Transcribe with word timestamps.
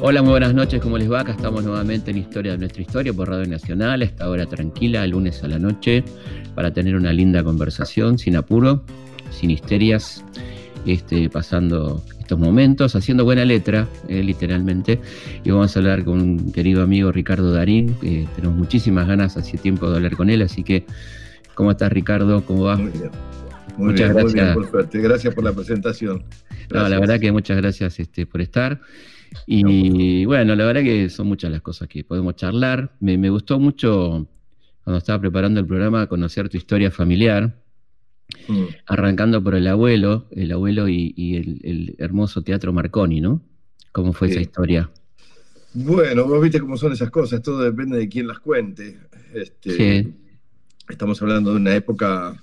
Hola, 0.00 0.22
muy 0.22 0.30
buenas 0.30 0.54
noches, 0.54 0.80
¿cómo 0.80 0.98
les 0.98 1.10
va? 1.10 1.20
Acá 1.20 1.32
estamos 1.32 1.64
nuevamente 1.64 2.10
en 2.10 2.18
Historia 2.18 2.52
de 2.52 2.58
nuestra 2.58 2.82
historia 2.82 3.12
por 3.12 3.28
Radio 3.28 3.48
Nacional, 3.48 4.02
a 4.02 4.04
esta 4.04 4.28
hora 4.28 4.46
tranquila, 4.46 5.06
lunes 5.06 5.42
a 5.44 5.48
la 5.48 5.58
noche, 5.58 6.04
para 6.54 6.72
tener 6.72 6.96
una 6.96 7.12
linda 7.12 7.42
conversación, 7.42 8.18
sin 8.18 8.36
apuro, 8.36 8.82
sin 9.30 9.50
histerias, 9.50 10.24
este, 10.86 11.30
pasando 11.30 12.02
estos 12.18 12.38
momentos, 12.38 12.96
haciendo 12.96 13.24
buena 13.24 13.44
letra, 13.44 13.88
eh, 14.08 14.22
literalmente. 14.22 15.00
Y 15.44 15.50
vamos 15.50 15.76
a 15.76 15.78
hablar 15.80 16.04
con 16.04 16.20
un 16.20 16.52
querido 16.52 16.82
amigo 16.82 17.12
Ricardo 17.12 17.52
Darín, 17.52 17.94
que 18.00 18.26
tenemos 18.36 18.56
muchísimas 18.56 19.06
ganas 19.06 19.36
hace 19.36 19.56
tiempo 19.58 19.88
de 19.88 19.96
hablar 19.96 20.16
con 20.16 20.30
él, 20.30 20.42
así 20.42 20.62
que, 20.62 20.84
¿cómo 21.54 21.70
estás 21.70 21.92
Ricardo? 21.92 22.44
¿Cómo 22.44 22.64
va? 22.64 22.76
Muy 22.76 22.90
bien. 22.90 23.10
Muchas 23.76 24.12
gracias. 24.14 24.54
por 24.54 24.70
suerte. 24.70 25.00
Gracias 25.00 25.34
por 25.34 25.44
la 25.44 25.52
presentación. 25.52 26.24
No, 26.70 26.88
la 26.88 26.98
verdad 26.98 27.20
que 27.20 27.30
muchas 27.32 27.58
gracias 27.58 28.00
este, 28.00 28.24
por 28.24 28.40
estar. 28.40 28.80
Y 29.46 30.24
bueno, 30.24 30.54
la 30.54 30.64
verdad 30.64 30.82
que 30.82 31.10
son 31.10 31.26
muchas 31.26 31.50
las 31.50 31.60
cosas 31.60 31.86
que 31.86 32.02
podemos 32.02 32.34
charlar. 32.36 32.94
Me, 33.00 33.28
gustó 33.28 33.58
mucho 33.58 34.26
cuando 34.82 34.98
estaba 34.98 35.20
preparando 35.20 35.60
el 35.60 35.66
programa 35.66 36.06
conocer 36.06 36.48
tu 36.48 36.56
historia 36.56 36.90
familiar, 36.90 37.62
mm. 38.48 38.64
arrancando 38.86 39.42
por 39.42 39.54
el 39.54 39.66
abuelo, 39.66 40.28
el 40.30 40.52
abuelo 40.52 40.88
y, 40.88 41.36
el, 41.36 41.94
hermoso 41.98 42.42
teatro 42.42 42.72
Marconi, 42.72 43.20
¿no? 43.20 43.42
¿Cómo 43.90 44.14
fue 44.14 44.28
esa 44.28 44.40
historia? 44.40 44.90
Bueno, 45.74 46.24
vos 46.24 46.42
viste 46.42 46.58
cómo 46.60 46.78
son 46.78 46.92
esas 46.92 47.10
cosas, 47.10 47.42
todo 47.42 47.60
depende 47.60 47.98
de 47.98 48.08
quién 48.08 48.26
las 48.26 48.38
cuente. 48.38 48.98
Este, 49.34 49.70
sí. 49.70 50.14
Estamos 50.88 51.20
hablando 51.20 51.50
de 51.50 51.56
una 51.56 51.74
época 51.74 52.42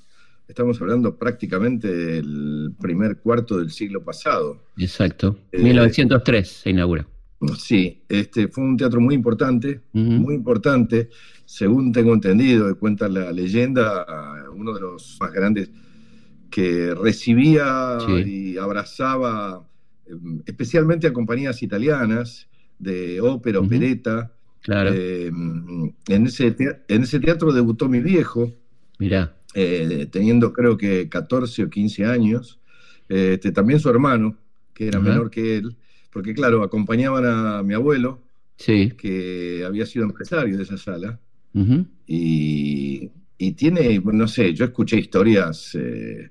Estamos 0.49 0.81
hablando 0.81 1.15
prácticamente 1.15 1.87
del 1.95 2.73
primer 2.81 3.17
cuarto 3.17 3.59
del 3.59 3.69
siglo 3.69 4.03
pasado. 4.03 4.63
Exacto. 4.77 5.37
1903 5.53 6.39
eh, 6.41 6.61
se 6.63 6.69
inaugura. 6.71 7.07
Sí, 7.55 8.01
este 8.09 8.47
fue 8.47 8.63
un 8.63 8.75
teatro 8.75 8.99
muy 8.99 9.13
importante, 9.13 9.81
muy 9.93 10.33
importante. 10.33 11.09
Según 11.45 11.91
tengo 11.91 12.15
entendido, 12.15 12.75
cuenta 12.79 13.07
la 13.07 13.31
leyenda, 13.31 14.05
uno 14.53 14.73
de 14.73 14.81
los 14.81 15.17
más 15.21 15.31
grandes 15.31 15.69
que 16.49 16.95
recibía 16.95 17.99
y 18.25 18.57
abrazaba 18.57 19.63
em, 20.07 20.41
especialmente 20.47 21.05
a 21.05 21.13
compañías 21.13 21.61
italianas 21.61 22.47
de 22.79 23.21
ópera, 23.21 23.59
opereta. 23.59 24.33
Claro. 24.61 24.91
Em, 24.93 25.93
en, 26.07 26.25
ese 26.25 26.55
en 26.87 27.03
ese 27.03 27.19
teatro 27.19 27.53
debutó 27.53 27.87
mi 27.87 27.99
viejo. 27.99 28.51
Mirá. 28.97 29.38
Eh, 29.55 30.07
teniendo 30.11 30.53
creo 30.53 30.77
que 30.77 31.09
14 31.09 31.63
o 31.63 31.69
15 31.69 32.05
años, 32.05 32.59
este, 33.07 33.51
también 33.51 33.79
su 33.79 33.89
hermano, 33.89 34.37
que 34.73 34.87
era 34.87 34.99
menor 34.99 35.29
que 35.31 35.57
él, 35.57 35.75
porque 36.11 36.33
claro, 36.33 36.63
acompañaban 36.63 37.25
a 37.25 37.63
mi 37.63 37.73
abuelo, 37.73 38.21
que 38.97 39.63
había 39.65 39.85
sido 39.85 40.05
empresario 40.05 40.57
de 40.57 40.63
esa 40.63 40.77
sala, 40.77 41.19
y, 42.05 43.09
tiene, 43.55 43.99
no 43.99 44.27
sé, 44.27 44.53
yo 44.53 44.65
escuché 44.65 44.97
historias, 44.97 45.73
eh, 45.73 46.29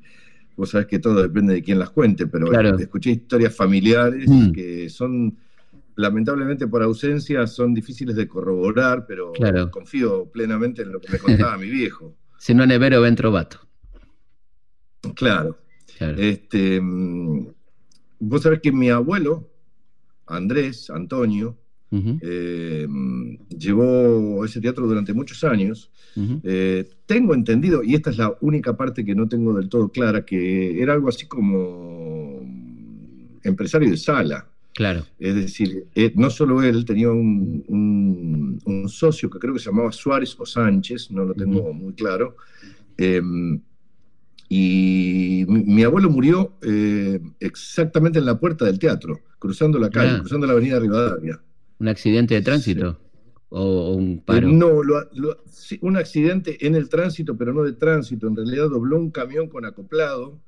vos 0.56 0.70
sabés 0.70 0.86
que 0.86 0.98
todo 0.98 1.22
depende 1.22 1.55
de 1.55 1.62
quién 1.62 1.78
las 1.78 1.91
cuente, 1.91 2.27
pero 2.27 2.52
escuché 2.78 3.11
historias 3.11 3.55
familiares 3.55 4.28
mm. 4.28 4.52
que 4.52 4.89
son 4.89 5.36
lamentablemente 5.96 6.69
por 6.69 6.83
ausencia 6.83 7.46
son 7.48 7.74
difíciles 7.74 8.14
de 8.14 8.28
corroborar, 8.28 9.05
pero 9.06 9.33
confío 9.70 10.27
plenamente 10.27 10.83
en 10.83 10.92
lo 10.92 11.00
que 11.00 11.12
me 11.12 11.19
contaba 11.19 11.58
mi 11.58 11.69
viejo. 11.69 12.14
Si 12.39 12.55
no 12.55 12.64
è 12.64 12.78
vero, 12.78 13.00
ben 13.00 13.14
trovato. 13.14 13.61
Claro. 15.14 15.58
Este, 15.98 16.80
mm, 16.80 17.47
vos 18.20 18.42
sabés 18.42 18.61
que 18.61 18.72
mi 18.72 18.89
abuelo, 18.91 19.50
Andrés, 20.27 20.89
Antonio, 20.91 21.58
eh, 21.91 22.86
mm, 22.89 23.48
llevó 23.48 24.45
ese 24.45 24.61
teatro 24.61 24.86
durante 24.86 25.13
muchos 25.13 25.42
años. 25.45 25.90
Eh, 26.42 26.89
tengo 27.07 27.35
entendido, 27.35 27.83
y 27.83 27.95
esta 27.95 28.11
es 28.11 28.18
la 28.18 28.36
única 28.40 28.77
parte 28.77 29.05
que 29.05 29.14
no 29.14 29.29
tengo 29.29 29.55
del 29.55 29.68
todo 29.68 29.89
clara, 29.90 30.24
que 30.24 30.80
era 30.80 30.92
algo 30.92 31.08
así 31.08 31.27
como 31.27 32.40
empresario 33.42 33.90
de 33.90 33.96
sala. 33.96 34.48
Claro. 34.78 35.05
Es 35.18 35.34
decir, 35.34 35.86
eh, 35.96 36.12
no 36.14 36.30
solo 36.30 36.62
él, 36.62 36.84
tenía 36.84 37.11
un, 37.11 38.61
socio 38.86 39.28
que 39.28 39.40
creo 39.40 39.52
que 39.52 39.58
se 39.58 39.70
llamaba 39.70 39.90
Suárez 39.90 40.36
o 40.39 40.46
Sánchez, 40.46 41.11
no 41.11 41.24
lo 41.24 41.34
tengo 41.34 41.72
muy 41.72 41.94
claro. 41.94 42.36
Em, 42.96 43.61
y 44.48 45.44
mi, 45.48 45.83
abuelo 45.83 46.11
murió 46.11 46.52
eh, 46.62 47.18
exactamente 47.40 48.20
en 48.20 48.27
la 48.27 48.39
puerta 48.39 48.66
del 48.66 48.78
teatro, 48.78 49.18
cruzando 49.40 49.80
la 49.80 49.90
calle, 49.90 50.20
cruzando 50.20 50.46
la 50.46 50.52
avenida 50.52 50.78
Rivadavia. 50.78 51.40
¿Un 51.80 51.89
accidente 51.89 52.34
de 52.34 52.42
tránsito? 52.42 53.00
¿O, 53.48 53.95
un 53.95 54.20
paro? 54.20 54.46
Eh, 54.46 54.52
no, 54.52 54.80
un 55.80 55.96
accidente 55.96 56.64
en 56.64 56.77
el 56.77 56.89
tránsito, 56.89 57.36
pero 57.36 57.52
no 57.52 57.64
de 57.64 57.72
tránsito. 57.72 58.28
En 58.28 58.36
realidad 58.36 58.70
dobló 58.70 58.96
un 58.96 59.10
camión 59.10 59.48
con 59.48 59.64
acoplado 59.64 60.39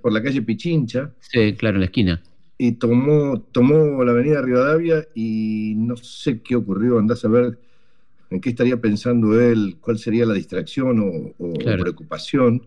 por 0.00 0.12
la 0.14 0.22
calle 0.22 0.40
Pichincha. 0.40 1.12
Sí, 1.20 1.52
claro, 1.58 1.76
en 1.76 1.80
la 1.80 1.86
esquina 1.86 2.22
y 2.58 2.72
tomó, 2.72 3.40
tomó 3.52 4.02
la 4.04 4.10
avenida 4.10 4.42
Rivadavia 4.42 5.06
y 5.14 5.74
no 5.76 5.96
sé 5.96 6.42
qué 6.42 6.56
ocurrió, 6.56 6.98
andás 6.98 7.24
a 7.24 7.28
ver 7.28 7.58
en 8.30 8.40
qué 8.40 8.50
estaría 8.50 8.80
pensando 8.80 9.40
él, 9.40 9.76
cuál 9.80 9.98
sería 9.98 10.26
la 10.26 10.34
distracción 10.34 11.34
o, 11.38 11.54
preocupación, 11.54 12.66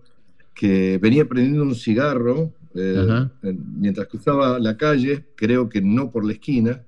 que 0.55 0.97
venía 0.97 1.25
prendiendo 1.25 1.63
un 1.63 1.75
cigarro 1.75 2.53
eh, 2.73 3.27
mientras 3.77 4.07
cruzaba 4.07 4.57
la 4.59 4.77
calle, 4.77 5.25
creo 5.35 5.67
que 5.67 5.81
no 5.81 6.09
por 6.09 6.25
la 6.25 6.33
esquina, 6.33 6.83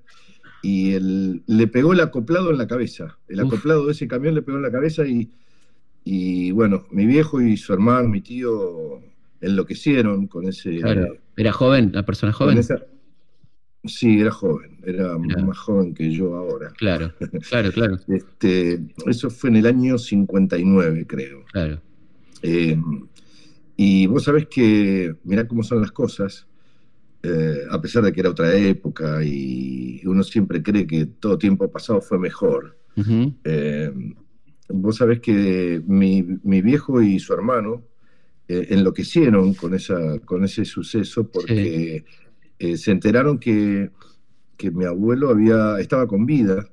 y 0.62 0.94
el, 0.94 1.42
le 1.46 1.66
pegó 1.66 1.92
el 1.92 2.00
acoplado 2.00 2.50
en 2.50 2.56
la 2.56 2.66
cabeza. 2.66 3.18
El 3.28 3.40
acoplado 3.40 3.84
de 3.84 3.92
ese 3.92 4.08
camión 4.08 4.34
le 4.34 4.40
pegó 4.40 4.56
en 4.56 4.62
la 4.62 4.72
cabeza 4.72 5.06
y, 5.06 5.30
y 6.04 6.52
bueno, 6.52 6.86
mi 6.90 7.04
viejo 7.04 7.42
y 7.42 7.58
su 7.58 7.74
hermano, 7.74 8.08
mi 8.08 8.22
tío, 8.22 9.02
enloquecieron 9.42 10.26
con 10.26 10.48
ese... 10.48 10.80
Era 11.36 11.52
joven, 11.52 11.90
la 11.92 12.06
persona 12.06 12.32
joven. 12.32 12.58
Sí, 13.86 14.20
era 14.20 14.30
joven, 14.30 14.78
era 14.84 15.18
más 15.18 15.58
joven 15.58 15.94
que 15.94 16.10
yo 16.10 16.36
ahora. 16.36 16.70
Claro, 16.78 17.12
claro, 17.48 17.70
claro. 17.70 17.98
este, 18.08 18.80
eso 19.06 19.28
fue 19.28 19.50
en 19.50 19.56
el 19.56 19.66
año 19.66 19.98
59, 19.98 21.06
creo. 21.06 21.44
Claro. 21.52 21.80
Eh, 22.42 22.78
y 23.76 24.06
vos 24.06 24.24
sabés 24.24 24.46
que, 24.46 25.14
mirá 25.24 25.46
cómo 25.46 25.62
son 25.62 25.82
las 25.82 25.92
cosas, 25.92 26.46
eh, 27.22 27.58
a 27.70 27.80
pesar 27.80 28.04
de 28.04 28.12
que 28.12 28.20
era 28.20 28.30
otra 28.30 28.54
época 28.54 29.22
y 29.22 30.00
uno 30.06 30.22
siempre 30.22 30.62
cree 30.62 30.86
que 30.86 31.06
todo 31.06 31.36
tiempo 31.36 31.70
pasado 31.70 32.00
fue 32.00 32.18
mejor. 32.18 32.78
Eh, 33.44 33.92
vos 34.68 34.96
sabés 34.96 35.20
que 35.20 35.82
mi, 35.86 36.22
viejo 36.62 37.02
y 37.02 37.18
su 37.18 37.34
hermano 37.34 37.82
enloquecieron 38.46 39.54
con, 39.54 39.74
esa, 39.74 40.18
con 40.20 40.44
ese 40.44 40.64
suceso 40.64 41.30
porque... 41.30 42.04
Eh, 42.64 42.78
se 42.78 42.92
enteraron 42.92 43.38
que, 43.38 43.90
mi 44.72 44.86
abuelo 44.86 45.28
había, 45.28 45.78
estaba 45.78 46.06
con 46.06 46.24
vida 46.24 46.66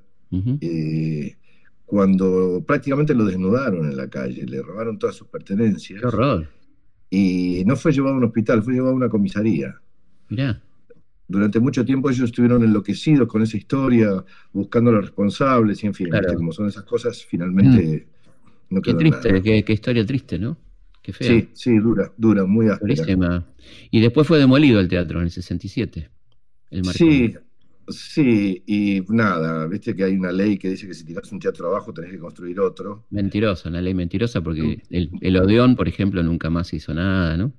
eh, 0.62 1.36
cuando 1.84 2.64
prácticamente 2.66 3.14
lo 3.14 3.26
desnudaron 3.26 3.84
en 3.90 3.98
la 3.98 4.08
calle, 4.08 4.46
le 4.46 4.62
robaron 4.62 4.98
todas 4.98 5.14
sus 5.16 5.28
pertenencias. 5.28 6.00
¡Qué 6.00 6.06
horror! 6.06 6.48
Y 7.10 7.62
no 7.66 7.76
fue 7.76 7.92
llevado 7.92 8.14
a 8.14 8.18
un 8.18 8.24
hospital, 8.24 8.62
fue 8.62 8.72
llevado 8.72 8.94
a 8.94 8.96
una 8.96 9.10
comisaría. 9.10 9.74
Mirá. 10.30 10.62
Durante 11.28 11.60
mucho 11.60 11.84
tiempo 11.84 12.08
ellos 12.08 12.24
estuvieron 12.24 12.64
enloquecidos 12.64 13.28
con 13.28 13.42
esa 13.42 13.58
historia, 13.58 14.24
buscando 14.54 14.88
a 14.90 14.94
los 14.94 15.02
responsables, 15.02 15.84
y 15.84 15.88
en 15.88 15.94
fin, 15.94 16.08
como 16.34 16.52
son 16.52 16.68
esas 16.68 16.84
cosas, 16.84 17.22
finalmente 17.22 18.06
mm. 18.70 18.74
no 18.74 18.80
Qué 18.80 18.94
triste, 18.94 19.42
qué, 19.42 19.62
qué 19.62 19.72
historia 19.74 20.06
triste, 20.06 20.38
¿no? 20.38 20.56
Sí, 21.18 21.48
sí, 21.52 21.78
dura, 21.78 22.12
dura, 22.16 22.44
muy 22.44 22.68
áspera. 22.68 23.44
Y 23.90 24.00
después 24.00 24.26
fue 24.26 24.38
demolido 24.38 24.78
el 24.78 24.88
teatro 24.88 25.18
en 25.18 25.24
el 25.24 25.30
67. 25.30 26.10
El 26.70 26.84
sí, 26.84 27.34
sí, 27.88 28.62
y 28.66 29.02
nada, 29.08 29.66
viste 29.66 29.96
que 29.96 30.04
hay 30.04 30.14
una 30.14 30.30
ley 30.30 30.56
que 30.58 30.70
dice 30.70 30.86
que 30.86 30.94
si 30.94 31.04
tiras 31.04 31.30
un 31.32 31.40
teatro 31.40 31.68
abajo 31.68 31.92
tenés 31.92 32.12
que 32.12 32.18
construir 32.18 32.60
otro. 32.60 33.06
Mentirosa, 33.10 33.68
una 33.68 33.80
ley 33.80 33.94
mentirosa 33.94 34.40
porque 34.40 34.82
el, 34.90 35.10
el 35.20 35.36
Odeón, 35.36 35.74
por 35.74 35.88
ejemplo, 35.88 36.22
nunca 36.22 36.50
más 36.50 36.72
hizo 36.72 36.94
nada, 36.94 37.36
¿no? 37.36 37.52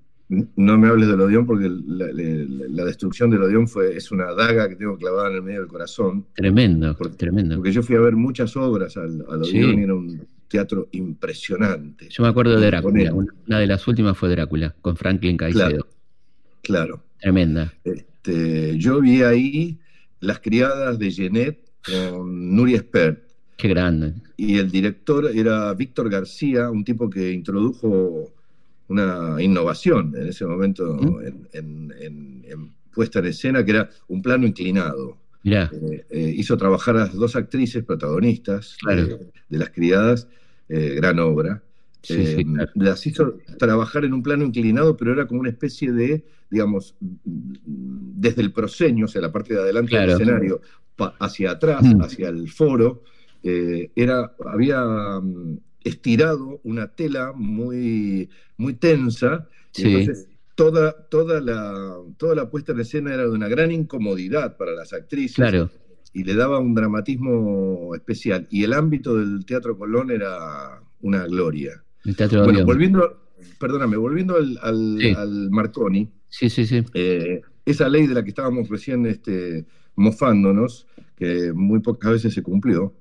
No 0.55 0.77
me 0.77 0.87
hables 0.87 1.09
del 1.09 1.19
Odeón 1.19 1.45
porque 1.45 1.69
la, 1.69 2.85
destrucción 2.85 3.29
del 3.29 3.43
Odeón 3.43 3.67
fue, 3.67 3.95
es 3.95 4.11
una 4.11 4.33
daga 4.33 4.69
que 4.69 4.75
tengo 4.75 4.97
clavada 4.97 5.29
en 5.29 5.35
el 5.35 5.43
medio 5.43 5.59
del 5.59 5.67
corazón. 5.67 6.25
Tremendo, 6.33 6.95
tremendo. 7.17 7.55
Porque 7.55 7.71
yo 7.71 7.83
fui 7.83 7.95
a 7.95 7.99
ver 7.99 8.15
muchas 8.15 8.55
obras 8.55 8.95
al, 8.97 9.21
Odeón 9.21 9.79
y 9.79 9.83
era 9.83 9.93
un 9.93 10.27
teatro 10.53 10.87
impresionante. 10.91 12.09
Yo 12.09 12.21
me 12.21 12.29
acuerdo 12.29 12.59
de 12.59 12.67
Drácula, 12.67 13.11
una 13.11 13.57
de 13.57 13.65
las 13.65 13.87
últimas 13.87 14.15
fue 14.15 14.29
Drácula, 14.29 14.75
con 14.81 14.95
Franklin 14.95 15.35
Caicedo. 15.35 15.87
Claro. 16.61 17.03
Tremenda. 17.19 17.73
Este, 17.83 18.77
yo 18.77 19.01
vi 19.01 19.23
ahí 19.23 19.79
Las 20.19 20.39
criadas 20.39 20.99
de 20.99 21.09
Genet 21.09 21.57
con 21.83 22.55
Nuria 22.55 22.81
Spert. 22.81 23.23
Qué 23.57 23.67
grande. 23.67 24.13
Y 24.37 24.59
el 24.59 24.69
director 24.69 25.31
era 25.33 25.73
Víctor 25.73 26.07
García, 26.11 26.69
un 26.69 26.83
tipo 26.83 27.09
que 27.09 27.31
introdujo 27.31 28.31
una 28.89 29.41
innovación 29.41 30.13
en 30.15 30.27
ese 30.27 30.45
momento 30.45 31.19
en, 31.51 32.73
puesta 32.93 33.19
en 33.19 33.25
escena, 33.25 33.65
que 33.65 33.71
era 33.71 33.89
un 34.07 34.21
plano 34.21 34.45
inclinado. 34.45 35.17
Eh, 35.45 36.05
eh, 36.09 36.33
hizo 36.37 36.55
trabajar 36.57 36.95
a 36.95 36.99
las 36.99 37.13
dos 37.13 37.35
actrices 37.35 37.83
protagonistas 37.83 38.77
de, 38.85 39.57
las 39.57 39.69
criadas, 39.69 40.27
eh, 40.69 40.95
gran 40.95 41.19
obra. 41.19 41.61
Las 42.75 43.05
hizo 43.07 43.37
trabajar 43.57 44.05
en 44.05 44.13
un 44.13 44.23
plano 44.23 44.43
inclinado, 44.45 44.95
pero 44.97 45.13
era 45.13 45.25
como 45.25 45.41
una 45.41 45.49
especie 45.49 45.91
de, 45.91 46.23
digamos, 46.49 46.95
desde 46.99 48.41
el 48.41 48.51
proscenio, 48.51 49.05
o 49.05 49.07
sea, 49.07 49.21
la 49.21 49.31
parte 49.31 49.53
de 49.53 49.61
adelante 49.61 49.97
del 49.97 50.09
escenario, 50.09 50.61
hacia 51.19 51.51
atrás, 51.51 51.83
mm. 51.83 52.01
hacia 52.01 52.29
el 52.29 52.49
foro, 52.49 53.03
era, 53.41 54.33
había 54.45 54.81
mm, 55.21 55.57
estirado 55.83 56.61
una 56.63 56.87
tela 56.87 57.33
muy, 57.33 58.29
muy 58.57 58.73
tensa. 58.73 59.47
entonces 59.75 60.27
toda, 60.55 61.07
toda, 61.09 61.41
la, 61.41 61.95
toda 62.17 62.35
la 62.35 62.49
puesta 62.49 62.71
en 62.71 62.79
escena 62.79 63.13
era 63.13 63.23
de 63.23 63.29
una 63.29 63.47
gran 63.47 63.71
incomodidad 63.71 64.57
para 64.57 64.73
las 64.73 64.93
actrices. 64.93 65.35
Claro. 65.35 65.69
Y 66.13 66.23
le 66.23 66.35
daba 66.35 66.59
un 66.59 66.75
dramatismo 66.75 67.95
especial. 67.95 68.47
Y 68.51 68.63
el 68.63 68.73
ámbito 68.73 69.17
del 69.17 69.45
Teatro 69.45 69.77
Colón 69.77 70.11
era 70.11 70.81
una 71.01 71.25
gloria. 71.25 71.83
El 72.05 72.15
teatro 72.15 72.43
bueno, 72.43 72.65
volviendo, 72.65 73.31
perdóname, 73.59 73.97
volviendo 73.97 74.35
al, 74.35 74.59
al, 74.61 75.49
Marconi. 75.49 76.11
Sí, 76.29 76.49
sí, 76.49 76.65
sí. 76.65 76.83
Eh, 76.93 77.41
esa 77.65 77.89
ley 77.89 78.07
de 78.07 78.13
la 78.13 78.23
que 78.23 78.29
estábamos 78.29 78.69
recién 78.69 79.05
este, 79.05 79.65
mofándonos, 79.95 80.85
que 81.15 81.51
muy 81.53 81.79
pocas 81.79 82.11
veces 82.11 82.33
se 82.33 82.43
cumplió, 82.43 82.93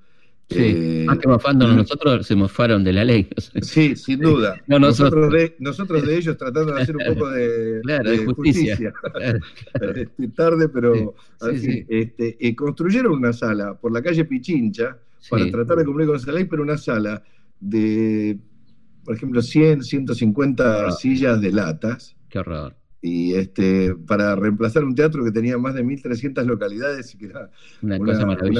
Sí, 0.53 0.75
eh, 0.77 1.05
más 1.07 1.19
que 1.19 1.29
mofándonos, 1.29 1.77
nosotros 1.77 2.27
se 2.27 2.35
mofaron 2.35 2.85
de 2.85 2.93
la 2.93 3.05
ley. 3.05 3.29
Sí, 3.63 3.97
sin 3.97 4.21
duda. 4.21 4.61
nosotros. 4.67 5.33
de, 5.33 5.57
nosotros 5.59 6.07
de 6.07 6.17
ellos 6.17 6.37
tratando 6.37 6.75
de 6.75 6.83
hacer 6.83 6.97
un 6.97 7.15
poco 7.15 7.31
de, 7.31 8.25
justicia. 8.25 8.93
Este, 9.81 10.29
tarde, 10.29 10.69
pero 10.69 11.15
este, 11.89 12.55
construyeron 12.55 13.13
una 13.13 13.33
sala 13.33 13.75
por 13.75 13.93
la 13.93 14.03
calle 14.03 14.25
Pichincha 14.25 14.99
para 15.31 15.51
tratar 15.51 15.79
de 15.79 15.85
cumplir 15.85 16.09
con 16.09 16.17
esa 16.17 16.33
ley, 16.33 16.45
pero 16.45 16.63
una 16.63 16.77
sala 16.77 17.23
de, 17.61 18.39
por 19.05 19.15
ejemplo, 19.15 19.41
100, 19.41 19.83
150 19.83 20.91
sillas 20.93 21.41
de 21.41 21.53
latas. 21.53 22.17
Qué 22.29 22.39
horror 22.39 22.82
y 23.05 23.35
este, 23.35 23.97
para 24.07 24.37
reemplazar 24.37 24.85
un 24.85 24.95
teatro 24.95 25.25
que 25.25 25.33
tenía 25.33 25.59
más 25.59 25.75
de 25.75 25.85
1.300 25.85 26.45
localidades 26.45 27.13
y 27.13 27.19
que 27.19 27.27
era 27.27 27.51
una, 27.83 27.99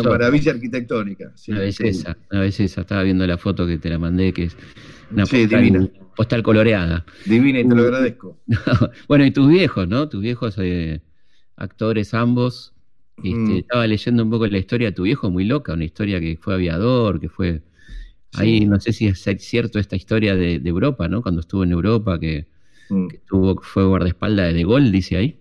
maravilla 0.03 0.51
arquitectónica. 0.51 1.33
una 1.47 1.61
belleza, 1.61 2.17
una 2.29 2.41
belleza. 2.41 2.81
Estaba 2.81 3.05
viendo 3.05 3.25
la 3.25 3.39
foto 3.39 3.69
que 3.69 3.79
te 3.79 3.89
la 3.89 4.01
mandé, 4.01 4.33
que 4.33 4.45
es 4.45 4.57
una 5.13 5.25
postal, 6.17 6.43
coloreada. 6.43 7.07
Divina 7.25 7.61
y 7.61 7.69
te 7.69 7.75
lo 7.75 7.83
agradezco. 7.83 8.37
bueno, 9.09 9.25
y 9.25 9.31
tus 9.31 9.49
viejos, 9.49 9.87
¿no? 9.87 10.09
Tus 10.09 10.21
viejos 10.21 10.57
eh, 10.59 11.01
actores 11.55 12.13
ambos. 12.13 12.75
Este, 13.19 13.39
mm. 13.39 13.57
Estaba 13.59 13.87
leyendo 13.87 14.25
un 14.25 14.31
poco 14.31 14.49
la 14.49 14.59
historia 14.59 14.89
de 14.89 14.93
tu 14.93 15.05
viejo, 15.05 15.31
muy 15.31 15.45
loca, 15.45 15.73
una 15.73 15.85
historia 15.85 16.19
que 16.19 16.37
fue 16.37 16.55
aviador, 16.55 17.21
que 17.21 17.29
fue... 17.29 17.63
Ahí 18.35 18.65
no 18.65 18.81
sé 18.81 18.95
si 18.95 19.07
es 19.07 19.23
cierto 19.41 19.79
esta 19.79 19.95
historia 19.95 20.35
de, 20.35 20.59
de 20.59 20.69
Europa, 20.69 21.07
¿no? 21.07 21.21
Cuando 21.21 21.43
estuvo 21.43 21.65
en 21.65 21.73
Europa, 21.73 22.19
que 22.19 22.47
Mm. 22.89 23.09
que 23.09 23.19
tuvo, 23.19 23.61
fue 23.63 23.85
guardaespaldas 23.85 24.49
de 24.49 24.55
De 24.55 24.65
Gaulle, 24.65 24.91
dice 24.91 25.17
ahí. 25.17 25.39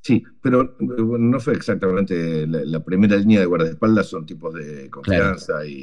Sí, 0.00 0.22
pero 0.42 0.76
no 0.78 1.40
fue 1.40 1.54
exactamente 1.54 2.46
la, 2.46 2.84
primera 2.84 3.16
línea 3.16 3.40
de 3.40 3.46
guardaespaldas, 3.46 4.06
son 4.06 4.26
tipos 4.26 4.52
de 4.52 4.90
confianza 4.90 5.64
y, 5.66 5.82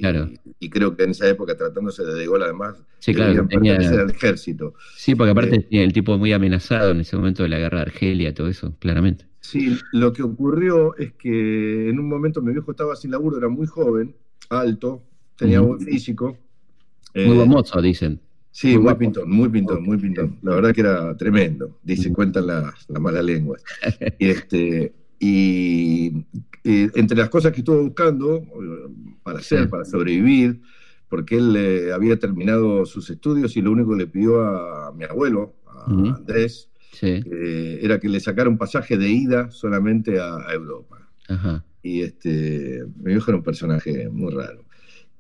creo 0.70 0.96
que 0.96 1.06
en 1.06 1.10
esa 1.10 1.28
época, 1.28 1.58
tratándose 1.58 2.04
de 2.04 2.14
De 2.14 2.28
Gaulle, 2.28 2.44
además, 2.44 2.84
sí, 3.00 3.16
claro, 3.16 3.48
tenía, 3.48 3.78
al 3.78 4.12
ejército. 4.12 4.76
Sí, 4.96 5.16
porque 5.16 5.32
aparte 5.32 5.68
eh, 5.72 5.84
el 5.84 5.92
tipo 5.92 6.16
muy 6.20 6.34
amenazado 6.34 6.92
en 6.92 7.00
ese 7.00 7.18
momento 7.18 7.42
de 7.42 7.50
la 7.50 7.58
guerra 7.58 7.80
de 7.80 7.86
Argelia, 7.86 8.32
todo 8.32 8.48
eso, 8.48 8.76
claramente. 8.78 9.26
Sí, 9.40 9.76
lo 9.92 10.14
que 10.14 10.22
ocurrió 10.22 10.96
es 10.98 11.14
que 11.14 11.90
en 11.90 11.98
un 11.98 12.08
momento 12.08 12.44
mi 12.44 12.52
viejo 12.52 12.70
estaba 12.70 12.96
sin 12.96 13.10
laburo, 13.10 13.40
era 13.40 13.50
muy 13.50 13.66
joven, 13.66 14.16
alto, 14.50 15.02
tenía 15.36 15.62
buen 15.62 15.80
físico. 15.80 16.38
Muy 17.16 17.40
eh, 17.40 17.82
dicen. 17.82 18.22
Sí, 18.52 18.78
muy 18.78 18.94
pintón, 18.96 19.30
muy 19.30 19.50
pintón, 19.50 19.84
muy 19.84 19.98
pintón. 19.98 20.38
La 20.42 20.56
verdad 20.56 20.74
que 20.74 20.82
era 20.82 21.16
tremendo, 21.16 21.80
dice, 21.84 22.12
cuentan 22.12 22.48
las 22.48 22.90
la 22.90 23.00
malas 23.00 23.24
lenguas. 23.24 23.64
Y, 24.20 24.26
este, 24.30 24.94
y, 25.20 26.26
entre 26.64 27.18
las 27.18 27.30
cosas 27.30 27.54
que 27.54 27.60
estuvo 27.60 27.82
buscando 27.82 28.38
eh, 28.38 28.90
para 29.24 29.40
hacer, 29.40 29.70
para 29.70 29.86
sobrevivir, 29.86 30.62
porque 31.08 31.38
él 31.38 31.56
eh, 31.56 31.94
había 31.94 32.20
terminado 32.20 32.86
sus 32.86 33.10
estudios 33.10 33.56
y 33.56 33.62
lo 33.62 33.72
único 33.72 33.92
que 33.92 33.98
le 33.98 34.08
pidió 34.08 34.42
a 34.42 34.92
mi 34.92 35.06
abuelo, 35.06 35.56
a 35.68 35.86
Andrés, 35.86 36.70
eh, 37.02 37.80
era 37.82 38.00
que 38.00 38.10
le 38.10 38.20
sacara 38.20 38.50
un 38.50 38.58
pasaje 38.58 38.98
de 38.98 39.10
ida 39.10 39.50
solamente 39.50 40.20
a, 40.20 40.54
Europa. 40.54 41.08
Y 41.82 42.02
este, 42.02 42.84
mi 42.98 43.14
viejo 43.14 43.32
era 43.32 43.38
un 43.38 43.44
personaje 43.44 44.10
muy 44.10 44.34
raro. 44.34 44.66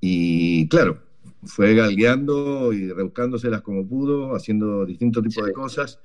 Y 0.02 0.68
claro, 0.68 1.00
fue 1.44 1.76
galgueando 1.76 2.74
y 2.74 2.92
rebuscándoselas 2.92 3.62
como 3.62 3.88
pudo, 3.88 4.36
haciendo 4.36 4.86
distintos 4.86 5.24
tipos 5.24 5.46
de 5.46 5.54
cosas. 5.54 6.00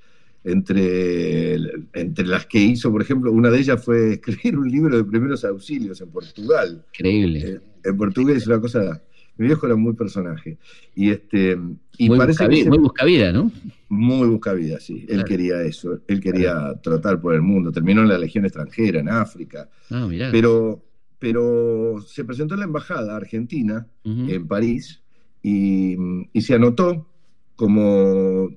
Entre, 0.45 1.57
entre 1.93 2.25
las 2.25 2.47
que 2.47 2.61
hizo, 2.61 2.93
por 2.93 3.03
ejemplo, 3.03 3.33
una 3.33 3.51
de 3.51 3.59
ellas 3.59 3.85
fue 3.85 4.13
escribir 4.15 4.57
un 4.57 4.71
libro 4.71 4.97
de 4.97 5.05
primeros 5.05 5.45
auxilios 5.45 6.01
en 6.01 6.09
Portugal. 6.11 6.85
Increíble. 6.93 7.41
Eh, 7.41 7.61
en 7.85 7.97
portugués 7.97 8.39
es 8.39 8.47
una 8.47 8.61
cosa. 8.61 9.03
Mi 9.39 9.47
viejo 9.47 9.67
era 9.67 9.75
muy 9.75 9.95
personaje. 9.95 10.57
Y 10.95 11.11
este. 11.11 11.59
Y 11.99 12.09
muy, 12.09 12.17
parece 12.17 12.45
buscavida, 12.45 12.69
muy 12.69 12.79
buscavida, 12.79 13.33
¿no? 13.33 13.51
Muy 13.89 14.29
buscavida, 14.29 14.79
sí. 14.79 15.05
Él 15.09 15.25
quería 15.25 15.63
eso. 15.63 16.01
Él 16.07 16.21
quería 16.21 16.75
tratar 16.81 17.21
por 17.21 17.35
el 17.35 17.43
mundo. 17.43 17.73
Terminó 17.73 18.03
en 18.03 18.09
la 18.09 18.19
Legión 18.19 18.45
extranjera, 18.45 19.01
en 19.01 19.09
África. 19.09 19.69
Ah, 19.91 20.07
mirá. 20.09 20.31
Pero, 20.31 20.83
pero 21.19 22.01
se 22.07 22.25
presentó 22.25 22.55
en 22.55 22.61
la 22.61 22.67
embajada 22.67 23.17
argentina, 23.17 23.87
en 24.05 24.47
París, 24.47 25.03
y, 25.49 26.41
se 26.41 26.55
anotó 26.55 27.07
como 27.55 28.51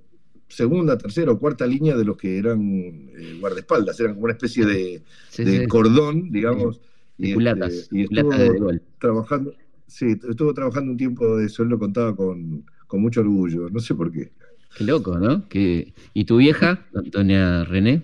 segunda, 0.47 0.97
tercera 0.97 1.31
o 1.31 1.39
cuarta 1.39 1.67
línea 1.67 1.95
de 1.95 2.03
los 2.03 2.17
que 2.17 2.39
eran 2.39 2.59
eh, 3.15 3.37
guardaespaldas, 3.39 3.99
eran 3.99 4.15
como 4.15 4.25
una 4.25 4.33
especie 4.33 4.65
de, 4.65 5.67
cordón, 5.67 6.31
digamos. 6.31 6.81
y, 7.17 7.33
este, 7.33 8.01
estuvo 8.01 8.71
trabajando, 8.97 9.53
sí, 9.85 10.17
estuvo 10.27 10.53
trabajando 10.53 10.91
un 10.91 10.97
tiempo 10.97 11.37
de 11.37 11.45
eso, 11.45 11.61
él 11.61 11.69
lo 11.69 11.77
contaba 11.77 12.15
con, 12.15 12.65
mucho 12.93 13.21
orgullo, 13.21 13.69
no 13.69 13.79
sé 13.79 13.93
por 13.93 14.11
qué. 14.11 14.31
Qué 14.75 14.83
loco, 14.83 15.19
¿no? 15.19 15.45
¿Y 15.51 16.25
tu 16.25 16.37
vieja, 16.37 16.87
Antonia 16.95 17.65
René? 17.65 18.01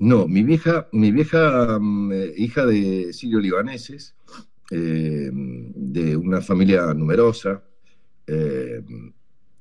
No, 0.00 0.26
mi 0.26 0.42
vieja, 0.42 0.88
mi 0.90 1.12
vieja 1.12 1.78
mm, 1.80 2.12
eh, 2.12 2.34
hija 2.36 2.66
de 2.66 3.12
sirio 3.12 3.38
libaneses, 3.38 4.16
eh, 4.70 5.30
de 5.32 6.16
una 6.16 6.40
familia 6.40 6.94
numerosa. 6.94 7.62
Eh, 8.26 8.82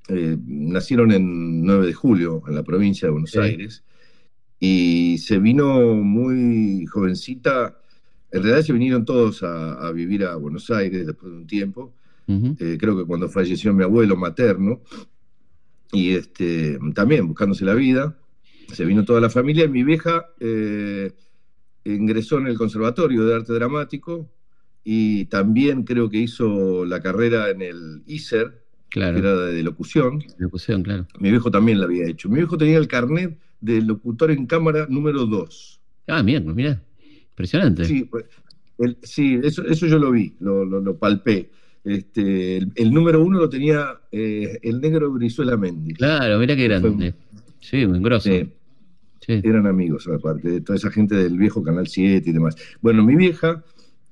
eh, 0.08 0.38
nacieron 0.46 1.12
en 1.12 1.66
9 1.66 1.88
de 1.88 1.94
julio, 1.94 2.42
en 2.48 2.56
la 2.56 2.64
provincia 2.64 3.08
de 3.08 3.12
Buenos 3.12 3.36
Aires, 3.36 3.84
y 4.60 5.18
se 5.18 5.40
vino 5.40 5.96
muy 5.96 6.86
jovencita. 6.86 7.80
En 8.32 8.44
realidad 8.44 8.66
se 8.66 8.74
vinieron 8.74 9.04
todos 9.04 9.44
a, 9.44 9.92
vivir 9.92 10.24
a 10.24 10.36
Buenos 10.36 10.72
Aires 10.72 11.06
después 11.06 11.32
de 11.32 11.38
un 11.38 11.48
tiempo. 11.48 11.94
creo 12.26 12.98
que 12.98 13.06
cuando 13.06 13.28
falleció 13.30 13.74
mi 13.74 13.84
abuelo 13.84 14.16
materno, 14.16 14.82
y 15.92 16.16
este, 16.16 16.80
también 16.96 17.28
buscándose 17.28 17.66
la 17.66 17.76
vida, 17.76 18.18
se 18.72 18.86
vino 18.86 19.06
toda 19.06 19.22
la 19.22 19.30
familia. 19.30 19.68
Mi 19.68 19.84
vieja 19.84 20.26
ingresó 21.84 22.40
en 22.40 22.48
el 22.48 22.58
Conservatorio 22.58 23.26
de 23.26 23.36
Arte 23.36 23.54
Dramático, 23.54 24.30
y 24.84 25.26
también 25.26 25.84
creo 25.84 26.10
que 26.10 26.18
hizo 26.18 26.86
la 26.86 27.02
carrera 27.02 27.50
en 27.50 27.62
el 27.62 28.04
ISER, 28.06 28.64
claro. 28.90 29.14
que 29.14 29.20
era 29.20 29.36
de 29.38 29.64
locución. 29.64 30.24
Locución, 30.38 30.84
claro. 30.84 31.08
Mi 31.20 31.32
viejo 31.32 31.50
también 31.50 31.80
la 31.80 31.86
había 31.86 32.08
hecho. 32.08 32.30
Mi 32.30 32.38
viejo 32.38 32.58
tenía 32.58 32.78
el 32.78 32.88
carnet 32.88 33.38
de 33.62 33.82
locutor 33.82 34.32
en 34.32 34.46
cámara 34.46 34.86
número 34.90 35.26
2. 35.26 35.80
Ah, 36.08 36.22
bien, 36.22 36.44
pues 36.44 36.56
mira, 36.56 36.82
impresionante. 37.30 37.86
Sí, 37.86 38.04
pues, 38.04 38.26
sí 39.04 39.40
eso, 39.42 39.66
eso, 39.66 39.88
yo 39.88 39.98
lo 40.00 40.12
vi, 40.12 40.34
lo, 40.40 40.66
lo, 40.66 40.98
palpé. 40.98 41.50
Este, 41.86 42.58
el, 42.58 42.94
número 42.94 43.24
uno 43.24 43.40
lo 43.40 43.50
tenía 43.50 44.00
eh, 44.12 44.60
el 44.62 44.82
negro 44.82 45.12
Brizuela 45.12 45.56
Méndez. 45.56 45.98
Claro, 45.98 46.40
mira 46.40 46.56
qué 46.56 46.64
grande. 46.66 47.14
sí, 47.60 47.86
muy 47.88 48.00
grosso. 48.00 48.30
Eran 49.26 49.68
amigos, 49.68 50.08
aparte, 50.08 50.50
de 50.50 50.62
toda 50.62 50.76
esa 50.76 50.92
gente 50.92 51.16
del 51.16 51.38
viejo 51.38 51.64
Canal 51.64 51.88
7 51.88 52.30
y 52.30 52.34
demás. 52.34 52.58
Bueno, 52.82 53.04
mi 53.04 53.16
vieja 53.16 53.64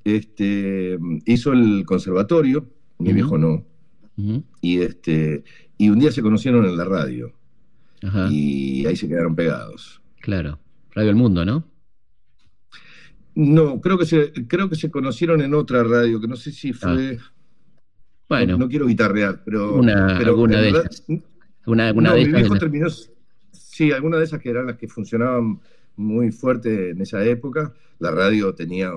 este, 0.04 0.98
hizo 1.26 1.54
el 1.54 1.84
conservatorio, 1.86 2.68
mi 3.00 3.14
viejo 3.14 3.38
no, 3.38 3.66
y, 4.62 4.82
este, 4.82 5.44
y 5.78 5.90
un 5.90 6.00
día 6.00 6.12
se 6.12 6.22
conocieron 6.22 6.66
en 6.66 6.78
la 6.78 6.86
radio. 6.86 7.34
Y 8.32 8.86
ahí 8.88 8.96
se 8.96 9.08
quedaron 9.08 9.36
pegados. 9.36 10.02
Claro, 10.22 10.60
Radio 10.92 11.10
El 11.12 11.16
Mundo, 11.16 11.46
¿no? 11.46 11.72
No, 13.36 13.80
creo 13.80 13.98
que 13.98 14.06
se, 14.06 14.34
creo 14.48 14.70
que 14.70 14.76
se 14.76 14.92
conocieron 14.92 15.42
en 15.42 15.54
otra 15.54 15.84
radio, 15.84 16.20
que 16.20 16.28
no 16.28 16.36
sé 16.36 16.52
si 16.52 16.74
fue. 16.74 17.18
Ah. 17.20 17.32
Bueno. 18.28 18.58
No, 18.58 18.68
quiero 18.68 18.88
guitarrear, 18.88 19.42
pero. 19.44 19.76
Una, 19.76 20.16
pero 20.18 20.32
alguna 20.32 20.62
de 20.62 20.70
ellas. 20.70 21.06
¿Una, 21.66 21.94
no, 21.94 22.16
mi 22.16 22.26
viejo 22.26 22.58
terminó, 22.58 22.88
sí, 23.52 23.92
alguna 23.92 24.18
de 24.18 24.24
esas 24.24 24.40
que 24.40 24.50
eran 24.50 24.68
las 24.68 24.78
que 24.78 24.88
funcionaban 24.88 25.60
muy 25.96 26.32
fuerte 26.32 26.92
en 26.92 27.02
esa 27.02 27.24
época. 27.24 27.74
La 28.00 28.12
radio 28.12 28.54
tenía, 28.56 28.92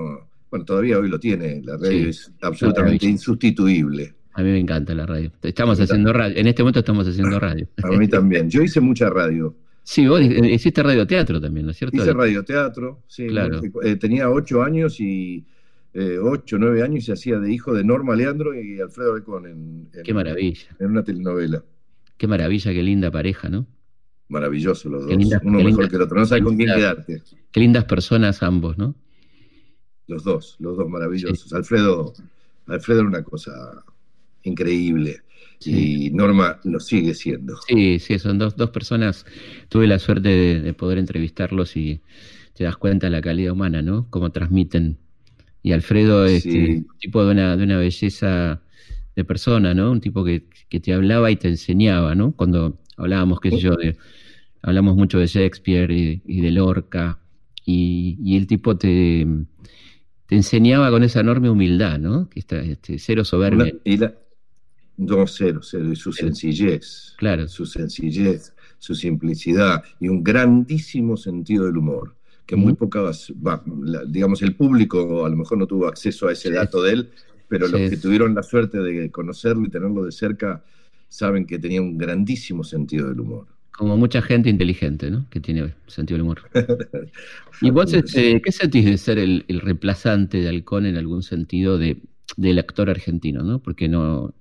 bueno, 0.55 0.65
todavía 0.65 1.01
hoy 1.01 1.09
lo 1.09 1.19
tiene, 1.19 1.61
la 1.65 1.77
radio 1.77 2.11
es 2.11 2.31
absolutamente 2.41 3.07
insustituible. 3.07 4.15
A 4.35 4.41
mí 4.41 4.51
me 4.51 4.61
encanta 4.61 4.95
la 4.95 5.05
radio. 5.05 5.33
Estamos 5.43 5.81
haciendo 5.81 6.13
radio, 6.13 6.37
en 6.37 6.47
este 6.47 6.63
momento 6.63 6.79
estamos 6.79 7.09
haciendo 7.09 7.41
radio. 7.41 7.67
A 7.83 7.89
mí 7.89 8.07
también. 8.07 8.49
Yo 8.49 8.63
hice 8.63 8.81
mucha 8.81 9.11
radio. 9.11 9.57
Sí, 9.83 10.07
vos 10.07 10.21
hiciste 10.23 10.81
radioteatro 10.81 11.41
también, 11.41 11.67
¿no 11.67 11.73
es 11.73 11.79
cierto? 11.79 11.97
Hice 11.97 12.13
radioteatro, 12.13 13.03
sí. 13.09 13.27
Claro. 13.27 13.61
Eh, 13.83 13.97
tenía 13.97 14.31
ocho 14.31 14.63
años 14.63 15.01
y 15.01 15.45
eh, 15.93 16.19
ocho, 16.23 16.57
nueve 16.57 16.85
años 16.85 17.03
y 17.03 17.07
se 17.07 17.15
hacía 17.15 17.41
de 17.41 17.53
hijo 17.53 17.75
de 17.75 17.83
Norma 17.83 18.15
Leandro 18.15 18.55
y 18.55 18.79
Alfredo 18.79 19.15
Becón 19.15 19.47
en, 19.47 19.89
qué 20.05 20.15
maravilla. 20.15 20.69
en 20.79 20.87
una 20.87 21.03
telenovela. 21.03 21.65
Qué 22.17 22.29
maravilla, 22.29 22.73
qué 22.73 22.83
linda 22.85 23.11
pareja, 23.11 23.49
¿no? 23.49 23.67
Maravilloso 24.29 24.89
los 24.89 25.05
dos, 25.05 25.17
uno 25.43 25.65
mejor 25.65 25.89
que 25.89 25.97
el 25.97 26.03
otro, 26.03 26.17
no 26.17 26.27
sabes 26.27 26.45
con 26.45 26.57
quién 26.57 26.73
quedarte. 26.73 27.23
Qué 27.51 27.59
lindas 27.59 27.87
personas 27.87 28.41
ambos, 28.45 28.79
¿no? 28.79 28.95
Los 30.07 30.25
dos, 30.25 30.57
los 30.59 30.77
dos 30.77 30.89
maravillosos. 30.89 31.53
Alfredo, 31.53 32.13
Alfredo 32.67 33.01
era 33.01 33.09
una 33.09 33.23
cosa 33.23 33.53
increíble. 34.43 35.21
Y 35.65 36.11
Norma 36.11 36.61
lo 36.65 36.79
sigue 36.79 37.15
siendo. 37.15 37.57
Sí, 37.67 37.99
sí, 37.99 38.19
son 38.19 38.39
dos, 38.39 38.57
dos 38.57 38.71
personas. 38.71 39.25
Tuve 39.69 39.87
la 39.87 39.99
suerte 39.99 40.29
de, 40.61 40.73
poder 40.75 40.99
entrevistarlos 40.99 41.77
y 41.77 42.01
te 42.53 42.65
das 42.65 42.77
cuenta 42.77 43.07
de 43.07 43.13
la 43.13 43.23
calidad 43.23 43.53
humana, 43.53 43.81
¿no? 43.81 44.07
Cómo 44.11 44.31
transmiten. 44.31 44.99
Y 45.63 45.73
Alfredo 45.73 46.27
es 46.27 46.45
un 46.45 46.87
tipo 46.99 47.25
de 47.25 47.33
una, 47.33 47.57
de 47.57 47.65
una 47.65 47.79
belleza 47.79 48.61
de 49.17 49.25
persona, 49.25 49.75
¿no? 49.75 49.91
Un 49.91 50.01
tipo 50.01 50.25
que, 50.25 50.45
te 50.69 50.93
hablaba 50.93 51.31
y 51.31 51.37
te 51.37 51.49
enseñaba, 51.49 52.15
¿no? 52.15 52.33
Cuando 52.33 52.79
hablábamos, 52.97 53.41
qué 53.41 53.51
sé 53.51 53.59
yo, 53.59 53.77
de, 53.77 53.97
hablamos 54.61 54.97
mucho 54.97 55.19
de 55.19 55.27
Shakespeare 55.27 55.91
y, 55.91 56.41
de 56.41 56.51
Lorca, 56.51 57.21
y, 57.65 58.37
el 58.37 58.47
tipo 58.47 58.77
te, 58.77 59.27
te 60.27 60.37
enseñaba 60.37 60.91
con 60.91 61.03
esa 61.03 61.21
enorme 61.21 61.51
humildad, 61.51 61.99
¿no? 61.99 62.29
Que 62.29 62.41
está, 62.41 62.61
este, 62.61 62.99
cero 62.99 63.25
soberbia. 63.25 63.75
y 63.85 63.97
la, 63.99 64.15
no, 64.97 65.27
cero, 65.27 65.61
cero, 65.63 65.93
y 65.93 65.97
su 65.97 66.13
sencillez. 66.13 67.15
Claro. 67.19 67.49
Su 67.49 67.67
sencillez, 67.67 68.55
su 68.79 68.95
simplicidad 68.95 69.83
y 70.01 70.09
un 70.09 70.23
grandísimo 70.23 71.17
sentido 71.17 71.67
del 71.67 71.77
humor. 71.77 72.15
Que 72.47 72.57
muy 72.57 72.75
pocas, 72.75 73.33
digamos, 74.07 74.43
el 74.43 74.55
público 74.55 75.25
a 75.25 75.31
lo 75.31 75.37
mejor 75.37 75.57
no 75.57 75.67
tuvo 75.67 75.87
acceso 75.87 76.29
a 76.29 76.33
ese 76.33 76.51
dato 76.51 76.83
de 76.83 76.93
él, 76.93 77.11
pero 77.49 77.67
los 77.69 77.81
que 77.91 77.97
tuvieron 77.97 78.35
la 78.35 78.43
suerte 78.43 78.79
de 78.81 79.11
conocerlo 79.11 79.65
y 79.65 79.71
tenerlo 79.71 80.05
de 80.05 80.13
cerca 80.13 80.63
saben 81.09 81.47
que 81.47 81.59
tenía 81.59 81.81
un 81.81 81.97
grandísimo 81.97 82.63
sentido 82.63 83.09
del 83.09 83.21
humor. 83.21 83.47
Como 83.77 83.97
mucha 83.97 84.23
gente 84.23 84.49
inteligente, 84.49 85.11
¿no? 85.11 85.29
Que 85.31 85.41
tiene 85.41 85.75
sentido 85.89 86.17
del 86.17 86.23
humor. 86.23 86.43
¿Y 87.61 87.71
vos 87.71 87.93
este, 87.93 88.41
qué 88.41 88.53
sentís 88.53 88.85
de 88.85 88.99
ser 88.99 89.19
el, 89.19 89.45
reemplazante 89.49 90.41
de 90.41 90.49
Halcón 90.49 90.87
en 90.87 90.97
algún 90.97 91.23
sentido 91.23 91.77
de, 91.77 92.01
del 92.37 92.59
actor 92.59 92.89
argentino, 92.89 93.43
¿no? 93.43 93.59
Porque 93.61 93.89
no, 93.89 94.33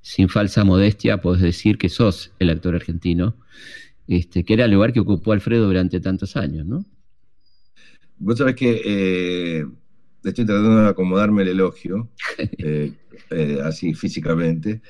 sin 0.00 0.28
falsa 0.28 0.64
modestia, 0.64 1.20
podés 1.20 1.42
decir 1.42 1.78
que 1.78 1.88
sos 1.88 2.32
el 2.38 2.50
actor 2.50 2.74
argentino, 2.74 3.36
este, 4.06 4.44
que 4.44 4.54
era 4.54 4.66
el 4.66 4.72
lugar 4.72 4.92
que 4.92 5.00
ocupó 5.00 5.32
Alfredo 5.32 5.66
durante 5.66 6.00
tantos 6.00 6.36
años, 6.36 6.66
¿no? 6.66 6.84
Vos 8.18 8.38
sabés 8.38 8.54
que 8.54 8.80
eh, 8.84 9.66
estoy 10.22 10.44
tratando 10.44 10.82
de 10.82 10.88
acomodarme 10.88 11.42
el 11.42 11.48
elogio, 11.48 12.08
eh, 12.58 12.92
eh, 13.30 13.58
así 13.64 13.94
físicamente. 13.94 14.82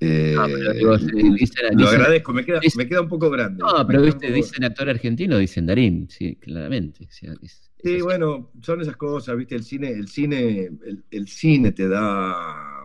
Lo 0.00 1.88
agradezco, 1.88 2.32
me 2.32 2.44
queda, 2.44 2.60
me 2.76 2.86
queda, 2.86 3.00
un 3.00 3.08
poco 3.08 3.30
grande. 3.30 3.62
No, 3.62 3.86
pero 3.86 4.02
viste, 4.02 4.30
dicen 4.30 4.64
actor 4.64 4.88
argentino, 4.88 5.38
dicen 5.38 5.66
Darín, 5.66 6.08
sí, 6.08 6.36
claramente. 6.36 7.08
sí, 7.10 8.00
bueno, 8.00 8.50
son 8.62 8.80
esas 8.80 8.96
cosas, 8.96 9.36
viste, 9.36 9.54
el 9.54 9.64
cine, 9.64 9.90
el 9.90 10.08
cine, 10.08 10.70
el 11.10 11.28
cine 11.28 11.72
te 11.72 11.88
da 11.88 12.78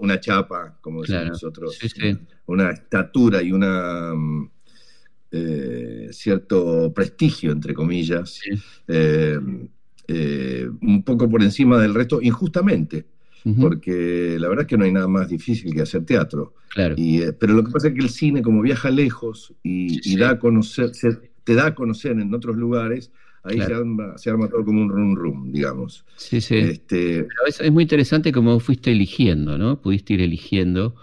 una 0.00 0.18
chapa, 0.18 0.78
como 0.80 1.02
decimos 1.02 1.28
nosotros, 1.28 1.78
Una, 2.46 2.70
estatura 2.70 3.42
y 3.42 3.52
una 3.52 4.14
mm, 4.14 4.50
eh, 5.30 6.08
cierto 6.10 6.92
prestigio, 6.92 7.52
entre 7.52 7.74
comillas, 7.74 8.40
eh, 8.88 9.38
eh, 10.08 10.68
un 10.80 11.02
poco 11.04 11.28
por 11.30 11.42
encima 11.42 11.78
del 11.80 11.94
resto, 11.94 12.20
injustamente. 12.20 13.06
Porque 13.60 14.36
la 14.38 14.48
verdad 14.48 14.62
es 14.62 14.68
que 14.68 14.76
no 14.76 14.84
hay 14.84 14.92
nada 14.92 15.08
más 15.08 15.28
difícil 15.28 15.74
que 15.74 15.82
hacer 15.82 16.04
teatro. 16.04 16.54
Y, 16.96 17.22
pero 17.38 17.54
lo 17.54 17.64
que 17.64 17.72
pasa 17.72 17.88
es 17.88 17.94
que 17.94 18.00
el 18.00 18.10
cine, 18.10 18.42
como 18.42 18.62
viaja 18.62 18.90
lejos 18.90 19.54
y, 19.62 20.16
da 20.16 20.30
a 20.30 20.38
conocer, 20.38 20.92
te 21.44 21.54
da 21.54 21.66
a 21.66 21.74
conocer 21.74 22.12
en 22.12 22.32
otros 22.34 22.56
lugares, 22.56 23.10
ahí 23.42 23.58
se, 23.58 23.72
arma, 23.72 24.48
todo 24.48 24.64
como 24.64 24.82
un 24.82 24.90
rum 24.90 25.14
rum, 25.16 25.52
digamos. 25.52 26.04
Sí, 26.16 26.40
sí. 26.40 26.56
Este, 26.56 27.26
es, 27.46 27.72
muy 27.72 27.84
interesante 27.84 28.32
cómo 28.32 28.60
fuiste 28.60 28.92
eligiendo, 28.92 29.58
¿no? 29.58 29.80
Pudiste 29.80 30.14
ir 30.14 30.20
eligiendo. 30.20 30.94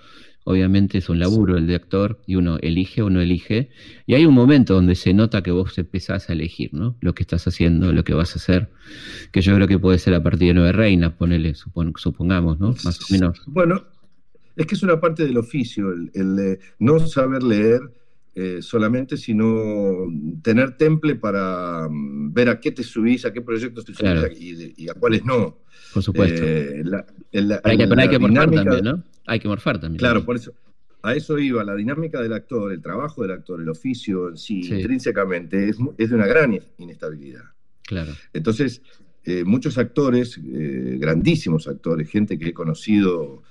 Obviamente 0.49 0.97
es 0.99 1.09
un 1.09 1.19
laburo 1.19 1.57
el 1.57 1.67
de 1.67 1.75
actor 1.75 2.21
y 2.25 2.35
uno 2.35 2.57
elige 2.61 3.01
o 3.01 3.09
no 3.09 3.19
elige. 3.19 3.69
Y 4.05 4.13
hay 4.13 4.25
un 4.25 4.33
momento 4.33 4.75
donde 4.75 4.95
se 4.95 5.13
nota 5.13 5.43
que 5.43 5.51
vos 5.51 5.77
empezás 5.77 6.29
a 6.29 6.33
elegir, 6.33 6.73
¿no? 6.73 6.95
Lo 7.01 7.13
que 7.13 7.23
estás 7.23 7.45
haciendo, 7.49 7.91
lo 7.91 8.05
que 8.05 8.13
vas 8.13 8.31
a 8.31 8.39
hacer. 8.39 8.69
Que 9.33 9.41
yo 9.41 9.53
creo 9.55 9.67
que 9.67 9.77
puede 9.77 9.99
ser 9.99 10.13
a 10.13 10.23
partir 10.23 10.47
de 10.47 10.53
Nueve 10.53 10.71
Reinas, 10.71 11.11
ponele, 11.11 11.53
supongamos, 11.53 12.61
¿no? 12.61 12.69
Más 12.85 13.01
o 13.01 13.05
menos. 13.13 13.41
Bueno, 13.45 13.87
es 14.55 14.65
que 14.65 14.75
es 14.75 14.83
una 14.83 15.01
parte 15.01 15.25
del 15.25 15.37
oficio, 15.37 15.91
el, 15.91 16.11
el 16.13 16.59
no 16.79 16.97
saber 16.99 17.43
leer 17.43 17.81
eh, 18.39 18.61
solamente, 18.61 19.17
sino 19.17 20.07
tener 20.43 20.77
temple 20.77 21.15
para 21.15 21.89
mm, 21.89 22.31
ver 22.31 22.49
a 22.49 22.59
qué 22.61 22.71
te 22.71 22.83
subís, 22.83 23.25
a 23.25 23.33
qué 23.33 23.41
proyectos 23.41 23.83
te 23.83 23.93
subís 23.93 24.73
y, 24.77 24.87
a 24.87 24.93
cuáles 24.93 25.25
no. 25.25 25.57
Por 25.93 26.03
supuesto. 26.03 26.41
Eh, 26.41 26.83
pero 27.31 27.59
hay 27.65 27.77
que, 28.07 28.19
morfar 28.19 28.49
también, 28.49 28.83
¿no? 28.83 29.03
Hay 29.27 29.39
que 29.39 29.47
morfar 29.47 29.79
también. 29.79 29.99
Claro, 29.99 30.25
por 30.25 30.35
eso. 30.35 30.53
A 31.03 31.13
eso 31.13 31.37
iba, 31.37 31.63
la 31.63 31.75
dinámica 31.75 32.21
del 32.21 32.33
actor, 32.33 32.73
el 32.73 32.81
trabajo 32.81 33.21
del 33.21 33.31
actor, 33.31 33.61
el 33.61 33.69
oficio 33.69 34.29
en 34.29 34.37
sí, 34.37 34.61
intrínsecamente, 34.61 35.69
es, 35.69 35.77
de 35.77 36.15
una 36.15 36.25
gran 36.25 36.59
inestabilidad. 36.79 37.43
Claro. 37.83 38.13
Entonces, 38.33 38.81
eh, 39.23 39.43
muchos 39.43 39.77
actores, 39.77 40.39
grandísimos 40.41 41.67
actores, 41.67 42.09
gente 42.09 42.39
que 42.39 42.49
he 42.49 42.53
conocido 42.53 43.43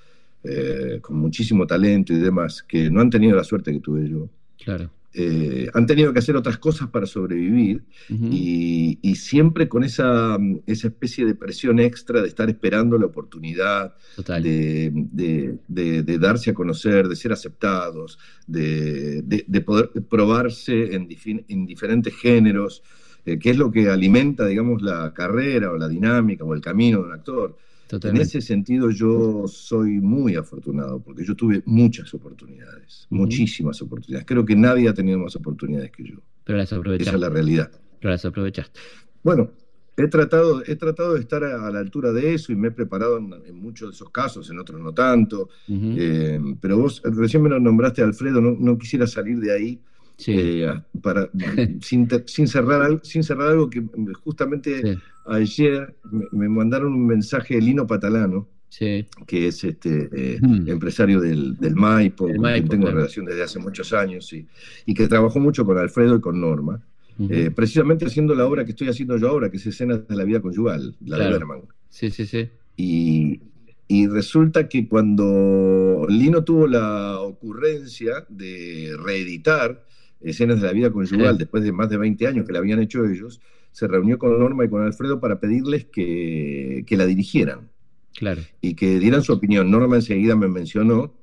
con 1.01 1.17
muchísimo 1.17 1.65
talento 1.65 2.13
y 2.13 2.17
demás, 2.17 2.63
que 2.63 2.89
no 2.89 3.01
han 3.01 3.09
tenido 3.09 3.35
la 3.35 3.43
suerte 3.43 3.71
que 3.71 3.79
tuve 3.79 4.07
yo, 4.07 4.29
Claro. 4.57 4.91
Eh, 5.19 5.67
han 5.73 5.87
tenido 5.87 6.13
que 6.13 6.19
hacer 6.19 6.35
otras 6.35 6.59
cosas 6.59 6.89
para 6.89 7.07
sobrevivir 7.07 7.83
y, 8.07 9.15
siempre 9.15 9.67
con 9.67 9.83
esa, 9.83 10.37
esa, 10.67 10.89
especie 10.89 11.25
de 11.25 11.33
presión 11.33 11.79
extra 11.79 12.21
de 12.21 12.27
estar 12.27 12.47
esperando 12.49 12.99
la 12.99 13.07
oportunidad 13.07 13.95
de, 14.15 16.19
darse 16.19 16.51
a 16.51 16.53
conocer, 16.53 17.07
de 17.07 17.15
ser 17.15 17.31
aceptados, 17.31 18.19
de, 18.45 19.23
poder 19.65 19.89
probarse 20.07 20.93
en, 20.93 21.07
en 21.47 21.65
diferentes 21.65 22.15
géneros, 22.15 22.83
eh, 23.25 23.39
que 23.39 23.49
es 23.49 23.57
lo 23.57 23.71
que 23.71 23.89
alimenta, 23.89 24.45
digamos, 24.45 24.83
la 24.83 25.15
carrera 25.15 25.71
o 25.71 25.77
la 25.77 25.87
dinámica 25.87 26.43
o 26.43 26.53
el 26.53 26.61
camino 26.61 26.99
de 26.99 27.05
un 27.05 27.13
actor. 27.13 27.57
En 28.03 28.17
ese 28.17 28.41
sentido 28.41 28.89
yo 28.89 29.47
soy 29.47 29.99
muy 29.99 30.35
afortunado 30.35 30.99
porque 30.99 31.23
yo 31.23 31.35
tuve 31.35 31.63
muchas 31.65 32.13
oportunidades, 32.13 33.07
muchísimas 33.09 33.81
oportunidades. 33.81 34.25
Creo 34.25 34.45
que 34.45 34.55
nadie 34.55 34.89
ha 34.89 34.93
tenido 34.93 35.19
más 35.19 35.35
oportunidades 35.35 35.91
que 35.91 36.03
yo. 36.03 36.17
Pero 36.43 36.57
las 36.57 36.73
aprovechaste. 36.73 37.09
Esa 37.09 37.15
es 37.15 37.21
la 37.21 37.29
realidad. 37.29 37.71
Pero 37.99 38.11
las 38.11 38.25
aprovechaste. 38.25 38.79
Bueno, 39.23 39.51
he 39.97 40.07
tratado, 40.07 40.63
he 40.65 40.75
tratado 40.75 41.15
de 41.15 41.21
estar 41.21 41.43
a, 41.43 41.71
la 41.71 41.79
altura 41.79 42.11
de 42.11 42.33
eso 42.33 42.51
y 42.51 42.55
me 42.55 42.67
he 42.67 42.71
preparado 42.71 43.17
en, 43.17 43.55
muchos 43.55 43.89
de 43.89 43.95
esos 43.95 44.09
casos, 44.11 44.49
en 44.49 44.59
otros 44.59 44.79
no 44.79 44.93
tanto. 44.93 45.49
Eh, 45.67 46.39
pero 46.61 46.77
vos 46.77 47.01
recién 47.03 47.41
me 47.41 47.49
lo 47.49 47.59
nombraste, 47.59 48.03
Alfredo, 48.03 48.39
no, 48.39 48.77
quisiera 48.77 49.07
salir 49.07 49.39
de 49.39 49.51
ahí. 49.51 49.81
Eh, 50.25 50.67
para, 51.01 51.29
sin, 51.81 52.07
cerrar, 52.47 52.99
sin 53.03 53.23
cerrar 53.23 53.49
algo 53.49 53.69
que 53.69 53.83
justamente 54.23 54.97
ayer 55.25 55.95
me, 56.31 56.49
mandaron 56.49 56.93
un 56.93 57.05
mensaje 57.05 57.55
de 57.55 57.61
Lino 57.61 57.85
Patalano, 57.85 58.47
que 58.79 59.47
es 59.47 59.63
este 59.63 60.09
eh, 60.11 60.39
hmm. 60.41 60.69
empresario 60.69 61.21
del, 61.21 61.55
del 61.57 61.75
Maipo, 61.75 62.27
con 62.27 62.41
quien 62.41 62.67
tengo 62.67 62.87
relación 62.87 63.25
desde 63.25 63.43
hace 63.43 63.59
muchos 63.59 63.93
años, 63.93 64.33
y 64.33 64.93
que 64.93 65.07
trabajó 65.07 65.39
mucho 65.39 65.65
con 65.65 65.77
Alfredo 65.77 66.15
y 66.15 66.21
con 66.21 66.41
Norma, 66.41 66.81
eh, 67.29 67.51
precisamente 67.53 68.05
haciendo 68.05 68.35
la 68.35 68.45
obra 68.45 68.63
que 68.63 68.71
estoy 68.71 68.89
haciendo 68.89 69.17
yo 69.17 69.29
ahora, 69.29 69.49
que 69.49 69.57
es 69.57 69.65
Escenas 69.65 70.07
de 70.07 70.15
la 70.15 70.23
Vida 70.23 70.41
Conyugal, 70.41 70.95
la 71.05 71.17
de 71.17 71.31
Berman. 71.31 71.61
Sí, 71.89 72.11
sí, 72.11 72.25
sí. 72.27 72.49
Y, 72.75 73.41
y 73.87 74.07
resulta 74.07 74.69
que 74.69 74.87
cuando 74.87 76.05
Lino 76.09 76.43
tuvo 76.43 76.67
la 76.67 77.19
ocurrencia 77.19 78.25
de 78.29 78.95
reeditar 79.03 79.86
Escenas 80.21 80.61
de 80.61 80.67
la 80.67 80.73
Vida 80.73 80.91
Conyugal, 80.91 81.37
después 81.37 81.63
de 81.63 81.71
más 81.71 81.89
de 81.89 81.97
20 81.97 82.27
años 82.27 82.45
que 82.45 82.53
la 82.53 82.59
habían 82.59 82.79
hecho 82.79 83.05
ellos, 83.05 83.39
se 83.71 83.87
reunió 83.87 84.17
con 84.17 84.39
Norma 84.39 84.65
y 84.65 84.69
con 84.69 84.83
Alfredo 84.83 85.19
para 85.19 85.39
pedirles 85.39 85.85
que, 85.85 86.85
la 86.89 87.05
dirigieran. 87.05 87.69
Claro. 88.15 88.41
Y 88.61 88.73
que 88.73 88.99
dieran 88.99 89.21
su 89.21 89.33
opinión. 89.33 89.69
Norma 89.69 89.97
enseguida 89.97 90.35
me 90.35 90.47
mencionó 90.47 91.13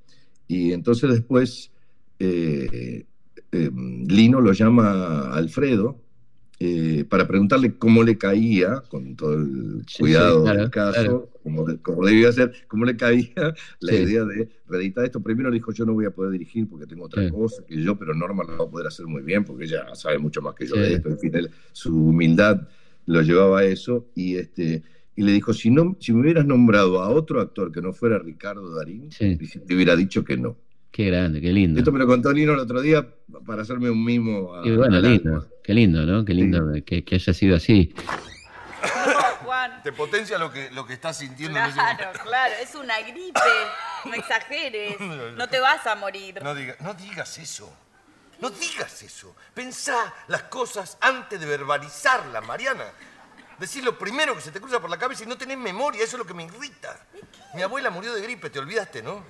y 0.46 0.72
entonces 0.72 1.10
después 1.10 1.72
eh, 2.20 3.04
eh, 3.50 3.70
Lino 4.06 4.40
lo 4.40 4.52
llama 4.52 5.34
Alfredo 5.34 6.03
eh, 6.60 7.04
para 7.08 7.26
preguntarle 7.26 7.74
cómo 7.76 8.02
le 8.02 8.16
caía, 8.16 8.82
con 8.88 9.16
todo 9.16 9.34
el 9.34 9.84
cuidado 9.98 10.44
del 10.44 10.70
caso, 10.70 11.30
como, 11.42 11.64
debía 12.06 12.32
ser, 12.32 12.52
cómo 12.68 12.84
le 12.84 12.96
caía 12.96 13.32
la 13.80 13.94
idea 13.94 14.24
de 14.24 14.48
reeditar 14.68 15.04
esto. 15.04 15.20
Primero 15.20 15.50
le 15.50 15.56
dijo, 15.56 15.72
yo 15.72 15.84
no 15.84 15.94
voy 15.94 16.06
a 16.06 16.10
poder 16.10 16.32
dirigir 16.32 16.68
porque 16.68 16.86
tengo 16.86 17.04
otra 17.04 17.28
cosa 17.30 17.64
que 17.66 17.82
yo, 17.82 17.96
pero 17.98 18.14
Norma 18.14 18.44
lo 18.44 18.56
va 18.56 18.64
a 18.64 18.70
poder 18.70 18.86
hacer 18.86 19.06
muy 19.06 19.22
bien 19.22 19.44
porque 19.44 19.64
ella 19.64 19.94
sabe 19.94 20.18
mucho 20.18 20.42
más 20.42 20.54
que 20.54 20.66
yo 20.66 20.76
de 20.76 20.94
esto. 20.94 21.08
En 21.08 21.18
fin, 21.18 21.32
su 21.72 21.94
humildad 21.94 22.68
lo 23.06 23.20
llevaba 23.22 23.60
a 23.60 23.64
eso 23.64 24.06
y 24.14 24.36
este 24.36 24.82
y 25.16 25.22
le 25.22 25.32
dijo, 25.32 25.52
si, 25.52 25.70
no, 25.70 25.96
si 26.00 26.12
me 26.12 26.22
hubieras 26.22 26.44
nombrado 26.44 27.00
a 27.00 27.08
otro 27.08 27.40
actor 27.40 27.70
que 27.70 27.80
no 27.80 27.92
fuera 27.92 28.18
Ricardo 28.18 28.74
Darín, 28.74 29.10
te 29.10 29.74
hubiera 29.74 29.94
dicho 29.94 30.24
que 30.24 30.36
no. 30.36 30.56
Qué 30.94 31.06
grande, 31.06 31.40
qué 31.40 31.48
lindo. 31.48 31.80
Esto 31.80 31.90
me 31.90 31.98
lo 31.98 32.06
contó 32.06 32.32
Lino 32.32 32.52
el 32.52 32.60
otro 32.60 32.80
día 32.80 33.04
para 33.44 33.62
hacerme 33.62 33.90
un 33.90 34.04
mimo. 34.04 34.54
A, 34.54 34.64
y 34.64 34.76
bueno, 34.76 35.00
lindo, 35.00 35.44
qué 35.64 35.74
lindo, 35.74 36.06
¿no? 36.06 36.24
Qué 36.24 36.32
lindo 36.34 36.70
que, 36.86 37.04
haya 37.10 37.34
sido 37.34 37.56
así. 37.56 37.92
Juan. 39.44 39.82
Te 39.82 39.90
potencia 39.90 40.38
lo 40.38 40.52
que, 40.52 40.70
lo 40.70 40.86
que 40.86 40.92
estás 40.92 41.18
sintiendo 41.18 41.58
claro, 41.58 41.72
en 41.72 42.10
ese 42.10 42.22
Claro, 42.22 42.54
es 42.62 42.74
una 42.76 43.00
gripe. 43.00 43.40
No 44.04 44.14
exageres. 44.14 44.96
No 45.36 45.48
te 45.48 45.58
vas 45.58 45.84
a 45.84 45.96
morir. 45.96 46.40
No, 46.40 46.54
no 46.54 46.94
digas 46.94 47.38
eso. 47.38 47.76
No 48.40 48.50
digas 48.50 49.02
eso. 49.02 49.34
Pensá 49.52 50.14
las 50.28 50.44
cosas 50.44 50.96
antes 51.00 51.40
de 51.40 51.46
verbalizarlas, 51.46 52.46
Mariana. 52.46 52.84
Decís 53.58 53.82
lo 53.82 53.98
primero 53.98 54.36
que 54.36 54.42
se 54.42 54.52
te 54.52 54.60
cruza 54.60 54.78
por 54.80 54.90
la 54.90 54.98
cabeza 54.98 55.24
y 55.24 55.26
no 55.26 55.36
tenés 55.36 55.58
memoria. 55.58 56.04
Eso 56.04 56.14
es 56.14 56.18
lo 56.18 56.24
que 56.24 56.34
me 56.34 56.44
irrita. 56.44 57.04
Mi 57.54 57.62
abuela 57.62 57.90
murió 57.90 58.14
de 58.14 58.22
gripe, 58.22 58.48
te 58.48 58.60
olvidaste, 58.60 59.02
¿no? 59.02 59.24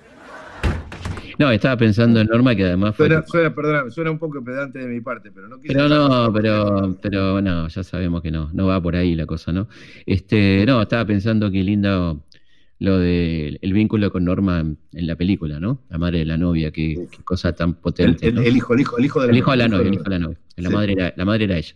No, 1.37 1.51
estaba 1.51 1.77
pensando 1.77 2.21
en 2.21 2.27
Norma 2.27 2.55
que 2.55 2.63
además 2.63 2.95
fue. 2.95 3.07
Suena, 3.07 3.89
suena, 3.89 4.11
un 4.11 4.19
poco 4.19 4.43
pedante 4.43 4.79
de 4.79 4.87
mi 4.87 5.01
parte, 5.01 5.31
pero 5.31 5.47
no 5.47 5.59
Pero 5.59 5.89
no, 5.89 6.31
pero, 6.33 6.97
pero 7.01 7.33
bueno, 7.33 7.67
ya 7.67 7.83
sabemos 7.83 8.21
que 8.21 8.31
no, 8.31 8.49
no 8.53 8.67
va 8.67 8.81
por 8.81 8.95
ahí 8.95 9.15
la 9.15 9.25
cosa, 9.25 9.51
¿no? 9.51 9.67
Este, 10.05 10.65
no, 10.65 10.81
estaba 10.81 11.05
pensando 11.05 11.51
que 11.51 11.63
lindo 11.63 12.23
lo 12.79 12.99
del 12.99 13.57
el 13.61 13.73
vínculo 13.73 14.11
con 14.11 14.25
Norma 14.25 14.59
en, 14.59 15.07
la 15.07 15.15
película, 15.15 15.59
¿no? 15.59 15.81
La 15.89 15.97
madre 15.97 16.19
de 16.19 16.25
la 16.25 16.37
novia, 16.37 16.71
qué, 16.71 17.07
cosa 17.23 17.53
tan 17.53 17.75
potente. 17.75 18.27
El, 18.27 18.55
hijo, 18.55 18.73
el 18.73 18.81
hijo, 18.81 18.97
el 18.97 19.05
hijo 19.05 19.21
de 19.21 19.27
la, 19.27 19.31
el 19.31 19.37
hijo 19.37 19.51
de 19.51 19.57
la 19.57 19.67
novia, 19.67 19.87
el 19.87 19.93
hijo 19.93 20.03
de 20.03 20.09
la 20.09 20.19
novia. 20.19 20.37
La, 20.57 20.69
madre 20.69 20.93
era, 20.93 21.13
la 21.15 21.25
madre 21.25 21.45
era 21.45 21.57
ella. 21.57 21.75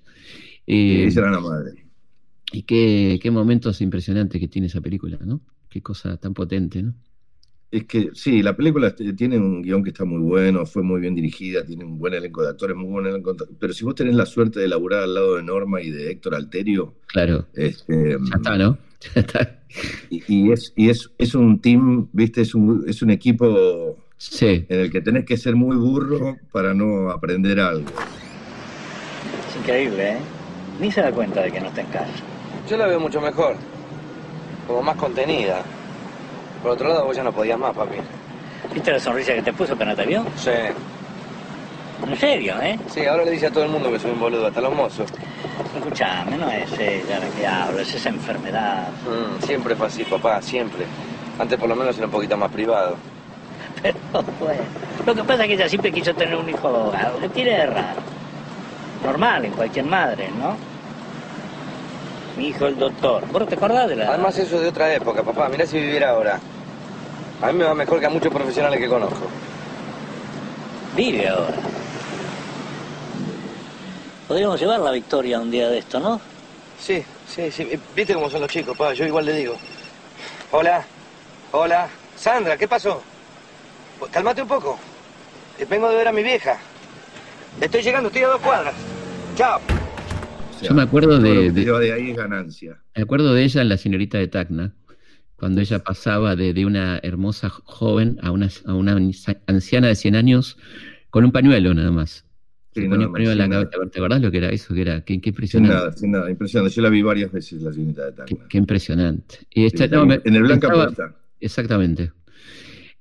Eh, 0.68 1.06
ella 1.06 1.22
era 1.22 1.32
la 1.32 1.39
madre. 1.39 1.86
Y 2.51 2.63
qué, 2.63 3.20
qué 3.22 3.32
momentos 3.32 3.82
impresionantes 3.82 4.39
que 4.39 4.48
tiene 4.48 4.68
esa 4.68 4.82
película, 4.82 5.18
¿no? 5.24 5.42
Qué 5.70 5.82
cosa 5.82 6.18
tan 6.18 6.34
potente, 6.34 6.82
¿no? 6.82 6.96
Es 7.72 7.86
que 7.86 8.10
sí, 8.14 8.42
la 8.42 8.56
película 8.56 8.96
tiene 8.96 9.38
un 9.38 9.62
guion 9.62 9.84
que 9.84 9.92
está 9.92 10.04
muy 10.04 10.20
bueno, 10.20 10.66
fue 10.66 10.82
muy 10.82 11.00
bien 11.00 11.14
dirigida, 11.14 11.64
tiene 11.64 11.86
un 11.86 12.00
buen 12.00 12.16
elenco 12.16 12.42
de 12.42 12.50
actores, 12.50 12.76
muy 12.76 12.90
buen 12.90 13.06
elenco. 13.06 13.36
Pero 13.60 13.74
si 13.74 13.86
vos 13.86 13.94
tenés 13.94 14.16
la 14.16 14.26
suerte 14.26 14.60
de 14.60 14.68
laburar 14.68 15.04
al 15.04 15.14
lado 15.14 15.36
de 15.36 15.44
Norma 15.44 15.80
y 15.80 15.92
de 15.92 16.10
Héctor 16.10 16.34
Alterio. 16.34 16.96
Claro. 17.08 17.46
Este, 17.54 18.18
ya 18.18 18.36
está, 18.36 18.58
¿no? 18.58 18.78
Ya 19.16 19.22
está. 19.22 19.60
Y, 20.10 20.52
es, 20.52 20.74
y 20.76 20.90
es, 20.90 21.12
es 21.18 21.36
un 21.36 21.62
team, 21.62 22.10
¿viste? 22.12 22.42
Es 22.42 22.56
un, 22.56 22.84
es 22.88 23.02
un 23.02 23.12
equipo 23.12 23.98
sí. 24.18 24.66
en 24.68 24.80
el 24.80 24.92
que 24.92 25.00
tenés 25.00 25.26
que 25.26 25.38
ser 25.38 25.56
muy 25.56 25.78
burro 25.78 26.38
para 26.52 26.74
no 26.74 27.12
aprender 27.12 27.60
algo. 27.60 27.88
Es 29.48 29.56
increíble, 29.56 30.14
¿eh? 30.14 30.18
Ni 30.82 30.92
se 30.92 31.02
da 31.02 31.12
cuenta 31.12 31.44
de 31.44 31.52
que 31.52 31.62
no 31.62 31.68
está 31.68 31.82
en 31.82 31.88
casa. 31.88 32.12
Yo 32.68 32.78
la 32.78 32.88
veo 32.88 33.00
mucho 33.00 33.22
mejor, 33.22 33.56
como 34.68 34.82
más 34.82 34.98
contenida. 34.98 35.64
Por 36.62 36.72
otro 36.72 36.89
lado, 36.89 37.06
vos 37.06 37.16
ya 37.16 37.24
no 37.24 37.32
podías 37.32 37.58
más, 37.58 37.75
papi. 37.75 37.96
¿Viste 38.74 38.92
la 38.92 39.00
sonrisa 39.00 39.34
que 39.34 39.42
te 39.42 39.54
puso 39.54 39.74
apenas 39.74 39.96
te 39.96 40.06
vio? 40.06 40.24
Sí. 40.36 40.51
¿En 42.08 42.18
serio, 42.18 42.56
eh? 42.62 42.80
Sí, 42.88 43.06
ahora 43.06 43.25
le 43.25 43.32
dice 43.32 43.48
a 43.48 43.51
todo 43.51 43.63
el 43.63 43.70
mundo 43.70 43.92
que 43.92 44.00
soy 44.00 44.12
un 44.12 44.20
boludo, 44.20 44.48
hasta 44.48 44.62
los 44.62 44.74
mozos. 44.74 45.10
Escuchame, 45.75 46.38
no 46.38 46.50
es 46.50 46.72
ella 46.80 47.20
la 47.20 47.28
que 47.38 47.48
hablo, 47.48 47.80
es 47.80 47.94
esa 47.94 48.10
enfermedad. 48.10 48.88
Mm, 49.05 49.44
siempre 49.46 49.75
fue 49.75 49.88
así, 49.88 50.03
papá, 50.03 50.42
siempre. 50.42 50.86
Antes 51.38 51.57
por 51.57 51.70
lo 51.70 51.75
menos 51.75 51.96
era 51.98 52.05
un 52.05 52.12
poquito 52.12 52.38
más 52.38 52.51
privado. 52.51 52.96
Pero 53.81 53.98
bueno, 54.40 54.62
lo 55.05 55.16
que 55.16 55.24
pasa 55.24 55.44
es 55.44 55.48
que 55.48 55.53
ella 55.53 55.70
siempre 55.70 55.92
quiso 55.92 56.14
tener 56.14 56.36
un 56.36 56.50
hijo 56.50 56.68
abogado. 56.68 57.20
¿Qué 57.20 57.29
tiene 57.29 57.51
de 57.51 57.66
raro? 57.66 58.01
Normal 59.03 59.46
en 59.46 59.51
cualquier 59.53 59.86
madre, 59.86 60.29
¿no? 60.38 60.57
Mi 62.38 62.48
hijo 62.48 62.68
el 62.68 62.77
doctor. 62.77 63.25
¿Vos 63.31 63.48
te 63.48 63.55
acordás 63.55 63.90
de 63.90 63.96
la...? 63.98 64.10
Además 64.10 64.38
eso 64.38 64.55
es 64.57 64.62
de 64.62 64.68
otra 64.70 64.94
época, 64.94 65.24
papá. 65.24 65.50
Mirá 65.50 65.66
si 65.66 65.79
viviera 65.79 66.12
ahora. 66.12 66.40
A 67.42 67.52
mí 67.52 67.58
me 67.58 67.64
va 67.64 67.74
mejor 67.74 68.00
que 68.00 68.06
a 68.06 68.10
muchos 68.10 68.34
profesionales 68.34 68.80
que 68.80 68.88
conozco. 68.88 69.28
Vive 70.96 71.28
ahora. 71.28 71.56
Podríamos 74.28 74.60
llevar 74.60 74.80
la 74.80 74.92
victoria 74.92 75.40
un 75.40 75.50
día 75.50 75.70
de 75.70 75.80
esto, 75.80 76.00
¿no? 76.00 76.20
Sí, 76.80 77.04
sí, 77.28 77.50
sí. 77.52 77.68
Viste 77.96 78.14
cómo 78.14 78.30
son 78.30 78.42
los 78.42 78.50
chicos, 78.50 78.78
papá. 78.78 78.94
Yo 78.94 79.06
igual 79.06 79.25
le 79.25 79.34
digo. 79.34 79.56
Hola. 80.52 80.86
Hola. 81.52 81.88
Sandra, 82.16 82.58
¿qué 82.58 82.68
pasó? 82.68 83.02
Pues, 83.98 84.12
cálmate 84.12 84.42
un 84.42 84.48
poco. 84.48 84.78
Vengo 85.70 85.90
de 85.90 85.96
ver 85.96 86.08
a 86.08 86.12
mi 86.12 86.24
vieja. 86.24 86.58
Estoy 87.60 87.82
llegando, 87.82 88.08
estoy 88.08 88.24
a 88.24 88.28
dos 88.28 88.42
cuadras. 88.42 88.75
Chao. 89.36 89.60
Yo 90.62 90.74
me 90.74 90.84
acuerdo 90.84 91.20
de, 91.20 91.52
de, 91.52 91.94
ahí 91.94 92.12
es 92.12 92.18
ganancia. 92.18 92.78
Me 92.96 93.04
acuerdo 93.04 93.34
de 93.34 93.44
ella 93.44 93.62
en 93.62 93.70
La 93.70 93.78
señorita 93.78 94.18
de 94.18 94.28
Tacna, 94.28 94.74
cuando 95.40 95.62
ella 95.62 95.80
pasaba 95.80 96.36
de, 96.36 96.66
una 96.66 97.00
hermosa 97.02 97.50
joven 97.50 98.18
a 98.22 98.32
una, 98.32 98.50
a 98.66 98.74
una 98.74 98.98
anciana 99.48 99.88
de 99.88 99.96
100 99.96 100.16
años 100.16 100.58
con 101.10 101.24
un 101.24 101.32
pañuelo 101.32 101.74
nada 101.74 101.92
más. 101.92 102.25
Sí, 102.74 102.82
un 102.82 103.12
pañuelo 103.12 103.32
en 103.32 103.38
la 103.38 103.50
cabeza. 103.50 103.72
¿Te 103.92 104.00
acordás 104.00 104.22
lo 104.22 104.32
que 104.32 104.38
era 104.38 104.50
eso? 104.50 104.74
Que 104.74 104.82
era? 104.82 105.02
Qué, 105.02 105.14
impresionante. 105.14 105.74
Sin 105.74 105.84
nada, 105.84 105.92
sin 105.94 106.12
nada, 106.12 106.30
impresionante. 106.30 106.75
Yo 106.75 106.82
la 106.82 106.90
vi 106.90 107.02
varias 107.02 107.32
veces, 107.32 107.62
La 107.62 107.74
señorita 107.74 108.06
de 108.06 108.12
Tacna. 108.12 108.48
Qué, 108.50 108.58
impresionante. 108.58 109.36
Y 109.50 109.66
en 109.66 110.36
el 110.36 110.44
Blanca 110.44 110.68
estaba, 110.68 111.16
Exactamente. 111.40 112.12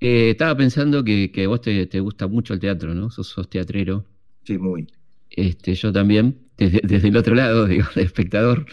Eh, 0.00 0.30
estaba 0.30 0.56
pensando 0.56 1.02
que, 1.04 1.46
vos 1.46 1.60
te, 1.60 1.86
te, 1.86 2.00
gusta 2.00 2.28
mucho 2.28 2.54
el 2.54 2.60
teatro, 2.60 2.94
¿no? 2.94 3.10
Sos, 3.10 3.26
sos 3.26 3.50
teatrero. 3.50 4.04
Sí, 4.44 4.56
muy. 4.56 4.86
Este, 5.30 5.74
yo 5.74 5.92
también 5.92 6.48
desde, 6.58 7.08
el 7.08 7.16
otro 7.16 7.34
lado, 7.34 7.66
digo, 7.66 7.86
de 7.94 8.02
espectador, 8.02 8.66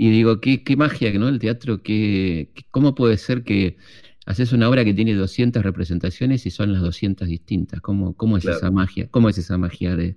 y 0.00 0.10
digo, 0.10 0.40
qué, 0.40 0.62
qué 0.62 0.76
magia, 0.76 1.12
¿no? 1.18 1.26
El 1.26 1.40
teatro, 1.40 1.82
qué, 1.82 2.50
¿cómo 2.70 2.94
puede 2.94 3.16
ser 3.16 3.42
que 3.42 3.78
haces 4.26 4.52
una 4.52 4.68
obra 4.68 4.84
que 4.84 4.94
tiene 4.94 5.12
200 5.12 5.60
representaciones 5.60 6.46
y 6.46 6.50
son 6.52 6.72
las 6.72 6.82
200 6.82 7.26
distintas? 7.26 7.80
¿Cómo, 7.80 8.14
cómo 8.14 8.36
es 8.36 8.44
esa 8.44 8.70
magia? 8.70 9.08
¿Cómo 9.10 9.28
es 9.28 9.38
esa 9.38 9.58
magia 9.58 9.96
de...? 9.96 10.14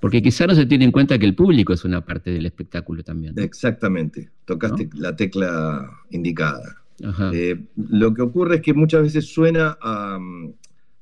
Porque 0.00 0.22
quizá 0.22 0.46
no 0.46 0.54
se 0.54 0.64
tiene 0.64 0.86
en 0.86 0.92
cuenta 0.92 1.18
que 1.18 1.26
el 1.26 1.34
público 1.34 1.74
es 1.74 1.84
una 1.84 2.06
parte 2.06 2.30
del 2.30 2.46
espectáculo 2.46 3.02
también. 3.02 3.38
Exactamente, 3.38 4.30
tocaste 4.46 4.88
la 4.94 5.14
tecla 5.14 5.90
indicada. 6.08 6.76
Eh, 7.34 7.66
lo 7.76 8.14
que 8.14 8.22
ocurre 8.22 8.56
es 8.56 8.62
que 8.62 8.72
muchas 8.72 9.02
veces 9.02 9.26
suena 9.26 9.76
a, 9.78 10.18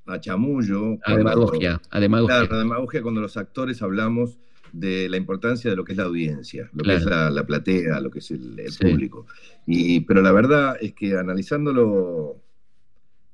a 0.07 0.21
chamullo. 0.21 0.99
A 1.05 1.17
demagogia, 1.17 1.81
a 1.91 2.01
demagogia. 2.01 2.41
a 2.41 2.59
demagogia 2.59 3.03
cuando 3.03 3.21
los 3.21 3.37
actores 3.37 3.83
hablamos 3.83 4.37
de 4.75 5.09
la 5.09 5.17
importancia 5.17 5.71
de 5.71 5.77
lo 5.77 5.85
que 5.85 5.93
es 5.93 5.99
la 5.99 6.05
audiencia, 6.05 6.69
lo 6.75 6.83
que 6.83 6.97
es 6.97 7.05
la, 7.05 7.47
platea, 7.47 8.01
lo 8.01 8.11
que 8.11 8.19
es 8.19 8.31
el, 8.33 8.57
público. 8.81 9.27
Y, 9.67 10.01
pero 10.01 10.21
la 10.21 10.33
verdad 10.33 10.77
es 10.81 10.95
que 10.95 11.17
analizándolo 11.17 12.43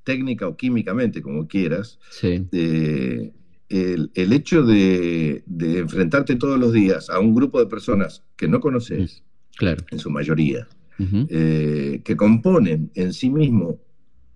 técnica 0.05 0.47
o 0.47 0.57
químicamente, 0.57 1.23
como 1.23 1.49
quieras, 1.49 1.99
eh, 2.23 3.33
el, 3.71 4.33
hecho 4.33 4.63
de, 4.65 5.43
enfrentarte 5.49 6.37
todos 6.37 6.59
los 6.59 6.75
días 6.75 7.09
a 7.09 7.19
un 7.19 7.35
grupo 7.35 7.59
de 7.59 7.67
personas 7.67 8.23
que 8.37 8.47
no 8.47 8.61
conoces, 8.61 9.23
claro. 9.57 9.83
en 9.91 9.99
su 9.99 10.11
mayoría, 10.11 10.69
eh, 10.99 12.03
que 12.05 12.17
componen 12.17 12.91
en 12.95 13.15
sí 13.15 13.31
mismo 13.31 13.79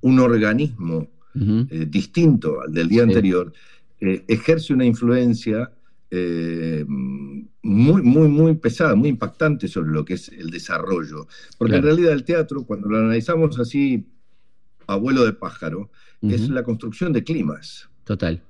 un 0.01 0.21
organismo 0.21 1.07
eh, 1.35 1.87
distinto 1.87 2.63
al 2.63 2.73
del 2.73 2.89
día 2.89 3.03
anterior, 3.03 3.53
ejerce 4.01 4.73
una 4.73 4.87
influencia 4.87 5.71
eh, 6.11 6.85
muy, 6.87 8.03
muy, 8.03 8.29
muy 8.29 8.55
pesada, 8.57 8.95
muy 8.95 9.09
impactante 9.09 9.69
sobre 9.69 9.91
lo 9.91 10.05
que 10.05 10.15
es 10.15 10.29
el 10.29 10.51
desarrollo. 10.51 11.27
Porque 11.59 11.77
en 11.77 11.83
realidad 11.83 12.13
el 12.13 12.25
teatro, 12.25 12.65
cuando 12.65 12.89
lo 12.89 12.99
analizamos 12.99 13.59
así, 13.59 14.07
abuelo 14.87 15.25
de 15.25 15.33
pájaro, 15.33 15.91
es 16.23 16.49
la 16.49 16.63
construcción 16.63 17.13
de 17.13 17.25
climas. 17.25 17.89
Total. 18.05 18.43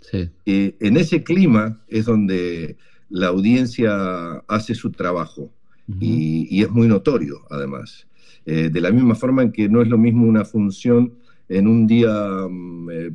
Sí. 0.00 0.30
en 0.44 0.96
ese 0.96 1.24
clima 1.24 1.82
es 1.88 2.04
donde 2.04 2.76
la 3.08 3.28
audiencia 3.28 4.44
hace 4.48 4.74
su 4.74 4.90
trabajo 4.92 5.52
y, 6.00 6.62
es 6.62 6.70
muy 6.70 6.88
notorio, 6.88 7.42
además. 7.50 8.06
Eh, 8.44 8.70
de 8.70 8.80
la 8.80 8.90
misma 8.90 9.14
forma 9.14 9.42
en 9.42 9.52
que 9.52 9.68
no 9.68 9.82
es 9.82 9.88
lo 9.88 9.98
mismo 9.98 10.26
una 10.26 10.44
función 10.44 11.14
en 11.48 11.66
un 11.66 11.86
día 11.86 12.46
mm, 12.48 12.90
eh, 12.90 13.10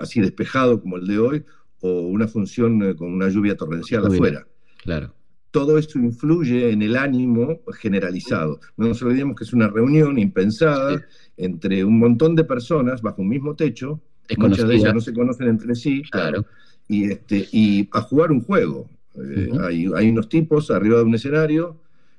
así 0.00 0.20
despejado 0.20 0.80
como 0.80 0.96
el 0.96 1.06
de 1.06 1.18
hoy, 1.18 1.44
o 1.80 2.00
una 2.00 2.28
función 2.28 2.82
eh, 2.82 2.96
con 2.96 3.12
una 3.12 3.28
lluvia 3.28 3.56
torrencial 3.56 4.06
afuera. 4.06 4.46
Claro. 4.82 5.14
Todo 5.50 5.78
esto 5.78 5.98
influye 5.98 6.70
en 6.70 6.82
el 6.82 6.96
ánimo 6.96 7.60
generalizado. 7.78 8.60
No 8.76 8.88
nos 8.88 9.02
olvidemos 9.02 9.36
que 9.36 9.44
es 9.44 9.52
una 9.52 9.68
reunión 9.68 10.18
impensada 10.18 11.02
entre 11.36 11.84
un 11.84 11.98
montón 11.98 12.34
de 12.34 12.44
personas 12.44 13.00
bajo 13.00 13.22
un 13.22 13.28
mismo 13.28 13.54
techo 13.54 14.00
muchas 14.36 14.68
de 14.68 14.74
ellas 14.76 14.94
no 14.94 15.00
se 15.00 15.12
conocen 15.12 15.48
entre 15.48 15.74
sí, 15.74 16.02
Claro. 16.10 16.44
y, 16.88 17.10
este, 17.10 17.48
y 17.52 17.88
a 17.92 18.00
jugar 18.00 18.32
un 18.32 18.40
juego. 18.40 18.88
Eh, 19.14 19.50
hay, 19.60 19.86
hay 19.94 20.10
unos 20.10 20.28
tipos 20.28 20.70
arriba 20.70 20.98
de 20.98 21.04
un 21.04 21.14
escenario 21.14 21.76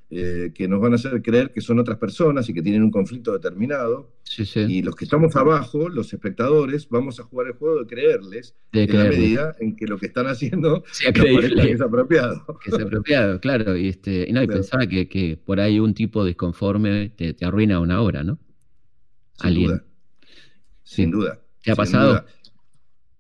eh, 0.09 0.51
que 0.55 0.67
nos 0.69 0.79
van 0.79 0.93
a 0.93 0.95
hacer 0.95 1.21
creer 1.21 1.51
que 1.51 1.59
son 1.59 1.79
otras 1.79 1.97
personas 1.97 2.47
y 2.47 2.53
que 2.53 2.61
tienen 2.61 2.81
un 2.83 2.91
conflicto 2.91 3.33
determinado, 3.33 4.13
Sí, 4.23 4.45
sí. 4.45 4.61
y 4.61 4.81
los 4.81 4.95
que 4.95 5.03
estamos 5.05 5.35
abajo, 5.35 5.89
los 5.89 6.13
espectadores, 6.13 6.87
vamos 6.89 7.19
a 7.19 7.23
jugar 7.23 7.47
el 7.47 7.53
juego 7.53 7.79
de 7.79 7.87
creerles 7.87 8.55
De 8.71 8.83
en 8.83 8.97
la 8.97 9.03
medida 9.05 9.55
en 9.59 9.75
que 9.75 9.85
lo 9.85 9.97
que 9.97 10.05
están 10.07 10.27
haciendo 10.27 10.83
Sea 10.91 11.11
nos 11.11 11.19
parezca 11.19 11.39
creíble. 11.41 11.63
que 11.63 11.71
es 11.73 11.81
apropiado. 11.81 12.45
Que 12.63 12.69
es 12.69 12.79
apropiado, 12.79 13.39
claro. 13.41 13.75
Y, 13.75 13.89
este, 13.89 14.25
y 14.29 14.31
no, 14.33 14.41
y 14.43 14.47
Claro. 14.47 14.61
pensaba 14.61 14.87
que, 14.87 15.09
que 15.09 15.37
por 15.37 15.59
ahí 15.59 15.79
un 15.79 15.93
tipo 15.93 16.23
disconforme 16.23 17.09
te, 17.09 17.33
te 17.33 17.45
arruina 17.45 17.79
una 17.81 18.01
obra, 18.01 18.23
¿no? 18.23 18.39
Sin 19.39 19.47
Alguien. 19.47 19.67
duda. 19.71 19.83
Sin 20.83 21.11
duda. 21.11 21.41
¿Te 21.63 21.71
ha 21.71 21.75
sin 21.75 21.83
pasado? 21.83 22.09
duda. 22.11 22.25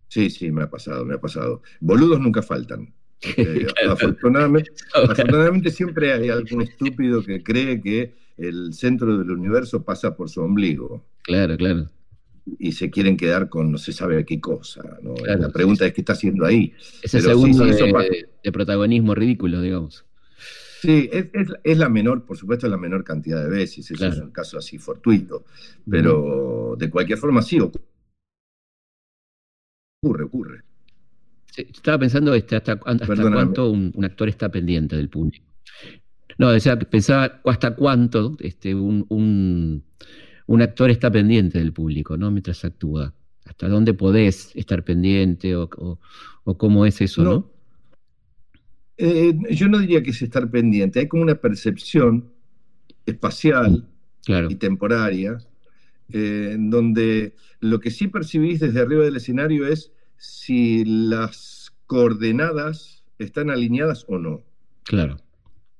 Sí, 0.09 0.29
sí, 0.29 0.51
me 0.51 0.63
ha 0.63 0.69
pasado, 0.69 1.03
me 1.05 1.15
ha 1.15 1.19
pasado. 1.19 1.61
Boludos 1.81 2.19
nunca 2.21 2.41
faltan. 2.41 2.93
Eh, 3.21 3.65
afortunadamente, 3.89 4.71
afortunadamente 4.93 5.71
siempre 5.71 6.13
hay 6.13 6.29
algún 6.29 6.61
estúpido 6.61 7.23
que 7.23 7.41
cree 7.43 7.81
que 7.81 8.13
el 8.37 8.73
centro 8.73 9.17
del 9.17 9.31
universo 9.31 9.83
pasa 9.83 10.15
por 10.15 10.29
su 10.29 10.41
ombligo 10.41 11.03
Claro, 11.23 11.57
claro. 11.57 11.89
y 12.59 12.71
se 12.73 12.91
quieren 12.91 13.17
quedar 13.17 13.49
con 13.49 13.71
no 13.71 13.77
se 13.79 13.91
sabe 13.91 14.23
qué 14.25 14.39
cosa. 14.39 14.81
¿no? 15.01 15.15
Claro, 15.15 15.41
La 15.41 15.49
pregunta 15.49 15.85
es 15.87 15.93
qué 15.93 16.01
está 16.01 16.13
haciendo 16.13 16.45
ahí. 16.45 16.73
Ese 17.01 17.17
Pero 17.17 17.29
segundo 17.31 17.65
sí, 17.73 17.83
de, 18.43 18.51
protagonismo 18.51 19.15
ridículo, 19.15 19.61
digamos. 19.61 20.05
Sí, 20.81 21.09
es, 21.11 21.25
es- 21.33 21.53
es 21.63 21.77
la 21.79 21.89
menor, 21.89 22.23
por 22.23 22.37
supuesto, 22.37 22.67
la 22.67 22.77
menor 22.77 23.03
cantidad 23.03 23.43
de 23.43 23.49
veces. 23.49 23.79
Eso 23.89 23.95
Claro. 23.95 24.13
es 24.13 24.19
un 24.21 24.29
caso 24.31 24.59
así 24.59 24.77
fortuito. 24.77 25.43
Pero 25.89 26.75
de 26.77 26.89
cualquier 26.91 27.17
forma 27.17 27.41
sí 27.41 27.59
ocurre. 27.59 27.83
Ocurre, 30.03 30.23
ocurre. 30.25 30.63
Estaba 31.57 31.99
pensando 31.99 32.33
este, 32.33 32.55
hasta, 32.55 32.73
hasta 32.85 33.05
cuánto 33.31 33.71
un, 33.71 33.91
un 33.95 34.05
actor 34.05 34.29
está 34.29 34.49
pendiente 34.49 34.95
del 34.95 35.09
público. 35.09 35.45
No, 36.37 36.51
decía, 36.51 36.77
pensaba 36.77 37.41
hasta 37.45 37.75
cuánto 37.75 38.37
este, 38.39 38.75
un, 38.75 39.05
un- 39.09 39.83
un 40.47 40.61
actor 40.61 40.89
está 40.91 41.11
pendiente 41.11 41.59
del 41.59 41.73
público, 41.73 42.15
¿no? 42.17 42.31
Mientras 42.31 42.63
actúa. 42.63 43.13
Hasta 43.45 43.67
dónde 43.69 43.93
podés 43.93 44.55
estar 44.55 44.83
pendiente 44.83 45.55
o, 45.55 45.69
o- 45.77 45.99
o 46.43 46.57
cómo 46.57 46.85
es 46.85 47.01
eso, 47.01 47.23
¿no? 47.23 47.29
No. 47.31 47.51
Eh, 48.97 49.33
yo 49.51 49.67
no 49.67 49.79
diría 49.79 50.01
que 50.01 50.09
es 50.11 50.21
estar 50.21 50.49
pendiente. 50.49 50.99
Hay 50.99 51.07
como 51.07 51.23
una 51.23 51.35
percepción 51.35 52.31
espacial 53.05 53.87
Claro, 54.25 54.49
y 54.51 54.55
temporaria, 54.55 55.37
eh, 56.09 56.51
en 56.53 56.69
donde 56.69 57.35
lo 57.61 57.79
que 57.79 57.91
sí 57.91 58.07
percibís 58.09 58.59
desde 58.59 58.81
arriba 58.81 59.05
del 59.05 59.17
escenario 59.17 59.67
es 59.67 59.93
si 60.17 60.83
las 60.85 61.71
coordenadas 61.85 63.03
están 63.19 63.49
alineadas 63.49 64.05
o 64.07 64.17
no. 64.19 64.43
claro. 64.83 65.17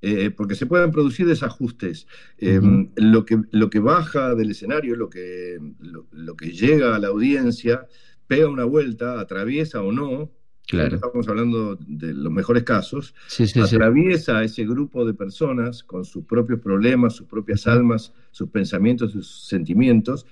Eh, 0.04 0.30
porque 0.30 0.54
se 0.54 0.68
pueden 0.68 0.92
producir 0.92 1.26
desajustes. 1.26 2.06
Eh, 2.38 2.62
lo, 2.98 3.26
que, 3.26 3.42
lo 3.50 3.72
que 3.72 3.80
baja 3.80 4.36
del 4.36 4.52
escenario, 4.52 4.96
lo 4.96 5.10
que, 5.10 5.58
lo, 5.80 6.06
lo 6.12 6.36
que 6.36 6.52
llega 6.52 6.96
a 6.96 7.00
la 7.00 7.08
audiencia, 7.08 7.88
pega 8.28 8.48
una 8.48 8.64
vuelta, 8.64 9.20
atraviesa 9.20 9.82
o 9.82 9.92
no, 9.92 10.32
Claro. 10.68 10.96
estamos 10.96 11.28
hablando 11.30 11.78
de 11.78 12.14
los 12.14 12.32
mejores 12.32 12.64
casos, 12.64 13.16
Sí, 13.28 13.48
sí, 13.48 13.54
sí. 13.54 13.60
atraviesa 13.76 14.38
a 14.40 14.44
ese 14.44 14.66
grupo 14.66 15.04
de 15.06 15.14
personas 15.16 15.82
con 15.82 16.06
sus 16.06 16.26
propios 16.26 16.60
problemas, 16.60 17.16
sus 17.16 17.26
propias 17.26 17.66
almas, 17.66 18.14
sus 18.32 18.50
pensamientos, 18.50 19.14
sus 19.14 19.48
sentimientos, 19.48 20.26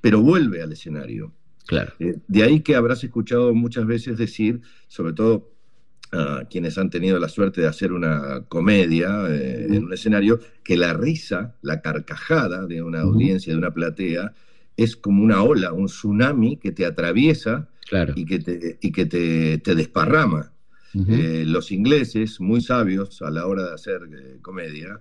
pero 0.00 0.20
vuelve 0.22 0.60
al 0.62 0.72
escenario. 0.72 1.32
Claro. 1.68 1.92
Eh, 2.00 2.16
de 2.26 2.42
ahí 2.42 2.60
que 2.60 2.74
habrás 2.74 3.04
escuchado 3.04 3.54
muchas 3.54 3.86
veces 3.86 4.18
decir, 4.18 4.60
sobre 4.88 5.12
todo 5.12 5.52
a 6.10 6.44
quienes 6.50 6.78
han 6.78 6.88
tenido 6.88 7.18
la 7.18 7.28
suerte 7.28 7.60
de 7.60 7.66
hacer 7.66 7.92
una 7.92 8.42
comedia 8.48 9.26
eh, 9.28 9.66
en 9.68 9.84
un 9.84 9.92
escenario, 9.92 10.40
que 10.64 10.76
la 10.78 10.94
risa, 10.94 11.54
la 11.60 11.82
carcajada 11.82 12.66
de 12.66 12.82
una 12.82 13.02
audiencia, 13.02 13.52
de 13.52 13.58
una 13.58 13.72
platea, 13.74 14.32
es 14.78 14.96
como 14.96 15.22
una 15.22 15.42
ola, 15.42 15.72
un 15.74 15.86
tsunami 15.86 16.56
que 16.56 16.72
te 16.72 16.84
atraviesa 16.86 17.68
Claro. 17.88 18.12
y 18.16 18.24
que 18.26 18.38
te, 18.38 18.78
y 18.82 18.92
que 18.92 19.06
te, 19.06 19.58
te 19.58 19.74
desparrama. 19.74 20.52
Eh, 20.94 21.44
los 21.46 21.70
ingleses, 21.70 22.40
muy 22.40 22.60
sabios 22.62 23.20
a 23.22 23.30
la 23.30 23.46
hora 23.46 23.62
de 23.68 23.74
hacer 23.74 24.00
eh, 24.12 24.38
comedia, 24.42 25.00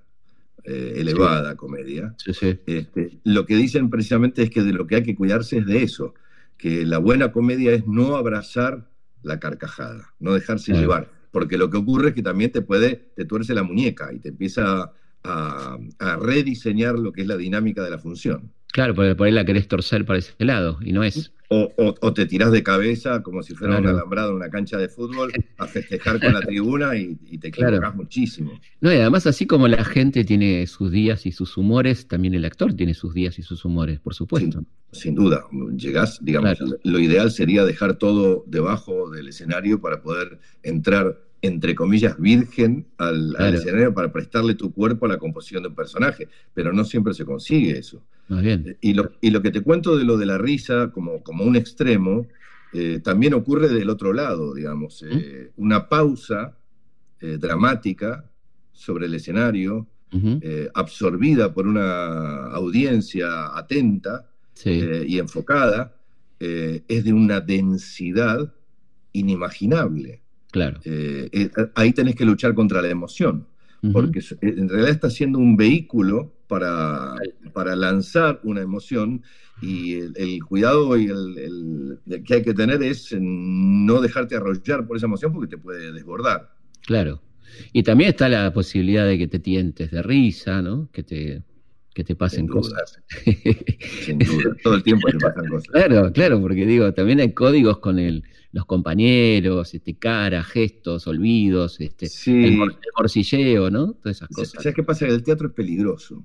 elevada 0.65 1.55
comedia, 1.55 2.13
Sí, 2.17 2.33
sí. 2.33 2.59
este, 2.65 3.19
lo 3.23 3.45
que 3.45 3.55
dicen 3.55 3.89
precisamente 3.89 4.43
es 4.43 4.49
que 4.49 4.63
de 4.63 4.73
lo 4.73 4.85
que 4.85 4.95
hay 4.95 5.03
que 5.03 5.15
cuidarse 5.15 5.59
es 5.59 5.65
de 5.65 5.83
eso, 5.83 6.13
que 6.57 6.85
la 6.85 6.97
buena 6.97 7.31
comedia 7.31 7.73
es 7.73 7.87
no 7.87 8.15
abrazar 8.15 8.89
la 9.21 9.39
carcajada, 9.39 10.13
no 10.19 10.33
dejarse 10.33 10.73
llevar, 10.73 11.11
porque 11.31 11.57
lo 11.57 11.69
que 11.69 11.77
ocurre 11.77 12.09
es 12.09 12.15
que 12.15 12.23
también 12.23 12.51
te 12.51 12.61
puede, 12.61 13.11
te 13.15 13.25
tuerce 13.25 13.53
la 13.53 13.63
muñeca 13.63 14.13
y 14.13 14.19
te 14.19 14.29
empieza 14.29 14.93
a, 15.23 15.77
a 15.99 16.15
rediseñar 16.17 16.97
lo 16.97 17.11
que 17.11 17.21
es 17.21 17.27
la 17.27 17.37
dinámica 17.37 17.83
de 17.83 17.89
la 17.89 17.99
función. 17.99 18.53
Claro, 18.77 18.93
porque 18.93 19.15
por 19.15 19.25
ahí 19.25 19.33
la 19.33 19.43
querés 19.43 19.67
torcer 19.67 20.05
para 20.05 20.19
ese 20.19 20.35
lado 20.45 20.77
y 20.81 20.93
no 20.93 21.01
es. 21.03 21.33
O, 21.49 21.73
o- 21.77 21.95
o 21.99 22.13
te 22.13 22.27
tirás 22.27 22.51
de 22.51 22.61
cabeza 22.61 23.23
como 23.23 23.41
si 23.41 23.55
fuera 23.55 23.79
un 23.79 23.87
alambrado 23.87 24.29
en 24.29 24.35
una 24.35 24.51
cancha 24.51 24.77
de 24.77 24.87
fútbol 24.87 25.31
a 25.57 25.65
festejar 25.65 26.19
con 26.19 26.31
la 26.31 26.41
tribuna 26.47 26.95
y, 26.95 27.17
y 27.25 27.39
te 27.39 27.49
Claro. 27.49 27.77
equivocás 27.77 27.95
muchísimo. 27.95 28.59
No, 28.79 28.93
y 28.93 28.97
además, 28.97 29.25
así 29.25 29.47
como 29.47 29.67
la 29.67 29.83
gente 29.83 30.23
tiene 30.25 30.67
sus 30.67 30.91
días 30.91 31.25
y 31.25 31.31
sus 31.31 31.57
humores, 31.57 32.07
también 32.07 32.35
el 32.35 32.45
actor 32.45 32.71
tiene 32.75 32.93
sus 32.93 33.15
días 33.15 33.39
y 33.39 33.41
sus 33.41 33.65
humores, 33.65 33.99
por 33.99 34.13
supuesto. 34.13 34.63
Sin 34.91 35.15
duda, 35.15 35.41
llegás, 35.75 36.19
digamos, 36.23 36.59
Claro. 36.59 36.77
lo 36.83 36.99
ideal 36.99 37.31
sería 37.31 37.65
dejar 37.65 37.95
todo 37.95 38.43
debajo 38.45 39.09
del 39.09 39.27
escenario 39.29 39.81
para 39.81 40.03
poder 40.03 40.39
entrar, 40.61 41.17
entre 41.41 41.73
comillas, 41.73 42.15
virgen 42.19 42.85
al, 42.99 43.35
escenario 43.55 43.91
para 43.91 44.11
prestarle 44.13 44.53
tu 44.53 44.71
cuerpo 44.71 45.07
a 45.07 45.09
la 45.09 45.17
composición 45.17 45.63
de 45.63 45.69
un 45.69 45.75
personaje, 45.75 46.27
pero 46.53 46.71
no 46.73 46.83
siempre 46.83 47.15
se 47.15 47.25
consigue 47.25 47.75
eso. 47.75 48.03
Bien. 48.29 48.77
Y 48.81 48.93
lo, 48.93 49.11
y 49.21 49.29
lo 49.31 49.41
que 49.41 49.51
te 49.51 49.61
cuento 49.61 49.95
de 49.97 50.03
lo 50.03 50.17
de 50.17 50.25
la 50.25 50.37
risa 50.37 50.91
como, 50.91 51.23
como 51.23 51.43
un 51.45 51.55
extremo, 51.55 52.27
eh, 52.73 52.99
también 53.03 53.33
ocurre 53.33 53.69
del 53.69 53.89
otro 53.89 54.11
lado, 54.13 54.53
digamos, 54.53 55.03
eh, 55.09 55.51
una 55.55 55.87
pausa 55.87 56.57
eh, 57.21 57.37
dramática 57.39 58.25
sobre 58.73 59.05
el 59.07 59.13
escenario, 59.15 59.87
eh, 60.11 60.69
absorbida 60.73 61.53
por 61.53 61.67
una 61.67 62.47
audiencia 62.47 63.57
atenta, 63.57 64.29
Sí, 64.53 64.71
eh, 64.71 65.05
y 65.07 65.19
enfocada, 65.19 65.95
eh, 66.39 66.81
es 66.87 67.03
de 67.03 67.13
una 67.13 67.41
densidad 67.41 68.51
inimaginable. 69.13 70.21
claro. 70.51 70.79
Eh, 70.83 71.29
eh, 71.31 71.49
ahí 71.75 71.91
tenés 71.93 72.15
que 72.15 72.25
luchar 72.25 72.53
contra 72.55 72.81
la 72.81 72.89
emoción, 72.89 73.45
porque 73.93 74.21
en 74.41 74.67
realidad 74.67 74.89
está 74.91 75.09
siendo 75.09 75.37
un 75.39 75.55
vehículo 75.55 76.33
para, 76.47 77.15
para 77.53 77.75
lanzar 77.75 78.39
una 78.43 78.61
emoción 78.61 79.23
y 79.61 79.95
el, 79.95 80.13
el 80.17 80.43
cuidado 80.43 80.95
y 80.97 81.05
el, 81.07 81.99
que 82.25 82.35
hay 82.35 82.43
que 82.43 82.53
tener 82.53 82.81
es 82.83 83.15
no 83.19 83.99
dejarte 84.01 84.35
arrollar 84.35 84.85
por 84.87 84.97
esa 84.97 85.07
emoción 85.07 85.33
porque 85.33 85.47
te 85.55 85.57
puede 85.57 85.91
desbordar. 85.91 86.53
Claro. 86.85 87.21
Y 87.73 87.83
también 87.83 88.11
está 88.11 88.29
la 88.29 88.53
posibilidad 88.53 89.05
de 89.05 89.17
que 89.17 89.27
te 89.27 89.39
tientes 89.39 89.89
de 89.91 90.01
risa, 90.03 90.61
¿no? 90.61 90.89
Que 90.91 91.01
te, 91.03 91.43
que 91.93 92.03
te 92.03 92.15
pasen 92.15 92.41
Sin 92.41 92.47
cosas. 92.47 92.99
Sin 94.05 94.19
duda, 94.19 94.55
todo 94.63 94.75
el 94.75 94.83
tiempo 94.83 95.07
te 95.09 95.17
pasan 95.17 95.47
cosas. 95.47 95.67
Claro, 95.69 96.11
claro, 96.13 96.39
porque 96.41 96.65
digo, 96.65 96.93
también 96.93 97.19
hay 97.19 97.33
códigos 97.33 97.79
con 97.79 97.97
el, 97.97 98.23
los 98.51 98.65
compañeros, 98.65 99.73
este, 99.73 99.95
cara, 99.97 100.43
gestos, 100.43 101.07
olvidos, 101.07 101.79
este, 101.81 102.05
Sí. 102.07 102.43
el, 102.45 102.57
mor- 102.57 102.73
el 102.73 102.91
morcilleo, 102.95 103.71
¿no? 103.71 103.93
Todas 103.93 104.17
esas 104.17 104.29
cosas. 104.29 104.61
¿Sabes 104.63 104.75
qué 104.75 104.83
pasa? 104.83 105.07
El 105.07 105.23
teatro 105.23 105.47
es 105.47 105.53
peligroso. 105.53 106.23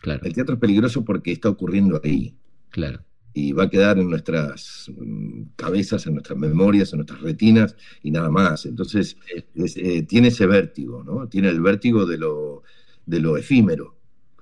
Claro, 0.00 0.24
El 0.24 0.32
teatro 0.34 0.54
es 0.54 0.60
peligroso 0.60 1.04
porque 1.04 1.32
está 1.32 1.48
ocurriendo 1.48 2.00
ahí. 2.02 2.34
claro. 2.70 3.00
y 3.32 3.52
va 3.52 3.64
a 3.64 3.70
quedar 3.70 3.98
en 3.98 4.08
nuestras 4.08 4.90
mm, 4.96 5.42
cabezas, 5.56 6.06
en 6.06 6.14
nuestras 6.14 6.38
memorias, 6.38 6.92
en 6.92 6.98
nuestras 6.98 7.20
retinas 7.20 7.76
y 8.02 8.10
nada 8.10 8.30
más. 8.30 8.64
Entonces, 8.66 9.16
es, 9.54 9.76
eh, 9.76 10.02
tiene 10.04 10.28
ese 10.28 10.46
vértigo, 10.46 11.04
¿no? 11.04 11.28
Tiene 11.28 11.50
el 11.50 11.60
vértigo 11.60 12.06
de 12.06 12.18
lo, 12.18 12.62
de 13.04 13.20
lo 13.20 13.36
efímero 13.36 13.95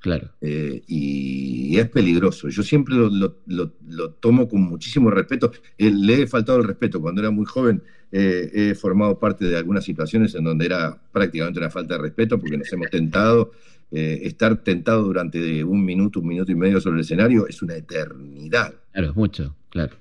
Claro, 0.04 0.28
eh, 0.42 0.82
y, 0.86 1.78
es 1.78 1.88
peligroso. 1.88 2.50
Yo 2.50 2.62
siempre 2.62 2.94
lo, 2.94 3.08
lo- 3.08 3.38
lo- 3.46 3.72
lo 3.88 4.10
tomo 4.10 4.46
con 4.46 4.60
muchísimo 4.60 5.10
respeto. 5.10 5.50
Eh, 5.78 5.90
le 5.90 6.20
he 6.22 6.26
faltado 6.26 6.58
el 6.60 6.66
respeto. 6.66 7.00
Cuando 7.00 7.22
era 7.22 7.30
muy 7.30 7.46
joven 7.46 7.82
eh, 8.12 8.50
he 8.52 8.74
formado 8.74 9.18
parte 9.18 9.46
de 9.46 9.56
algunas 9.56 9.82
situaciones 9.82 10.34
en 10.34 10.44
donde 10.44 10.66
era 10.66 11.02
prácticamente 11.10 11.58
una 11.58 11.70
falta 11.70 11.94
de 11.96 12.02
respeto 12.02 12.38
porque 12.38 12.58
nos 12.58 12.70
hemos 12.72 12.90
tentado. 12.90 13.52
eh, 13.90 14.20
estar 14.26 14.56
tentado 14.62 15.04
durante 15.04 15.64
un 15.64 15.82
minuto, 15.84 16.20
un 16.20 16.26
minuto 16.28 16.52
y 16.52 16.54
medio 16.54 16.80
sobre 16.80 16.96
el 16.96 17.00
escenario 17.00 17.46
es 17.48 17.62
una 17.62 17.74
eternidad. 17.76 18.74
claro, 18.92 19.10
es 19.10 19.16
mucho, 19.16 19.56
claro. 19.70 19.94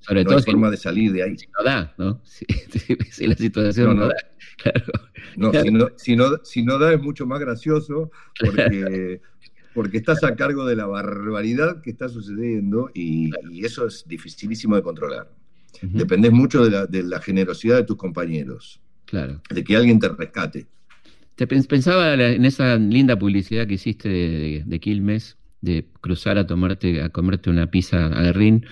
Sobre 0.00 0.22
no 0.24 0.28
todo 0.28 0.38
hay 0.38 0.42
si, 0.44 0.50
forma 0.50 0.70
de 0.70 0.76
salir 0.76 1.12
de 1.12 1.22
ahí. 1.22 1.36
si 1.36 1.46
no 1.58 1.64
da, 1.64 1.94
¿no? 1.98 2.20
Si, 2.24 2.46
si- 2.46 2.96
si 3.10 3.26
la 3.26 3.36
situación 3.36 3.88
No, 3.88 3.94
no, 3.94 4.00
no. 4.02 4.08
da, 4.08 4.14
claro. 4.62 4.84
No, 5.36 5.50
Claro. 5.50 5.64
si, 5.66 5.70
no, 5.72 5.88
si, 5.96 6.16
no, 6.16 6.24
si 6.44 6.62
no 6.62 6.78
da 6.78 6.92
es 6.94 7.00
mucho 7.00 7.26
más 7.26 7.40
gracioso 7.40 8.10
porque, 8.40 9.20
porque 9.74 9.98
estás 9.98 10.24
a 10.24 10.34
cargo 10.34 10.64
de 10.66 10.76
la 10.76 10.86
barbaridad 10.86 11.80
que 11.82 11.90
está 11.90 12.08
sucediendo 12.08 12.90
y, 12.94 13.30
y 13.50 13.64
eso 13.64 13.86
es 13.86 14.04
dificilísimo 14.06 14.76
de 14.76 14.82
controlar. 14.82 15.30
Ujú, 15.82 15.96
Dependés 15.98 16.32
mucho 16.32 16.64
de 16.64 16.70
la, 16.70 16.86
de 16.86 17.02
la 17.02 17.20
generosidad 17.20 17.76
de 17.76 17.84
tus 17.84 17.96
compañeros, 17.96 18.80
Claro. 19.04 19.40
de 19.50 19.62
que 19.64 19.76
alguien 19.76 19.98
te 19.98 20.08
rescate. 20.08 20.66
Te 21.36 21.46
pens- 21.46 21.68
pensaba 21.68 22.14
en 22.14 22.44
esa 22.44 22.76
linda 22.76 23.16
publicidad 23.18 23.66
que 23.66 23.74
hiciste 23.74 24.08
de, 24.08 24.28
de- 24.28 24.62
de 24.66 24.80
Quilmes, 24.80 25.36
de 25.60 25.86
cruzar 26.00 26.38
a 26.38 26.46
tomarte, 26.46 27.00
a 27.02 27.10
comerte 27.10 27.50
una 27.50 27.70
pizza 27.70 28.06
a 28.06 28.22
Guerrín, 28.22 28.64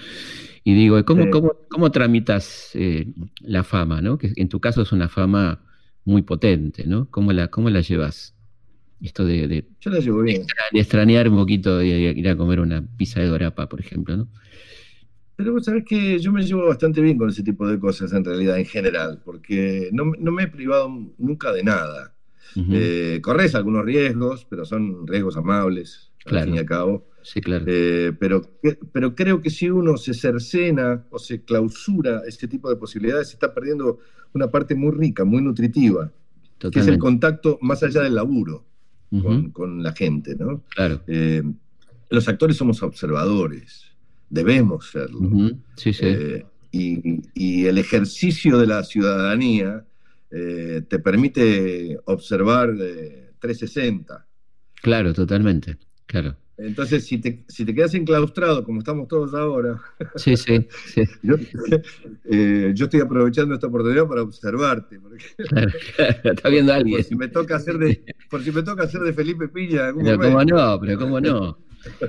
y 0.66 0.74
digo, 0.74 1.04
¿cómo, 1.06 1.24
Sí. 1.24 1.30
cómo, 1.30 1.52
cómo 1.70 1.92
tramitas 1.92 2.72
eh, 2.74 3.06
la 3.40 3.62
fama, 3.64 4.02
¿no? 4.02 4.18
Que 4.18 4.32
en 4.36 4.48
tu 4.50 4.58
caso 4.60 4.82
es 4.82 4.90
una 4.92 5.08
fama 5.08 5.62
muy 6.04 6.22
potente, 6.22 6.86
¿no? 6.86 7.08
¿Cómo 7.10 7.32
la, 7.32 7.48
cómo 7.48 7.70
la 7.70 7.82
llevas? 7.82 8.34
Esto 9.00 9.24
de, 9.24 9.48
de- 9.48 9.68
Yo 9.80 9.90
la 9.90 10.00
llevo 10.00 10.22
bien. 10.22 10.46
de 10.72 10.80
extrañar 10.80 11.28
un 11.28 11.36
poquito 11.36 11.78
de 11.78 11.86
ir 11.88 12.28
a 12.28 12.36
comer 12.36 12.60
una 12.60 12.82
pizza 12.96 13.20
de 13.20 13.26
Dorapa, 13.28 13.68
por 13.68 13.80
ejemplo, 13.80 14.16
¿no? 14.16 14.28
Pero 15.36 15.52
vos 15.52 15.64
sabés 15.66 15.84
que 15.84 16.18
yo 16.18 16.32
me 16.32 16.42
llevo 16.42 16.66
bastante 16.66 17.00
bien 17.02 17.18
con 17.18 17.28
ese 17.28 17.42
tipo 17.42 17.66
de 17.68 17.78
cosas 17.78 18.12
en 18.12 18.24
realidad, 18.24 18.58
en 18.58 18.64
general, 18.66 19.20
porque 19.24 19.90
no, 19.92 20.12
no 20.18 20.32
me 20.32 20.44
he 20.44 20.48
privado 20.48 20.88
nunca 21.18 21.52
de 21.52 21.62
nada. 21.62 22.14
Eh, 22.56 23.20
corres 23.22 23.54
algunos 23.54 23.84
riesgos, 23.84 24.46
pero 24.48 24.64
son 24.64 25.06
riesgos 25.06 25.36
amables, 25.36 26.10
Claro. 26.26 26.42
al 26.42 26.48
fin 26.48 26.54
y 26.56 26.58
al 26.58 26.66
cabo. 26.66 27.06
Sí, 27.22 27.40
claro. 27.40 27.64
Eh, 27.66 28.12
pero, 28.18 28.42
pero 28.92 29.14
creo 29.14 29.40
que 29.40 29.50
si 29.50 29.68
uno 29.70 29.96
se 29.96 30.14
cercena 30.14 31.04
o 31.10 31.18
se 31.18 31.42
clausura 31.42 32.22
este 32.26 32.46
tipo 32.46 32.68
de 32.68 32.76
posibilidades, 32.76 33.28
se 33.28 33.34
está 33.34 33.52
perdiendo 33.52 33.98
una 34.32 34.48
parte 34.50 34.74
muy 34.74 34.92
rica, 34.92 35.24
muy 35.24 35.42
nutritiva, 35.42 36.12
que 36.58 36.78
es 36.78 36.86
el 36.86 36.98
contacto 36.98 37.58
más 37.62 37.82
allá 37.82 38.02
del 38.02 38.14
laburo 38.14 38.64
con, 39.10 39.50
con 39.50 39.82
la 39.82 39.92
gente, 39.92 40.36
¿no? 40.36 40.62
Claro. 40.68 41.00
Eh, 41.06 41.42
los 42.10 42.28
actores 42.28 42.56
somos 42.56 42.82
observadores, 42.82 43.84
debemos 44.30 44.90
serlo. 44.90 45.20
Sí, 45.76 45.92
sí. 45.92 46.04
Eh, 46.04 46.46
y, 46.70 47.22
y 47.34 47.66
el 47.66 47.78
ejercicio 47.78 48.58
de 48.58 48.66
la 48.66 48.84
ciudadanía 48.84 49.84
te 50.28 50.98
permite 50.98 51.98
observar 52.04 52.74
eh, 52.78 53.30
360. 53.40 54.26
Claro, 54.82 55.12
totalmente. 55.14 55.78
Claro. 56.06 56.36
Entonces, 56.58 57.04
si 57.04 57.18
te, 57.18 57.44
si 57.48 57.66
te 57.66 57.74
quedas 57.74 57.92
enclaustrado, 57.94 58.64
como 58.64 58.78
estamos 58.78 59.06
todos 59.08 59.34
ahora, 59.34 59.78
Sí, 60.16 60.36
sí, 60.38 60.66
sí. 60.86 61.02
yo, 61.22 61.34
eh, 62.24 62.72
yo 62.74 62.84
estoy 62.86 63.00
aprovechando 63.00 63.54
esta 63.54 63.66
oportunidad 63.66 64.06
para 64.06 64.22
observarte. 64.22 64.98
Porque, 65.00 65.22
Claro, 65.48 65.70
claro. 65.96 66.32
Está 66.32 66.48
viendo 66.48 66.72
a 66.72 66.76
alguien. 66.76 66.96
por, 66.98 67.04
si 67.04 67.14
me 67.14 67.28
toca 67.28 67.56
hacer 67.56 67.76
de, 67.78 68.02
por 68.30 68.42
si 68.42 68.52
me 68.52 68.62
toca 68.62 68.84
hacer 68.84 69.02
de 69.02 69.12
Felipe 69.12 69.48
Piña 69.48 69.80
en 69.80 69.86
algún 69.86 70.04
Pero 70.04 70.18
cómo 70.20 70.44
no, 70.44 70.80
pero 70.80 70.98
cómo 70.98 71.20
no. 71.20 71.58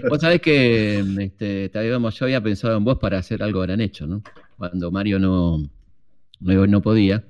Vos 0.10 0.22
sabés 0.22 0.42
que 0.42 1.00
este, 1.20 1.70
te 1.70 1.82
digamos, 1.82 2.18
yo 2.18 2.26
había 2.26 2.42
pensado 2.42 2.78
en 2.78 2.84
vos 2.84 2.98
para 3.00 3.20
hacer 3.20 3.44
algo 3.44 3.62
gran 3.62 3.80
hecho, 3.82 4.08
¿no? 4.08 4.24
Cuando 4.58 4.90
Mario 4.92 5.20
no, 5.20 5.70
no, 6.40 6.68
no 6.68 6.82
podía, 6.82 7.24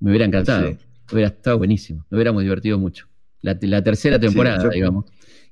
me 0.00 0.10
hubiera 0.10 0.24
encantado. 0.24 0.70
Sí. 0.70 0.76
Hubiera 1.12 1.28
estado 1.28 1.58
buenísimo. 1.58 2.00
Nos 2.10 2.16
hubiéramos 2.18 2.42
divertido 2.42 2.78
mucho. 2.78 3.06
La, 3.42 3.56
la 3.60 3.82
tercera 3.82 4.18
temporada, 4.18 4.64
yo- 4.64 4.70
digamos. 4.70 5.04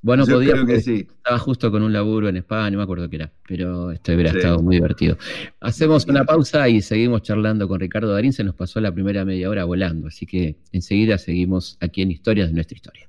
Vos 0.06 0.16
no 0.16 0.24
yo 0.24 0.34
podías 0.36 0.52
creo 0.52 0.66
que 0.66 0.72
porque 0.74 0.84
sí. 0.84 1.08
estaba 1.16 1.36
justo 1.40 1.68
con 1.72 1.82
un 1.82 1.92
laburo 1.92 2.28
en 2.28 2.36
España, 2.36 2.70
no 2.70 2.76
me 2.78 2.84
acuerdo 2.84 3.10
qué 3.10 3.16
era, 3.16 3.32
pero 3.48 3.90
esto 3.90 4.12
hubiera 4.12 4.30
Sí. 4.30 4.36
estado 4.38 4.62
muy 4.62 4.76
divertido. 4.76 5.18
Hacemos 5.60 6.06
una 6.06 6.22
pausa 6.24 6.68
y 6.68 6.80
seguimos 6.80 7.22
charlando 7.22 7.66
con 7.66 7.80
Ricardo 7.80 8.12
Darín. 8.12 8.32
Se 8.32 8.44
nos 8.44 8.54
pasó 8.54 8.80
la 8.80 8.92
primera 8.92 9.24
media 9.24 9.50
hora 9.50 9.64
volando, 9.64 10.06
así 10.06 10.24
que 10.24 10.54
enseguida 10.70 11.18
seguimos 11.18 11.76
aquí 11.80 12.02
en 12.02 12.12
Historias 12.12 12.50
de 12.50 12.54
nuestra 12.54 12.76
historia. 12.76 13.08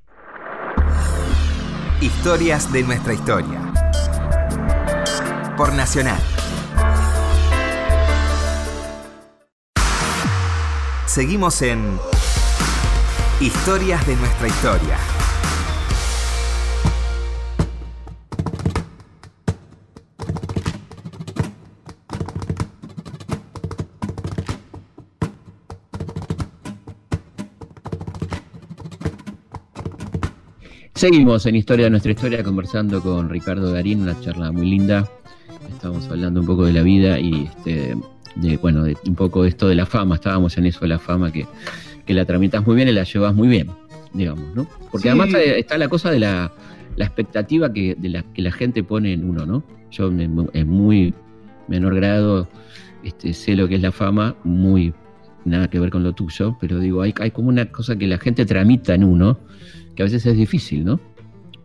Historias 2.02 2.74
de 2.74 2.82
nuestra 2.82 3.14
historia. 3.14 3.62
Por 5.56 5.74
Nacional. 5.76 6.20
Seguimos 11.06 11.62
en 11.62 11.80
Historias 13.40 14.06
de 14.08 14.16
nuestra 14.16 14.48
historia. 14.48 14.98
Seguimos 30.98 31.46
en 31.46 31.56
Historia 31.56 31.86
de 31.86 31.90
nuestra 31.92 32.12
historia 32.12 32.44
conversando 32.44 33.02
con 33.02 33.30
Ricardo 33.30 33.72
Garín, 33.72 34.02
una 34.02 34.20
charla 34.20 34.52
muy 34.52 34.66
linda. 34.68 35.08
Estamos 35.70 36.10
hablando 36.10 36.40
un 36.40 36.48
poco 36.48 36.66
de 36.66 36.74
la 36.74 36.82
vida 36.82 37.20
y 37.20 37.44
este, 37.46 37.96
de, 38.36 38.58
bueno, 38.58 38.84
de 38.84 38.98
un 39.08 39.14
poco 39.14 39.44
de 39.44 39.50
esto 39.50 39.68
de 39.68 39.76
la 39.76 39.86
fama. 39.86 40.16
Estábamos 40.16 40.58
en 40.58 40.66
eso 40.66 40.80
de 40.82 40.88
la 40.88 40.98
fama 40.98 41.32
que, 41.32 41.46
que 42.06 42.14
la 42.16 42.26
tramitas 42.26 42.66
muy 42.66 42.76
bien 42.76 42.88
y 42.88 42.94
la 42.94 43.04
llevas 43.04 43.36
muy 43.36 43.48
bien, 43.48 43.70
digamos, 44.14 44.56
¿no? 44.56 44.68
Porque 44.92 45.04
Sí. 45.04 45.10
además 45.10 45.34
eh, 45.36 45.60
está 45.60 45.78
la 45.78 45.88
cosa 45.88 46.10
de 46.10 46.20
la, 46.20 46.52
la 46.96 47.06
expectativa 47.06 47.72
que, 47.72 47.94
de 47.96 48.10
la, 48.10 48.24
que 48.34 48.42
la 48.42 48.52
gente 48.52 48.84
pone 48.84 49.14
en 49.14 49.30
uno, 49.30 49.46
¿no? 49.46 49.64
Yo 49.92 50.08
en, 50.08 50.50
en 50.52 50.68
muy 50.68 51.14
menor 51.68 51.94
grado 51.94 52.48
este, 53.04 53.34
sé 53.34 53.56
lo 53.56 53.68
que 53.68 53.76
es 53.76 53.82
la 53.82 53.92
fama, 53.92 54.36
muy 54.44 54.94
nada 55.46 55.70
que 55.70 55.80
ver 55.80 55.92
con 55.92 56.04
lo 56.04 56.14
tuyo, 56.14 56.58
pero 56.60 56.80
digo, 56.80 57.04
hay, 57.04 57.14
hay 57.20 57.30
como 57.30 57.50
una 57.50 57.68
cosa 57.68 57.96
que 57.96 58.08
la 58.08 58.18
gente 58.18 58.46
tramita 58.48 58.96
en 58.96 59.04
uno, 59.04 59.40
que 59.98 60.04
a 60.04 60.06
veces 60.06 60.26
es 60.28 60.38
difícil, 60.38 60.86
¿no? 60.86 61.00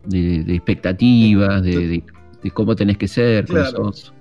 De, 0.07 0.43
de 0.43 0.55
expectativas, 0.55 1.61
de, 1.63 1.87
de- 1.87 2.03
de 2.43 2.51
cómo 2.51 2.75
tenés 2.75 2.97
que 2.97 3.07
ser, 3.07 3.45
Claro. 3.45 3.93
sos. 3.93 4.13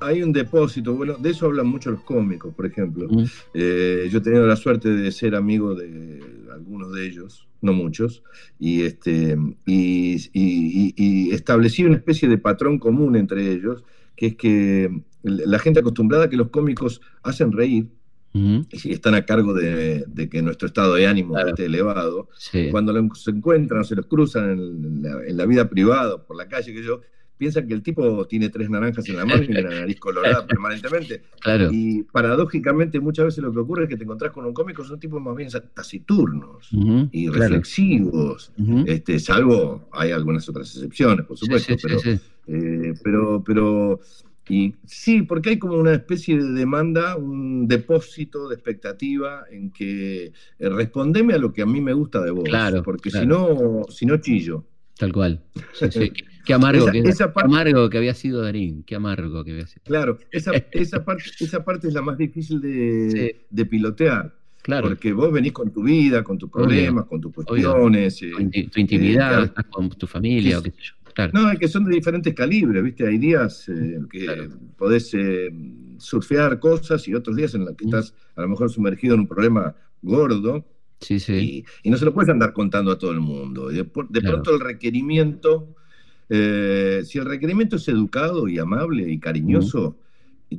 Hay 0.00 0.20
un 0.20 0.32
depósito, 0.32 0.96
bueno, 0.96 1.14
de 1.16 1.30
eso 1.30 1.46
hablan 1.46 1.68
mucho 1.68 1.92
los 1.92 2.00
cómicos, 2.00 2.52
por 2.54 2.66
ejemplo. 2.66 3.06
Mm, 3.08 3.24
Eh, 3.54 4.08
yo 4.10 4.18
he 4.18 4.20
tenido 4.20 4.44
la 4.48 4.56
suerte 4.56 4.88
de 4.88 5.12
ser 5.12 5.36
amigo 5.36 5.76
de 5.76 6.18
algunos 6.52 6.92
de 6.92 7.06
ellos, 7.06 7.46
no 7.60 7.72
muchos, 7.72 8.24
y, 8.58 8.82
este, 8.82 9.36
y- 9.64 10.18
y 10.96 11.30
establecí 11.30 11.84
una 11.84 11.96
especie 11.98 12.28
de 12.28 12.36
patrón 12.38 12.80
común 12.80 13.14
entre 13.14 13.52
ellos, 13.52 13.84
que 14.16 14.26
es 14.26 14.34
que 14.36 14.90
la 15.22 15.58
gente 15.60 15.78
acostumbrada 15.78 16.24
a 16.24 16.28
que 16.28 16.36
los 16.36 16.48
cómicos 16.48 17.00
hacen 17.22 17.52
reír 17.52 17.86
y 18.34 18.92
están 18.92 19.14
a 19.14 19.26
cargo 19.26 19.52
de, 19.54 20.04
de 20.06 20.28
que 20.28 20.40
nuestro 20.42 20.66
estado 20.66 20.94
de 20.94 21.06
ánimo 21.06 21.34
Claro. 21.34 21.50
esté 21.50 21.66
elevado, 21.66 22.28
sí, 22.36 22.68
cuando 22.70 22.92
los 22.92 23.28
encuentran 23.28 23.84
se 23.84 23.94
los 23.96 24.06
cruzan 24.06 24.50
en 24.50 25.02
la, 25.02 25.26
en 25.26 25.36
la 25.36 25.46
vida 25.46 25.68
privada, 25.68 26.24
por 26.24 26.36
la 26.36 26.48
calle, 26.48 26.72
que 26.72 26.82
yo, 26.82 27.00
piensan 27.36 27.66
que 27.66 27.74
el 27.74 27.82
tipo 27.82 28.24
tiene 28.26 28.50
tres 28.50 28.70
naranjas 28.70 29.08
en 29.08 29.16
la 29.16 29.26
mano 29.26 29.42
y 29.42 29.50
una 29.50 29.62
nariz 29.80 29.98
colorada 29.98 30.46
permanentemente. 30.46 31.24
claro. 31.40 31.68
Y 31.72 32.04
paradójicamente 32.04 33.00
muchas 33.00 33.24
veces 33.26 33.42
lo 33.42 33.52
que 33.52 33.58
ocurre 33.58 33.82
es 33.84 33.88
que 33.88 33.96
te 33.96 34.04
encontrás 34.04 34.30
con 34.32 34.46
un 34.46 34.54
cómico, 34.54 34.84
son 34.84 35.00
tipos 35.00 35.20
más 35.20 35.34
bien 35.34 35.48
taciturnos 35.74 36.72
ujú, 36.72 37.08
y 37.10 37.26
claro, 37.26 37.40
reflexivos, 37.40 38.52
ujú. 38.56 38.84
este, 38.86 39.18
salvo 39.18 39.88
hay 39.92 40.12
algunas 40.12 40.48
otras 40.48 40.72
excepciones, 40.74 41.26
por 41.26 41.36
supuesto, 41.36 41.74
sí, 41.74 41.78
sí, 41.78 41.86
pero, 41.86 41.98
sí. 41.98 42.20
eh, 42.46 42.94
pero, 43.02 43.42
pero 43.44 44.00
y 44.48 44.74
sí, 44.84 45.22
porque 45.22 45.50
hay 45.50 45.58
como 45.58 45.74
una 45.76 45.92
especie 45.92 46.36
de 46.36 46.50
demanda, 46.52 47.16
un 47.16 47.68
depósito 47.68 48.48
de 48.48 48.54
expectativa 48.56 49.44
en 49.50 49.70
que 49.70 50.32
eh, 50.58 50.68
respondeme 50.68 51.34
a 51.34 51.38
lo 51.38 51.52
que 51.52 51.62
a 51.62 51.66
mí 51.66 51.80
me 51.80 51.92
gusta 51.92 52.20
de 52.22 52.30
vos, 52.32 52.44
Claro, 52.44 52.82
porque 52.82 53.10
claro. 53.10 53.24
si 53.24 53.28
no, 53.28 53.82
si 53.88 54.06
no 54.06 54.16
chillo. 54.18 54.64
Tal 54.98 55.12
cual. 55.12 55.40
Sí, 55.74 55.86
sí. 55.90 56.12
Qué- 56.44 56.54
amargo, 56.54 56.82
Esa- 56.88 56.92
que, 56.92 56.98
esa 57.08 57.26
qué 57.28 57.32
parte- 57.34 57.46
amargo 57.46 57.88
que 57.88 57.98
había 57.98 58.14
sido 58.14 58.42
Darín, 58.42 58.82
qué 58.82 58.96
amargo 58.96 59.44
que 59.44 59.52
había 59.52 59.66
sido. 59.68 59.82
Claro, 59.84 60.18
esa, 60.32 60.50
esa, 60.72 61.04
parte, 61.04 61.22
esa 61.38 61.64
parte 61.64 61.86
es 61.86 61.94
la 61.94 62.02
más 62.02 62.18
difícil 62.18 62.60
de, 62.60 63.10
Sí. 63.10 63.46
de 63.48 63.66
pilotear. 63.66 64.34
Claro, 64.62 64.88
Porque 64.88 65.12
vos 65.12 65.32
venís 65.32 65.52
con 65.52 65.72
tu 65.72 65.82
vida, 65.82 66.22
con 66.22 66.38
tus 66.38 66.48
problemas, 66.48 67.06
con 67.06 67.20
tus 67.20 67.32
cuestiones. 67.32 68.22
eh, 68.22 68.30
tu, 68.30 68.68
tu 68.70 68.80
intimidad, 68.80 69.52
claro. 69.52 69.70
con 69.70 69.88
tu 69.90 70.06
familia, 70.06 70.58
o 70.58 70.62
qué 70.62 70.70
sé 70.70 70.76
yo. 70.82 70.94
Claro, 71.14 71.32
No, 71.34 71.50
es 71.50 71.58
que 71.58 71.68
son 71.68 71.84
de 71.84 71.94
diferentes 71.94 72.34
calibres, 72.34 72.82
¿viste? 72.82 73.06
Hay 73.06 73.18
días 73.18 73.68
eh, 73.68 73.98
que 74.10 74.24
Claro. 74.24 74.48
podés 74.76 75.12
eh, 75.14 75.50
surfear 75.98 76.58
cosas 76.58 77.06
y 77.08 77.14
otros 77.14 77.36
días 77.36 77.54
en 77.54 77.64
los 77.64 77.76
que 77.76 77.84
estás 77.84 78.14
a 78.36 78.42
lo 78.42 78.48
mejor 78.48 78.70
sumergido 78.70 79.14
en 79.14 79.20
un 79.20 79.28
problema 79.28 79.74
gordo 80.02 80.64
sí, 81.00 81.20
sí. 81.20 81.32
y, 81.84 81.88
y 81.88 81.90
no 81.90 81.96
se 81.96 82.04
lo 82.04 82.12
puedes 82.14 82.28
andar 82.30 82.52
contando 82.52 82.90
a 82.92 82.98
todo 82.98 83.12
el 83.12 83.20
mundo. 83.20 83.68
De, 83.68 83.84
por- 83.84 84.08
de 84.08 84.20
Claro. 84.20 84.36
pronto 84.42 84.54
el 84.54 84.60
requerimiento, 84.60 85.74
eh, 86.28 87.02
si 87.04 87.18
el 87.18 87.24
requerimiento 87.26 87.76
es 87.76 87.86
educado 87.88 88.48
y 88.48 88.58
amable 88.58 89.10
y 89.10 89.18
cariñoso, 89.18 89.96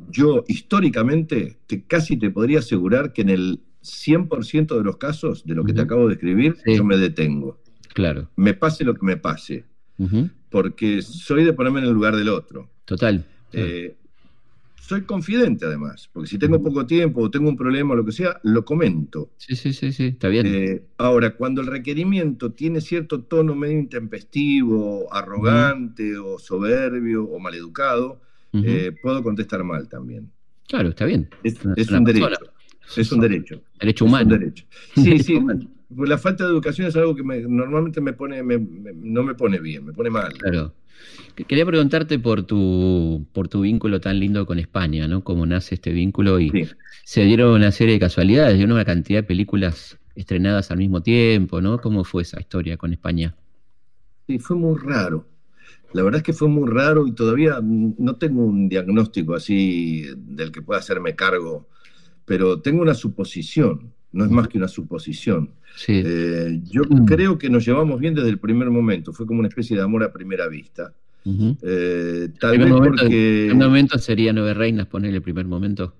yo 0.09 0.43
históricamente 0.47 1.57
te, 1.67 1.83
casi 1.83 2.17
te 2.17 2.29
podría 2.31 2.59
asegurar 2.59 3.11
que 3.13 3.21
en 3.23 3.29
el 3.29 3.59
100% 3.83 4.77
de 4.77 4.83
los 4.83 4.97
casos 4.97 5.45
de 5.45 5.55
lo 5.55 5.63
que 5.65 5.73
te 5.73 5.81
acabo 5.81 6.07
de 6.07 6.13
escribir, 6.13 6.55
Sí. 6.63 6.75
yo 6.77 6.83
me 6.85 6.97
detengo. 6.97 7.59
Claro. 7.93 8.29
Me 8.37 8.53
pase 8.53 8.83
lo 8.85 8.93
que 8.95 9.05
me 9.05 9.17
pase. 9.17 9.65
Porque 10.53 11.01
soy 11.01 11.43
de 11.43 11.51
ponerme 11.51 11.79
en 11.79 11.87
el 11.87 11.93
lugar 11.93 12.15
del 12.15 12.29
otro. 12.29 12.69
Total. 12.85 13.25
Eh, 13.53 13.95
soy 14.79 15.01
confidente 15.01 15.65
además, 15.65 16.07
porque 16.13 16.29
si 16.29 16.37
tengo 16.37 16.61
poco 16.61 16.85
tiempo 16.85 17.21
o 17.21 17.31
tengo 17.31 17.49
un 17.49 17.57
problema 17.57 17.93
o 17.93 17.95
lo 17.95 18.05
que 18.05 18.11
sea, 18.11 18.39
lo 18.43 18.63
comento. 18.63 19.31
Sí, 19.37 19.55
sí, 19.55 19.73
sí, 19.73 19.91
sí, 19.91 20.05
está 20.09 20.27
bien. 20.27 20.45
Eh, 20.45 20.83
ahora, 20.99 21.35
cuando 21.35 21.61
el 21.61 21.67
requerimiento 21.67 22.51
tiene 22.51 22.81
cierto 22.81 23.23
tono 23.23 23.55
medio 23.55 23.79
intempestivo, 23.79 25.11
arrogante 25.11 26.19
o 26.19 26.37
soberbio 26.37 27.23
o 27.23 27.39
maleducado, 27.39 28.21
Ujú. 28.53 28.63
eh, 28.67 28.91
puedo 29.01 29.23
contestar 29.23 29.63
mal 29.63 29.89
también. 29.89 30.31
claro, 30.67 30.89
está 30.89 31.05
bien. 31.05 31.29
Es, 31.43 31.63
un 31.89 32.03
derecho. 32.03 32.27
Es 32.95 33.11
un 33.11 33.21
derecho. 33.21 33.63
Derecho 33.79 34.05
Es 34.05 34.07
un 34.07 34.07
humano. 34.09 34.29
derecho. 34.37 34.65
Sí, 34.93 35.17
sí. 35.23 35.39
La 35.97 36.17
falta 36.17 36.43
de 36.45 36.51
educación 36.51 36.87
es 36.87 36.95
algo 36.95 37.15
que 37.15 37.23
me- 37.23 37.41
normalmente 37.41 38.01
me 38.01 38.13
pone, 38.13 38.41
me- 38.43 38.57
me- 38.59 38.93
no 38.93 39.23
me 39.23 39.35
pone 39.35 39.59
bien, 39.59 39.85
me 39.85 39.93
pone 39.93 40.09
mal. 40.09 40.33
Claro. 40.33 40.73
Que- 41.35 41.43
Quería 41.45 41.65
preguntarte 41.65 42.19
por 42.19 42.43
tu, 42.43 43.25
por 43.33 43.47
tu 43.47 43.61
vínculo 43.61 43.99
tan 43.99 44.19
lindo 44.19 44.45
con 44.45 44.59
España, 44.59 45.07
¿no? 45.07 45.23
Cómo 45.23 45.45
nace 45.45 45.75
este 45.75 45.91
vínculo 45.91 46.39
y 46.39 46.49
Sí. 46.49 46.65
se 47.03 47.23
dieron 47.25 47.51
una 47.53 47.71
serie 47.71 47.95
de 47.95 47.99
casualidades, 47.99 48.59
y 48.59 48.63
una 48.63 48.85
cantidad 48.85 49.19
de 49.19 49.23
películas 49.23 49.97
estrenadas 50.15 50.69
al 50.71 50.77
mismo 50.77 51.01
tiempo, 51.01 51.59
¿no? 51.61 51.79
¿Cómo 51.79 52.03
fue 52.03 52.21
esa 52.21 52.39
historia 52.39 52.77
con 52.77 52.93
España? 52.93 53.35
Sí, 54.27 54.39
fue 54.39 54.55
muy 54.55 54.77
raro. 54.79 55.27
La 55.93 56.01
verdad 56.03 56.19
es 56.19 56.23
que 56.23 56.33
fue 56.33 56.47
muy 56.47 56.69
raro 56.69 57.05
y 57.07 57.11
todavía 57.13 57.59
no 57.61 58.15
tengo 58.15 58.43
un 58.45 58.69
diagnóstico 58.69 59.35
así 59.35 60.05
del 60.15 60.51
que 60.51 60.61
pueda 60.61 60.79
hacerme 60.79 61.15
cargo, 61.15 61.67
pero 62.25 62.61
tengo 62.61 62.81
una 62.81 62.93
suposición, 62.95 63.91
no 64.13 64.23
es 64.25 64.31
más 64.31 64.47
que 64.47 64.57
una 64.57 64.67
suposición. 64.67 65.49
Sí, 65.75 66.01
Eh, 66.05 66.61
yo 66.63 66.83
Mm. 66.87 67.05
creo 67.05 67.37
que 67.37 67.49
nos 67.49 67.65
llevamos 67.65 67.99
bien 67.99 68.13
desde 68.13 68.29
el 68.29 68.39
primer 68.39 68.69
momento, 68.69 69.11
fue 69.11 69.25
como 69.25 69.39
una 69.39 69.47
especie 69.49 69.75
de 69.75 69.81
amor 69.83 70.03
a 70.03 70.13
primera 70.13 70.47
vista. 70.47 70.93
Eh, 71.25 72.23
El 72.25 72.33
tal 72.39 72.57
vez 72.57 72.69
momento, 72.69 72.97
porque... 73.01 73.43
el 73.43 73.49
primer 73.49 73.67
momento 73.67 73.97
sería 73.97 74.33
Nueve 74.33 74.53
Reinas, 74.53 74.87
ponerle 74.87 75.17
el 75.17 75.23
primer 75.23 75.45
momento. 75.45 75.95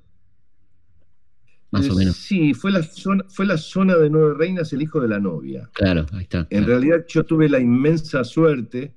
Más 1.71 1.89
o 1.89 1.93
Eh, 1.93 1.95
menos. 1.95 2.15
Sí, 2.17 2.54
fue 2.54 2.71
la, 2.71 2.84
zona, 2.84 3.23
fue 3.30 3.45
la 3.47 3.58
zona 3.58 3.95
de 3.97 4.10
Nueve 4.10 4.36
Reinas, 4.38 4.71
el 4.73 4.82
hijo 4.84 4.99
de 5.02 5.08
la 5.08 5.19
novia. 5.19 5.69
Claro, 5.73 6.06
ahí 6.12 6.23
está. 6.23 6.39
En 6.41 6.45
claro. 6.49 6.67
realidad 6.67 7.06
yo 7.08 7.23
tuve 7.23 7.49
la 7.49 7.60
inmensa 7.60 8.23
suerte 8.23 8.93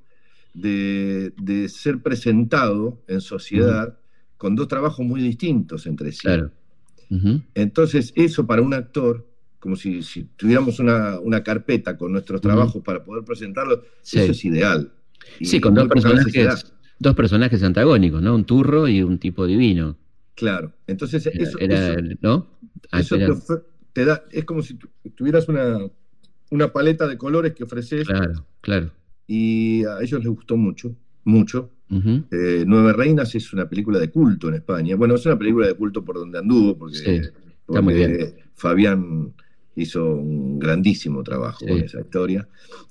de, 0.52 1.32
de 1.40 1.68
ser 1.68 2.02
presentado 2.02 3.02
en 3.08 3.20
sociedad 3.22 3.96
con 4.36 4.54
dos 4.56 4.68
trabajos 4.68 5.06
muy 5.06 5.22
distintos 5.22 5.86
entre 5.86 6.12
sí. 6.12 6.20
Claro. 6.22 6.50
Entonces 7.54 8.12
eso 8.16 8.46
para 8.46 8.62
un 8.62 8.74
actor, 8.74 9.26
como 9.58 9.76
si, 9.76 10.02
si 10.02 10.24
tuviéramos 10.36 10.78
una, 10.78 11.18
una 11.20 11.42
carpeta 11.42 11.96
con 11.96 12.12
nuestros 12.12 12.40
trabajos 12.40 12.82
para 12.82 13.02
poder 13.04 13.24
presentarlos, 13.24 13.80
Sí. 14.02 14.18
eso 14.20 14.32
es 14.32 14.44
ideal. 14.44 14.92
Y 15.40 15.46
Sí, 15.46 15.60
con 15.60 15.74
dos 15.74 15.88
personajes, 15.88 16.72
dos 16.98 17.14
personajes 17.14 17.62
antagónicos, 17.62 18.22
¿no? 18.22 18.34
Un 18.34 18.44
turro 18.44 18.86
y 18.88 19.02
un 19.02 19.18
tipo 19.18 19.46
divino. 19.46 19.96
Claro. 20.34 20.72
Entonces 20.86 21.26
Era, 21.26 21.42
eso, 21.42 21.58
era- 21.58 21.88
eso- 21.94 22.16
¿no? 22.20 22.46
Ah, 22.90 23.00
eso 23.00 23.16
era- 23.16 23.34
te, 23.92 24.04
da, 24.04 24.22
es 24.30 24.44
como 24.44 24.62
si 24.62 24.74
tu- 24.74 24.88
tuvieras 25.14 25.48
una, 25.48 25.78
una 26.50 26.72
paleta 26.72 27.08
de 27.08 27.16
colores 27.16 27.54
que 27.54 27.64
ofreces 27.64 28.06
claro, 28.06 28.46
claro. 28.60 28.90
y 29.26 29.84
a 29.84 30.00
ellos 30.02 30.20
les 30.22 30.28
gustó 30.28 30.56
mucho, 30.58 30.94
mucho. 31.24 31.70
Ujú. 31.90 32.24
Eh, 32.30 32.64
Nueve 32.66 32.92
Reinas 32.92 33.34
es 33.34 33.52
una 33.52 33.68
película 33.68 33.98
de 33.98 34.10
culto 34.10 34.48
en 34.48 34.54
España. 34.54 34.96
Bueno, 34.96 35.14
es 35.14 35.24
una 35.26 35.38
película 35.38 35.66
de 35.68 35.74
culto 35.74 36.04
por 36.04 36.16
donde 36.16 36.38
anduvo, 36.38 36.76
porque, 36.76 36.96
Sí, 36.98 37.10
está 37.10 37.32
porque 37.66 37.82
muy 37.82 37.94
bien. 37.94 38.34
Fabián 38.54 39.32
hizo 39.76 40.04
un 40.16 40.58
grandísimo 40.58 41.22
trabajo 41.22 41.60
Sí. 41.60 41.66
con 41.66 41.78
esa 41.78 42.00
historia. 42.00 42.48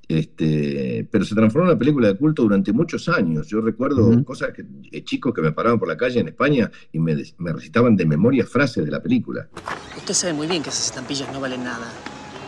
Este, 0.08 1.08
pero 1.12 1.26
se 1.26 1.34
transformó 1.34 1.66
en 1.68 1.72
una 1.72 1.80
película 1.80 2.08
de 2.08 2.16
culto 2.16 2.44
durante 2.44 2.72
muchos 2.72 3.10
años. 3.10 3.48
Yo 3.48 3.60
recuerdo 3.62 4.24
cosas 4.24 4.52
que 4.54 4.64
eh, 4.92 5.04
chicos 5.04 5.34
que 5.34 5.42
me 5.42 5.52
paraban 5.52 5.80
por 5.80 5.88
la 5.88 5.98
calle 5.98 6.20
en 6.20 6.28
España 6.28 6.72
y 6.94 7.00
me, 7.00 7.16
me 7.40 7.54
recitaban 7.54 7.96
de 7.96 8.06
memoria 8.06 8.46
frases 8.46 8.86
de 8.86 8.92
la 8.92 9.02
película. 9.02 9.50
Usted 9.98 10.14
sabe 10.14 10.34
muy 10.34 10.48
bien 10.48 10.62
que 10.62 10.70
esas 10.70 10.86
estampillas 10.88 11.32
no 11.34 11.42
valen 11.42 11.64
nada. 11.64 11.92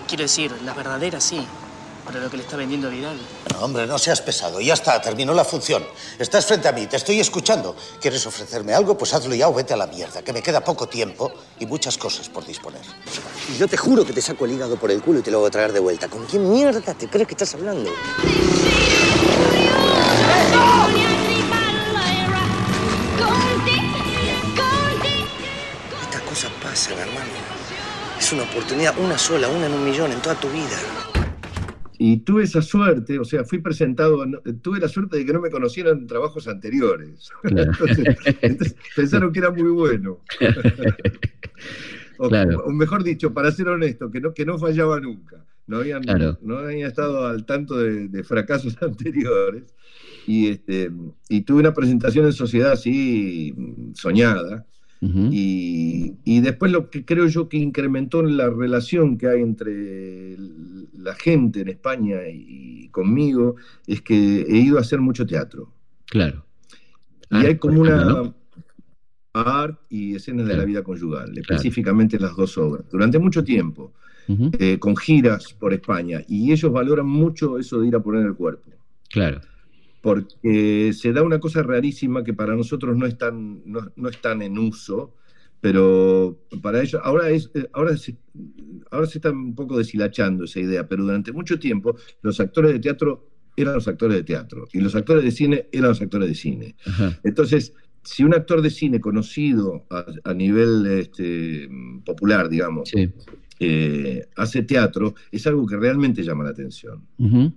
Quiero 0.07 0.23
decir, 0.23 0.51
las 0.63 0.75
verdaderas 0.77 1.23
sí. 1.23 1.39
Pero 2.07 2.21
lo 2.21 2.29
que 2.29 2.37
le 2.37 2.43
está 2.43 2.55
vendiendo 2.55 2.87
a 2.87 2.89
Vidal. 2.89 3.17
No, 3.53 3.59
hombre, 3.65 3.85
no 3.85 3.97
seas 3.99 4.21
pesado. 4.21 4.61
Ya 4.61 4.73
está, 4.73 5.01
terminó 5.01 5.33
la 5.33 5.43
función. 5.43 5.85
Estás 6.17 6.45
frente 6.45 6.69
a 6.69 6.71
mí, 6.71 6.87
te 6.87 6.95
estoy 6.95 7.19
escuchando. 7.19 7.75
¿Quieres 7.99 8.25
ofrecerme 8.25 8.73
algo? 8.73 8.97
Pues 8.97 9.13
hazlo 9.13 9.35
ya 9.35 9.49
o 9.49 9.53
vete 9.53 9.73
a 9.73 9.77
la 9.77 9.87
mierda, 9.87 10.21
que 10.21 10.31
me 10.31 10.41
queda 10.41 10.63
poco 10.63 10.87
tiempo 10.87 11.33
y 11.59 11.65
muchas 11.65 11.97
cosas 11.97 12.29
por 12.29 12.45
disponer. 12.45 12.81
Y 13.53 13.57
yo 13.57 13.67
te 13.67 13.75
juro 13.75 14.05
que 14.05 14.13
te 14.13 14.21
saco 14.21 14.45
el 14.45 14.53
hígado 14.53 14.77
por 14.77 14.89
el 14.89 15.01
culo 15.01 15.19
y 15.19 15.21
te 15.21 15.31
lo 15.31 15.39
voy 15.39 15.49
a 15.49 15.51
traer 15.51 15.73
de 15.73 15.79
vuelta. 15.79 16.07
¿Con 16.07 16.25
quién 16.25 16.49
mierda 16.49 16.93
te 16.93 17.09
crees 17.09 17.27
que 17.27 17.33
estás 17.33 17.53
hablando? 17.55 17.91
Estas 26.03 26.21
cosas 26.21 26.51
pasan, 26.63 26.97
hermano. 26.99 27.31
Es 28.17 28.31
una 28.31 28.43
oportunidad, 28.43 28.97
una 28.97 29.17
sola, 29.17 29.49
una 29.49 29.65
en 29.65 29.73
un 29.73 29.83
millón 29.83 30.11
en 30.13 30.21
toda 30.21 30.35
tu 30.35 30.49
vida. 30.49 30.77
Y 31.99 32.17
tuve 32.17 32.43
esa 32.43 32.61
suerte, 32.61 33.17
o 33.19 33.25
sea, 33.25 33.43
fui 33.43 33.59
presentado, 33.59 34.23
tuve 34.61 34.79
la 34.79 34.87
suerte 34.87 35.17
de 35.17 35.25
que 35.25 35.33
no 35.33 35.41
me 35.41 35.49
conocieran 35.49 36.05
trabajos 36.07 36.47
anteriores. 36.47 37.29
Claro. 37.41 37.71
entonces, 37.71 38.15
entonces 38.41 38.75
pensaron 38.95 39.31
que 39.33 39.39
era 39.39 39.51
muy 39.51 39.69
bueno. 39.71 40.19
o, 42.19 42.29
Claro. 42.29 42.63
o 42.65 42.71
mejor 42.71 43.03
dicho, 43.03 43.33
para 43.33 43.51
ser 43.51 43.67
honesto, 43.69 44.09
que 44.11 44.21
no, 44.21 44.33
que 44.33 44.45
no 44.45 44.57
fallaba 44.57 44.99
nunca. 44.99 45.43
No 45.65 45.77
habían, 45.77 46.01
Claro. 46.03 46.37
no 46.41 46.57
habían 46.59 46.87
estado 46.87 47.27
al 47.27 47.45
tanto 47.45 47.77
de, 47.77 48.07
de 48.07 48.23
fracasos 48.23 48.77
anteriores. 48.81 49.63
Y, 50.25 50.49
este, 50.49 50.91
y 51.29 51.41
tuve 51.41 51.59
una 51.61 51.73
presentación 51.73 52.25
en 52.25 52.33
sociedad 52.33 52.73
así 52.73 53.53
mm, 53.55 53.93
Y, 54.99 56.15
y 56.23 56.41
después 56.41 56.71
lo 56.71 56.89
que 56.89 57.05
creo 57.05 57.27
yo 57.27 57.47
que 57.47 57.57
incrementó 57.57 58.23
la 58.23 58.49
relación 58.49 59.17
que 59.17 59.27
hay 59.27 59.41
entre 59.41 60.35
la 60.97 61.13
gente 61.13 61.61
en 61.61 61.69
España 61.69 62.17
y 62.27 62.89
conmigo 62.89 63.55
es 63.85 64.01
que 64.01 64.41
he 64.41 64.57
ido 64.57 64.77
a 64.77 64.81
hacer 64.81 64.99
mucho 64.99 65.25
teatro. 65.25 65.71
Claro. 66.07 66.45
Y 67.29 67.37
hay 67.37 67.57
como 67.57 67.81
una 67.81 68.33
art 69.33 69.79
y 69.89 70.15
escenas 70.15 70.47
de 70.47 70.57
la 70.57 70.65
vida 70.65 70.83
conyugal, 70.83 71.37
específicamente 71.37 72.19
las 72.19 72.35
dos 72.35 72.57
obras, 72.57 72.85
durante 72.89 73.19
mucho 73.19 73.43
tiempo, 73.43 73.93
eh, 74.27 74.79
con 74.79 74.95
giras 74.95 75.53
por 75.53 75.73
España. 75.73 76.21
Y 76.27 76.51
ellos 76.51 76.71
valoran 76.71 77.07
mucho 77.07 77.59
eso 77.59 77.79
de 77.79 77.87
ir 77.87 77.95
a 77.95 77.99
poner 77.99 78.25
el 78.25 78.33
cuerpo. 78.33 78.71
Claro. 79.09 79.41
Porque 80.01 80.91
se 80.93 81.11
da 81.13 81.23
una 81.23 81.39
cosa 81.39 81.63
rarísima 81.63 82.23
que 82.23 82.33
para 82.33 82.55
nosotros 82.55 82.95
no 82.97 83.05
es 83.05 83.17
tan, 83.17 83.61
no, 83.65 83.91
no 83.95 84.09
es 84.09 84.21
tan 84.21 84.41
en 84.41 84.57
uso, 84.57 85.13
pero 85.59 86.37
para 86.61 86.81
ellos, 86.81 87.01
ahora, 87.03 87.29
es, 87.29 87.49
eh, 87.55 87.67
ahora, 87.73 87.97
se, 87.97 88.15
ahora 88.91 89.07
se 89.07 89.17
está 89.17 89.31
un 89.31 89.55
poco 89.55 89.77
deshilachando 89.77 90.43
esa 90.45 90.59
idea, 90.59 90.87
pero 90.87 91.03
durante 91.03 91.31
mucho 91.31 91.57
tiempo 91.59 91.95
los 92.21 92.39
actores 92.39 92.73
de 92.73 92.79
teatro 92.79 93.27
eran 93.55 93.73
los 93.73 93.87
actores 93.87 94.15
de 94.17 94.23
teatro 94.23 94.67
y 94.71 94.79
los 94.79 94.95
actores 94.95 95.23
de 95.23 95.31
cine 95.31 95.67
eran 95.71 95.89
los 95.89 96.01
actores 96.01 96.29
de 96.29 96.35
cine. 96.35 96.75
Ajá. 96.85 97.19
Entonces, 97.23 97.73
si 98.03 98.23
un 98.23 98.35
actor 98.35 98.61
de 98.61 98.69
cine 98.69 99.01
conocido 99.01 99.85
a, 99.89 100.05
a 100.23 100.33
nivel 100.35 100.85
este, 100.85 101.67
popular, 102.05 102.49
digamos, 102.49 102.89
Sí. 102.89 103.09
eh, 103.59 104.27
hace 104.35 104.61
teatro, 104.61 105.15
es 105.31 105.47
algo 105.47 105.65
que 105.65 105.75
realmente 105.75 106.21
llama 106.23 106.43
la 106.43 106.51
atención. 106.51 107.07
Ujú. 107.17 107.51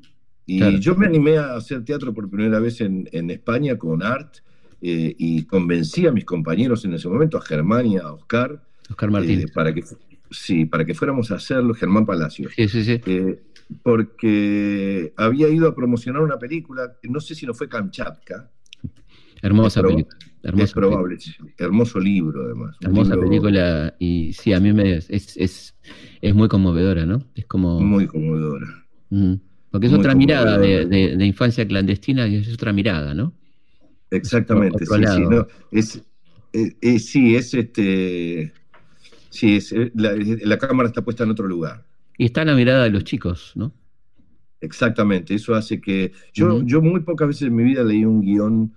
Y 0.53 0.59
Claro. 0.59 0.79
yo 0.79 0.97
me 0.97 1.07
animé 1.07 1.39
a 1.39 1.55
hacer 1.55 1.85
teatro 1.85 2.13
por 2.13 2.29
primera 2.29 2.59
vez 2.59 2.81
en, 2.81 3.09
en 3.13 3.31
España 3.31 3.79
con 3.79 4.03
Art 4.03 4.39
eh, 4.83 5.15
y 5.17 5.45
convencí 5.45 6.09
a 6.09 6.13
mis 6.13 6.25
compañeros 6.25 6.85
en 6.85 6.93
ese 6.95 7.09
momento, 7.09 7.39
a 7.39 7.41
Germán 7.41 7.87
y 7.87 7.99
a 7.99 8.13
Oscar, 8.13 8.61
Oscar 8.89 9.09
eh, 9.11 9.13
Martínez. 9.13 9.53
para, 9.53 9.73
que, 9.73 9.85
sí, 10.29 10.65
para 10.65 10.85
que 10.85 10.93
fuéramos 10.93 11.31
a 11.31 11.37
hacerlo, 11.37 11.73
Germán 11.73 12.05
Palacio. 12.05 12.49
Sí, 12.57 12.67
sí, 12.67 12.83
sí. 12.83 13.01
Eh, 13.07 13.41
porque 13.85 15.13
había 15.17 15.49
ido 15.49 15.69
a 15.69 15.75
promocionar 15.77 16.21
una 16.23 16.37
película, 16.37 16.97
no 17.05 17.21
sé 17.21 17.37
si 17.37 17.47
no 17.47 17.55
fue 17.55 17.69
Kamchatka, 17.69 18.51
Hermosa 19.43 19.83
película. 19.83 20.17
Hermosa 20.43 20.65
es 20.65 20.73
probable, 20.73 21.21
sí. 21.21 21.33
hermoso 21.59 22.01
libro 22.01 22.43
además. 22.45 22.77
Hermosa 22.81 23.15
libro 23.15 23.29
película 23.29 23.95
y 24.01 24.33
sí, 24.33 24.53
a 24.53 24.59
mí 24.59 24.73
me 24.73 24.97
es, 24.97 25.09
es, 25.09 25.77
es 26.21 26.35
muy 26.35 26.49
conmovedora, 26.49 27.07
¿no? 27.07 27.23
Es 27.37 27.47
como... 27.47 27.81
Muy 27.81 28.09
conmovedora. 28.09 28.67
Ujú. 29.11 29.41
Porque 29.71 29.87
es 29.87 29.93
muy 29.93 29.99
otra 29.99 30.15
mirada 30.15 30.59
de, 30.59 30.85
conmovedora. 30.85 30.87
de- 30.87 31.17
de 31.17 31.27
infancia 31.27 31.67
clandestina 31.67 32.27
y 32.29 32.37
es 32.37 32.53
otra 32.53 32.73
mirada, 32.73 33.15
¿no? 33.15 33.35
Exactamente, 34.11 34.87
sí, 34.87 35.07
sí, 35.07 35.27
no, 35.27 35.47
es, 35.71 35.97
eh, 36.53 36.77
eh, 36.81 36.99
sí, 36.99 37.37
es 37.37 37.55
este, 37.55 38.53
sí, 39.31 39.57
es, 39.57 39.73
eh, 39.73 39.93
la, 39.95 40.13
la 40.17 40.59
cámara 40.59 40.89
está 40.89 41.03
puesta 41.03 41.25
en 41.25 41.31
otro 41.31 41.47
lugar. 41.47 41.85
Y 42.17 42.27
está 42.27 42.45
la 42.45 42.55
mirada 42.55 42.85
de 42.85 42.91
los 42.91 43.03
chicos, 43.05 43.53
¿no? 43.57 43.73
Exactamente, 44.61 45.35
eso 45.35 45.55
hace 45.55 45.81
que 45.81 46.13
yo, 46.35 46.63
yo 46.63 46.83
muy 46.83 47.01
pocas 47.01 47.29
veces 47.29 47.43
en 47.49 47.57
mi 47.57 47.65
vida 47.65 47.83
leí 47.83 48.05
un 48.05 48.21
guion 48.21 48.75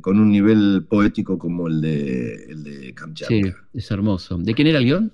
con 0.00 0.18
un 0.18 0.30
nivel 0.32 0.86
poético 0.88 1.38
como 1.38 1.68
el 1.68 1.80
de, 1.80 2.34
el 2.50 2.64
de 2.64 2.94
Kamchatka. 2.94 3.34
Sí, 3.38 3.52
es 3.72 3.90
hermoso. 3.90 4.38
¿De 4.38 4.54
quién 4.54 4.68
era 4.68 4.78
el 4.78 4.84
guion? 4.84 5.12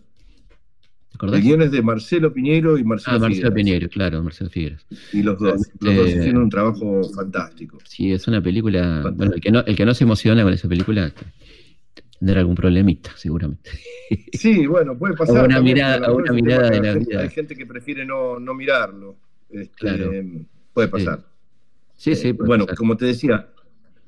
¿Te? 1.19 1.37
El 1.37 1.43
guion 1.43 1.63
es 1.63 1.71
de 1.71 1.83
Marcelo 1.83 2.33
Piñeiro 2.33 2.77
y 2.79 2.85
Marcelo 2.85 3.17
Ah, 3.17 3.21
Marcelo 3.21 3.35
Figueras. 3.53 3.55
Piñero, 3.55 3.89
claro, 3.89 4.23
Marcelo 4.23 4.51
Figueras. 4.51 4.87
Y 5.13 5.23
los 5.23 5.39
dos, 5.39 5.69
los 5.81 5.97
dos 5.97 6.09
hicieron 6.09 6.43
un 6.43 6.51
trabajo 6.51 7.03
fantástico. 7.15 7.79
Sí, 7.85 8.13
es 8.13 8.27
una 8.29 8.43
película. 8.43 9.03
Bueno, 9.15 9.33
el 9.35 9.41
que, 9.41 9.51
no, 9.51 9.61
el 9.61 9.77
que 9.77 9.85
no 9.87 9.95
se 9.95 10.05
emociona 10.05 10.43
con 10.43 10.53
esa 10.53 10.69
película 10.69 11.13
Tendrá 12.19 12.39
algún 12.41 12.55
problemita, 12.55 13.11
seguramente. 13.17 13.71
Sí, 14.33 14.67
bueno, 14.67 14.97
puede 14.97 15.15
pasar. 15.15 15.45
una 15.47 15.55
también, 15.57 15.75
mirada, 15.77 16.07
a 16.07 16.13
una 16.13 16.33
mirada 16.33 16.69
de 16.71 16.81
la 16.81 16.89
hay 16.89 16.95
gente- 16.95 17.11
vida. 17.11 17.21
Hay 17.23 17.29
gente 17.31 17.57
que 17.57 17.67
prefiere 17.67 18.05
no, 18.05 18.39
no 18.39 18.55
mirarlo. 18.55 19.17
Este, 19.51 19.75
Claro. 19.77 20.13
Puede 20.75 20.89
pasar. 20.89 21.21
Sí, 21.97 22.15
sí, 22.15 22.33
puede 22.33 22.47
bueno, 22.49 22.65
pasar. 22.67 22.77
como 22.79 22.97
te 22.97 23.07
decía, 23.07 23.49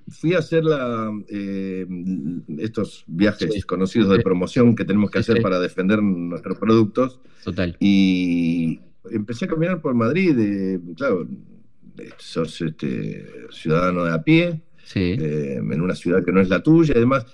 fui 0.08 0.34
a 0.34 0.38
hacer 0.38 0.64
la, 0.64 1.10
eh, 1.28 1.86
estos 2.58 3.04
viajes 3.06 3.64
conocidos 3.66 4.10
de 4.10 4.22
promoción 4.22 4.74
que 4.74 4.84
tenemos 4.84 5.10
que 5.10 5.18
hacer 5.20 5.40
para 5.42 5.58
defender 5.60 6.02
nuestros 6.02 6.58
productos. 6.58 7.20
Total. 7.44 7.76
Y 7.80 8.80
empecé 9.10 9.46
a 9.46 9.48
caminar 9.48 9.80
por 9.80 9.94
Madrid, 9.94 10.36
eh, 10.38 10.80
claro, 10.96 11.26
eh, 11.98 12.10
sos 12.18 12.60
este, 12.60 13.26
ciudadano 13.50 14.04
de 14.04 14.12
a 14.12 14.22
pie, 14.22 14.60
eh, 14.94 15.58
en 15.60 15.80
una 15.80 15.94
ciudad 15.94 16.24
que 16.24 16.32
no 16.32 16.40
es 16.40 16.48
la 16.48 16.62
tuya 16.62 16.94
y 16.96 17.00
demás. 17.00 17.24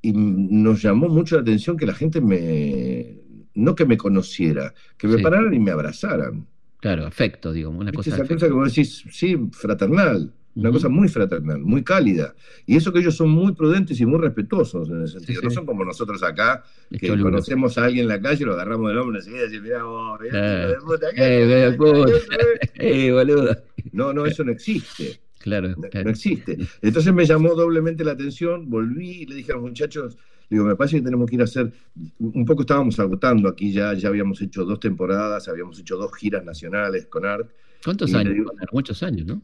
Y 0.00 0.12
nos 0.12 0.80
llamó 0.82 1.08
mucho 1.08 1.36
la 1.36 1.42
atención 1.42 1.76
que 1.76 1.84
la 1.86 1.94
gente 1.94 2.20
me, 2.20 3.16
no 3.54 3.74
que 3.74 3.84
me 3.84 3.96
conociera, 3.96 4.72
que 4.96 5.08
me 5.08 5.16
Sí. 5.16 5.22
pararan 5.22 5.52
y 5.52 5.58
me 5.58 5.70
abrazaran. 5.72 6.46
Claro, 6.80 7.04
afecto, 7.06 7.52
digo, 7.52 7.70
una 7.70 7.90
cosa. 7.92 8.14
Esa 8.14 8.24
cosa 8.24 8.46
que 8.46 8.52
vos 8.52 8.68
decís, 8.72 9.02
sí, 9.10 9.36
fraternal, 9.50 10.32
una 10.58 10.70
cosa 10.72 10.88
muy 10.88 11.08
fraternal, 11.08 11.60
muy 11.60 11.82
cálida. 11.84 12.34
Y 12.66 12.76
eso 12.76 12.92
que 12.92 12.98
ellos 13.00 13.14
son 13.16 13.30
muy 13.30 13.52
prudentes 13.52 14.00
y 14.00 14.06
muy 14.06 14.18
respetuosos 14.20 14.88
en 14.90 15.04
ese 15.04 15.18
sentido. 15.18 15.40
sí. 15.40 15.46
No 15.46 15.50
son 15.52 15.66
como 15.66 15.84
nosotros 15.84 16.22
acá, 16.22 16.64
que 16.98 17.08
conocemos 17.18 17.78
a 17.78 17.84
alguien 17.84 18.02
en 18.04 18.08
la 18.08 18.20
calle, 18.20 18.44
lo 18.44 18.54
agarramos 18.54 18.88
del 18.88 18.98
hombro 18.98 19.16
enseguida 19.18 19.42
y 19.42 19.48
decimos, 19.48 19.64
mirá 19.68 19.82
vos, 19.84 20.20
mirá, 20.20 20.38
Eh, 20.38 20.62
hijo 20.62 20.68
de 20.70 20.80
puta, 20.86 21.06
¿qué 21.14 21.66
eh, 21.66 21.72
puta. 21.72 22.12
Eh, 22.74 23.12
boludo. 23.12 23.56
No, 23.92 24.12
no, 24.12 24.26
eso 24.26 24.44
no 24.44 24.52
existe. 24.52 25.20
Claro, 25.38 25.68
No, 25.68 25.88
claro. 25.88 26.04
no 26.06 26.10
existe. 26.10 26.58
Entonces 26.82 27.12
me 27.14 27.24
llamó 27.24 27.54
doblemente 27.54 28.04
la 28.04 28.12
atención, 28.12 28.68
volví 28.68 29.22
y 29.22 29.26
le 29.26 29.36
dije 29.36 29.52
a 29.52 29.54
los 29.54 29.62
muchachos, 29.64 30.16
digo, 30.50 30.64
me 30.64 30.74
parece 30.74 30.96
que 30.96 31.02
tenemos 31.02 31.28
que 31.28 31.36
ir 31.36 31.40
a 31.42 31.44
hacer, 31.44 31.72
un 32.18 32.44
poco 32.44 32.62
estábamos 32.62 32.98
agotando 32.98 33.48
aquí 33.48 33.72
ya, 33.72 33.94
ya 33.94 34.08
habíamos 34.08 34.40
hecho 34.42 34.64
dos 34.64 34.80
temporadas, 34.80 35.46
habíamos 35.48 35.78
hecho 35.78 35.96
dos 35.96 36.10
giras 36.16 36.44
nacionales 36.44 37.06
con 37.06 37.24
ART. 37.24 37.50
¿Cuántos 37.84 38.12
años? 38.14 38.34
digo- 38.34 38.50
Muchos 38.72 39.02
años, 39.04 39.26
¿no? 39.26 39.40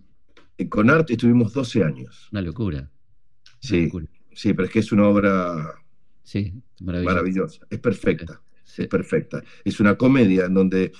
Eh, 0.58 0.68
Con 0.68 0.90
ART 0.90 1.10
estuvimos 1.10 1.52
12 1.52 1.82
años. 1.84 2.28
Una 2.32 2.42
locura. 2.42 2.90
Sí, 3.60 3.90
sí, 4.32 4.52
pero 4.52 4.66
es 4.66 4.72
que 4.72 4.78
es 4.80 4.92
una 4.92 5.08
obra 5.08 5.74
Sí, 6.22 6.52
maravillosa, 6.80 7.66
es 7.70 7.78
perfecta, 7.78 8.40
es 8.76 8.86
perfecta. 8.88 9.42
Es 9.64 9.80
una 9.80 9.96
comedia 9.96 10.46
en 10.46 10.54
donde 10.54 10.92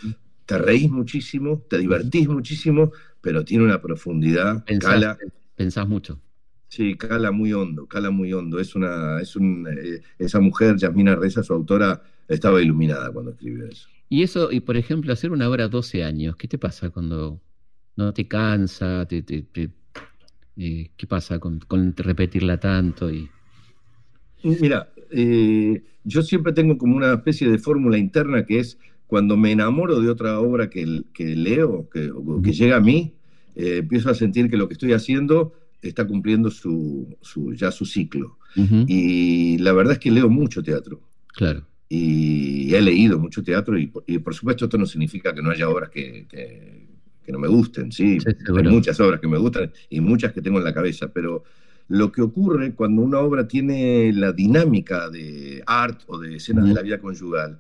te 0.47 0.59
reís 0.59 0.91
muchísimo, 0.91 1.65
te 1.69 1.79
divertís 1.79 2.29
muchísimo, 2.29 2.93
pero 3.21 3.45
tiene 3.45 3.65
una 3.65 3.81
profundidad, 3.81 4.65
Pensás, 4.65 4.91
cala, 4.93 5.19
pensás 5.57 5.89
mucho. 5.89 6.21
sí, 6.69 6.97
cala 6.97 7.31
muy 7.31 7.53
hondo, 7.53 7.87
cala 7.87 8.11
muy 8.11 8.33
hondo. 8.33 8.61
Es 8.61 8.75
una, 8.75 9.21
es 9.21 9.37
un, 9.37 9.67
eh, 9.69 10.03
esa 10.19 10.41
mujer, 10.41 10.77
Yasmina 10.77 11.15
Reza, 11.17 11.43
su 11.43 11.53
autora, 11.55 12.03
estaba 12.29 12.61
iluminada 12.63 13.11
cuando 13.13 13.33
escribió 13.33 13.67
eso. 13.67 13.89
Y 14.09 14.23
eso, 14.23 14.53
y 14.53 14.61
por 14.61 14.77
ejemplo, 14.77 15.13
hacer 15.13 15.33
una 15.33 15.49
obra 15.49 15.69
12 15.69 16.05
años, 16.05 16.37
¿qué 16.37 16.49
te 16.49 16.59
pasa 16.59 16.91
cuando 16.91 17.41
no 17.97 18.13
te 18.13 18.27
cansa? 18.27 19.07
Te, 19.07 19.23
te- 19.23 19.43
te- 19.43 19.71
eh, 20.57 20.91
¿Qué 20.97 21.07
pasa 21.07 21.39
con, 21.39 21.59
con 21.61 21.95
repetirla 21.97 22.59
tanto? 22.59 23.11
Y, 23.11 23.29
Mira, 24.43 24.93
eh, 25.11 25.83
yo 26.05 26.23
siempre 26.23 26.53
tengo 26.53 26.77
como 26.77 26.97
una 26.97 27.15
especie 27.15 27.49
de 27.49 27.59
fórmula 27.59 27.97
interna 27.99 28.45
que 28.45 28.59
es 28.59 28.79
cuando 29.07 29.37
me 29.37 29.53
enamoro 29.53 30.01
de 30.01 30.11
otra 30.11 30.39
obra 30.41 30.69
que, 30.69 31.03
que 31.15 31.35
leo, 31.37 31.89
que, 31.91 32.11
que 32.43 32.53
llega 32.53 32.77
a 32.77 32.81
mí, 32.81 33.15
eh, 33.55 33.79
empiezo 33.79 34.11
a 34.11 34.15
sentir 34.15 34.51
que 34.51 34.57
lo 34.57 34.67
que 34.69 34.75
estoy 34.75 34.93
haciendo 34.93 35.55
está 35.83 36.07
cumpliendo 36.07 36.51
su, 36.51 37.17
su- 37.21 37.53
ya 37.55 37.71
su 37.71 37.85
ciclo. 37.87 38.39
Y 38.87 39.59
la 39.59 39.73
verdad 39.73 39.95
es 39.95 39.99
que 39.99 40.11
leo 40.11 40.29
mucho 40.29 40.63
teatro. 40.63 41.01
Claro. 41.29 41.67
Y 41.89 42.73
he 42.75 42.81
leído 42.81 43.19
mucho 43.19 43.43
teatro 43.43 43.79
y, 43.79 43.87
por- 43.89 44.05
y 44.07 44.19
por 44.19 44.35
supuesto 44.35 44.65
esto 44.67 44.79
no 44.79 44.87
significa 44.87 45.35
que 45.35 45.43
no 45.43 45.51
haya 45.51 45.69
obras 45.69 45.91
que, 45.91 46.27
que- 46.29 46.87
que 47.25 47.33
no 47.33 47.39
me 47.39 47.49
gusten, 47.49 47.91
¿sí? 47.91 48.19
Hay 48.57 48.63
muchas 48.65 49.01
obras 49.01 49.21
que 49.21 49.29
me 49.29 49.39
gustan 49.39 49.73
y 49.89 50.01
muchas 50.01 50.33
que 50.33 50.43
tengo 50.43 50.59
en 50.59 50.65
la 50.65 50.75
cabeza, 50.75 51.13
pero 51.13 51.45
lo 51.89 52.13
que 52.13 52.23
ocurre 52.23 52.75
cuando 52.75 53.03
una 53.03 53.21
obra 53.21 53.47
tiene 53.47 54.13
la 54.13 54.33
dinámica 54.33 55.11
de 55.11 55.63
art 55.67 56.03
o 56.07 56.19
de 56.19 56.37
escenas 56.37 56.67
de 56.67 56.75
la 56.75 56.83
vida 56.83 56.99
conyugal 56.99 57.59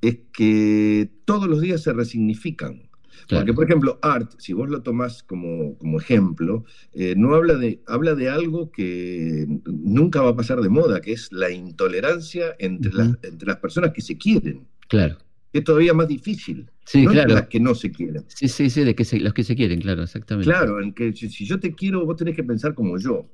es 0.00 0.18
que 0.32 1.10
todos 1.24 1.48
los 1.48 1.60
días 1.60 1.82
se 1.82 1.92
resignifican. 1.92 2.82
Porque, 3.28 3.52
por 3.52 3.64
ejemplo, 3.64 3.98
Art, 4.02 4.32
si 4.38 4.52
vos 4.52 4.68
lo 4.68 4.82
tomás 4.82 5.22
como, 5.22 5.76
como 5.78 6.00
ejemplo, 6.00 6.64
eh, 6.92 7.14
no 7.16 7.34
habla 7.34 7.54
de, 7.54 7.80
habla 7.86 8.16
de 8.16 8.28
algo 8.28 8.72
que 8.72 9.46
nunca 9.66 10.20
va 10.20 10.30
a 10.30 10.36
pasar 10.36 10.60
de 10.60 10.68
moda, 10.68 11.00
que 11.00 11.12
es 11.12 11.30
la 11.30 11.48
intolerancia 11.50 12.56
entre, 12.58 12.92
las, 12.92 13.18
entre 13.22 13.46
las 13.46 13.58
personas 13.58 13.92
que 13.92 14.00
se 14.00 14.18
quieren. 14.18 14.66
claro. 14.88 15.16
Es 15.52 15.64
todavía 15.64 15.92
más 15.94 16.06
difícil. 16.08 16.70
Sí, 16.84 17.04
no 17.04 17.12
claro. 17.12 17.34
las 17.34 17.48
que 17.48 17.58
no 17.60 17.74
se 17.74 17.90
quieren. 17.90 18.24
Sí, 18.28 18.48
sí, 18.48 18.70
sí, 18.70 18.84
de 18.84 18.94
que 18.94 19.04
se- 19.04 19.20
los 19.20 19.34
que 19.34 19.42
se 19.44 19.56
quieren, 19.56 19.80
claro, 19.80 20.02
exactamente. 20.02 20.50
Claro, 20.50 20.80
en 20.80 20.92
que 20.92 21.12
si, 21.12 21.28
si 21.28 21.44
yo 21.44 21.58
te 21.58 21.74
quiero, 21.74 22.04
vos 22.06 22.16
tenés 22.16 22.36
que 22.36 22.44
pensar 22.44 22.74
como 22.74 22.98
yo. 22.98 23.26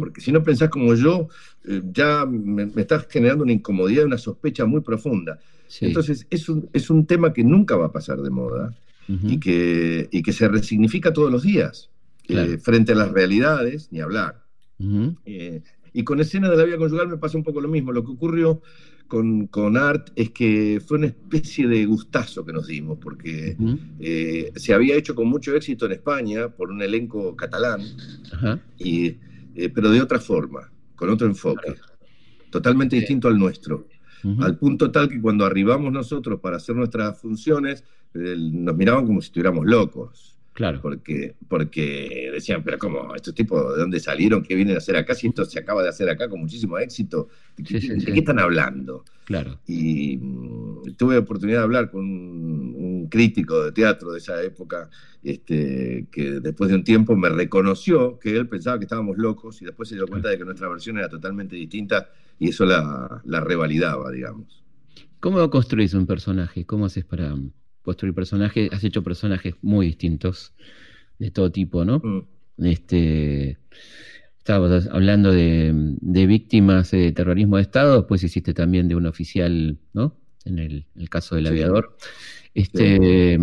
Porque 0.00 0.20
si 0.20 0.32
no 0.32 0.42
pensás 0.42 0.68
como 0.68 0.94
yo, 0.94 1.28
eh, 1.64 1.80
ya 1.92 2.26
me, 2.26 2.66
me 2.66 2.80
estás 2.82 3.06
generando 3.08 3.44
una 3.44 3.52
incomodidad, 3.52 4.04
una 4.04 4.18
sospecha 4.18 4.64
muy 4.66 4.80
profunda. 4.80 5.38
Sí. 5.68 5.84
Entonces, 5.86 6.26
es 6.28 6.48
un, 6.48 6.68
es 6.72 6.90
un 6.90 7.06
tema 7.06 7.32
que 7.32 7.44
nunca 7.44 7.76
va 7.76 7.86
a 7.86 7.92
pasar 7.92 8.18
de 8.20 8.30
moda 8.30 8.74
y, 9.06 9.38
que, 9.38 10.08
y 10.10 10.22
que 10.22 10.32
se 10.32 10.48
resignifica 10.48 11.12
todos 11.12 11.30
los 11.30 11.42
días 11.44 11.88
eh, 12.28 12.58
frente 12.60 12.92
a 12.92 12.94
las 12.96 13.12
realidades, 13.12 13.88
ni 13.92 14.00
hablar. 14.00 14.42
Eh, 15.24 15.62
y 15.92 16.02
con 16.04 16.20
escenas 16.20 16.50
de 16.50 16.56
la 16.56 16.64
vida 16.64 16.76
conyugal 16.76 17.06
me 17.08 17.16
pasa 17.18 17.36
un 17.38 17.44
poco 17.44 17.60
lo 17.60 17.68
mismo. 17.68 17.92
Lo 17.92 18.04
que 18.04 18.10
ocurrió 18.10 18.62
con, 19.10 19.48
con 19.48 19.76
Art 19.76 20.10
es 20.14 20.30
que 20.30 20.80
fue 20.86 20.98
una 20.98 21.08
especie 21.08 21.66
de 21.66 21.84
gustazo 21.84 22.46
que 22.46 22.52
nos 22.52 22.68
dimos, 22.68 22.96
porque 23.02 23.56
eh, 23.98 24.52
se 24.54 24.72
había 24.72 24.94
hecho 24.94 25.16
con 25.16 25.26
mucho 25.26 25.54
éxito 25.56 25.86
en 25.86 25.92
España 25.92 26.48
por 26.48 26.70
un 26.70 26.80
elenco 26.80 27.34
catalán, 27.34 27.82
y, 28.78 29.16
eh, 29.56 29.68
pero 29.74 29.90
de 29.90 30.00
otra 30.00 30.20
forma, 30.20 30.70
con 30.94 31.10
otro 31.10 31.26
enfoque, 31.26 31.74
totalmente 32.50 32.94
distinto 32.96 33.26
al 33.26 33.36
nuestro. 33.36 33.88
Al 34.38 34.56
punto 34.56 34.92
tal 34.92 35.08
que 35.08 35.20
cuando 35.20 35.44
arribamos 35.44 35.92
nosotros 35.92 36.38
para 36.40 36.58
hacer 36.58 36.76
nuestras 36.76 37.20
funciones, 37.20 37.82
eh, 38.14 38.36
nos 38.38 38.76
miraban 38.76 39.06
como 39.06 39.20
si 39.20 39.26
estuviéramos 39.26 39.66
locos. 39.66 40.38
Claro. 40.60 40.80
Porque, 40.82 41.34
porque 41.48 42.30
decían, 42.32 42.62
pero 42.62 42.78
¿cómo? 42.78 43.14
¿Estos 43.14 43.34
tipos 43.34 43.74
de 43.74 43.80
dónde 43.80 43.98
salieron? 44.00 44.42
¿Qué 44.42 44.54
vienen 44.54 44.74
a 44.74 44.78
hacer 44.78 44.96
acá? 44.96 45.14
Si 45.14 45.26
esto 45.26 45.44
se 45.44 45.58
acaba 45.58 45.82
de 45.82 45.88
hacer 45.88 46.08
acá 46.10 46.28
con 46.28 46.40
muchísimo 46.40 46.78
éxito. 46.78 47.28
¿De, 47.56 47.62
qué- 47.64 47.80
Sí, 47.80 47.88
sí, 47.88 47.94
de 47.94 48.00
sí. 48.00 48.12
qué 48.12 48.18
están 48.18 48.38
hablando? 48.38 49.04
Claro. 49.24 49.58
Y 49.66 50.16
mm, 50.18 50.94
tuve 50.96 51.16
oportunidad 51.18 51.58
de 51.58 51.64
hablar 51.64 51.90
con 51.90 52.02
un, 52.04 52.74
un 52.76 53.08
crítico 53.08 53.64
de 53.64 53.72
teatro 53.72 54.12
de 54.12 54.18
esa 54.18 54.42
época, 54.42 54.90
este, 55.22 56.06
que 56.10 56.40
después 56.40 56.70
de 56.70 56.76
un 56.76 56.84
tiempo 56.84 57.16
me 57.16 57.28
reconoció 57.28 58.18
que 58.18 58.36
él 58.36 58.48
pensaba 58.48 58.78
que 58.78 58.84
estábamos 58.84 59.16
locos 59.18 59.60
y 59.62 59.64
después 59.64 59.88
se 59.88 59.94
dio 59.94 60.06
cuenta 60.08 60.28
de 60.28 60.38
que 60.38 60.44
nuestra 60.44 60.68
versión 60.68 60.98
era 60.98 61.08
totalmente 61.08 61.56
distinta 61.56 62.08
y 62.38 62.48
eso 62.50 62.64
la, 62.64 63.20
la 63.24 63.40
revalidaba, 63.40 64.10
digamos. 64.10 64.62
¿Cómo 65.20 65.48
construís 65.50 65.94
un 65.94 66.06
personaje? 66.06 66.64
¿Cómo 66.66 66.86
haces 66.86 67.04
para 67.04 67.34
construir 67.82 68.14
personajes? 68.14 68.70
Has 68.72 68.84
hecho 68.84 69.02
personajes 69.02 69.54
muy 69.62 69.86
distintos, 69.86 70.54
de 71.18 71.30
todo 71.30 71.50
tipo, 71.52 71.84
¿no? 71.84 71.98
Mm. 71.98 72.64
Este, 72.64 73.58
estábamos 74.38 74.86
hablando 74.88 75.32
de, 75.32 75.72
de 76.00 76.26
víctimas 76.26 76.90
de 76.90 77.12
terrorismo 77.12 77.56
de 77.56 77.62
Estado, 77.62 77.96
después 77.98 78.22
hiciste 78.22 78.54
también 78.54 78.88
de 78.88 78.94
un 78.94 79.06
oficial, 79.06 79.78
¿no? 79.92 80.16
En 80.44 80.58
el, 80.58 80.86
el 80.96 81.08
caso 81.08 81.34
del 81.36 81.46
Sí. 81.46 81.50
aviador. 81.52 81.96
Este, 82.54 83.38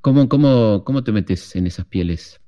¿cómo, 0.00 0.28
cómo, 0.28 0.82
¿Cómo 0.84 1.04
te 1.04 1.12
metes 1.12 1.56
en 1.56 1.66
esas 1.66 1.86
pieles? 1.86 2.40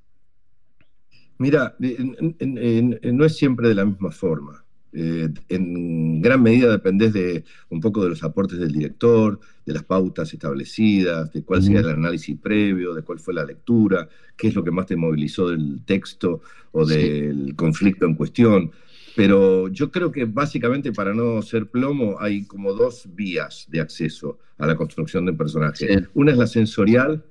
Mira, 1.39 1.75
no 1.81 3.25
es 3.25 3.37
siempre 3.37 3.68
de 3.68 3.75
la 3.75 3.85
misma 3.87 4.11
forma. 4.11 4.64
Eh, 4.93 5.28
en 5.49 6.20
gran 6.20 6.43
medida 6.43 6.68
dependés 6.70 7.12
de 7.12 7.45
un 7.68 7.80
poco 7.80 8.03
de 8.03 8.09
los 8.11 8.22
aportes 8.24 8.59
del 8.59 8.72
director, 8.72 9.38
de 9.64 9.72
las 9.72 9.84
pautas 9.84 10.32
establecidas, 10.32 11.32
de 11.32 11.43
cuál 11.45 11.62
sería 11.62 11.80
Ujú. 11.80 11.91
el 11.91 11.95
análisis 11.95 12.36
previo, 12.38 12.93
de 12.95 13.03
cuál 13.03 13.20
fue 13.20 13.34
la 13.34 13.45
lectura, 13.45 14.09
qué 14.36 14.49
es 14.49 14.55
lo 14.55 14.64
que 14.64 14.72
más 14.72 14.86
te 14.86 14.97
movilizó 14.97 15.49
del 15.49 15.80
texto 15.84 16.41
o 16.72 16.84
Sí. 16.84 16.97
del 16.97 17.55
conflicto 17.55 18.05
en 18.07 18.14
cuestión. 18.14 18.72
Pero 19.16 19.68
yo 19.68 19.91
creo 19.91 20.11
que 20.11 20.24
básicamente 20.24 20.93
para 20.93 21.12
no 21.14 21.43
ser 21.43 21.66
plomo 21.66 22.16
hay 22.20 22.45
como 22.45 22.72
dos 22.72 23.09
vías 23.14 23.66
de 23.70 23.80
acceso 23.80 24.38
a 24.59 24.66
la 24.66 24.76
construcción 24.76 25.24
de 25.24 25.32
un 25.32 25.36
personaje. 25.38 25.86
Sí. 25.86 26.05
Una 26.14 26.32
es 26.32 26.38
la 26.38 26.47
sensorial, 26.47 27.24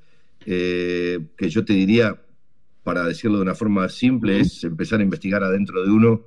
eh, 0.45 1.19
que 1.37 1.49
yo 1.49 1.65
te 1.65 1.73
diría, 1.73 2.19
para 2.83 3.05
decirlo 3.05 3.37
de 3.37 3.43
una 3.43 3.55
forma 3.55 3.87
simple, 3.89 4.39
es 4.39 4.63
empezar 4.63 4.99
a 4.99 5.03
investigar 5.03 5.43
adentro 5.43 5.83
de 5.83 5.91
uno 5.91 6.21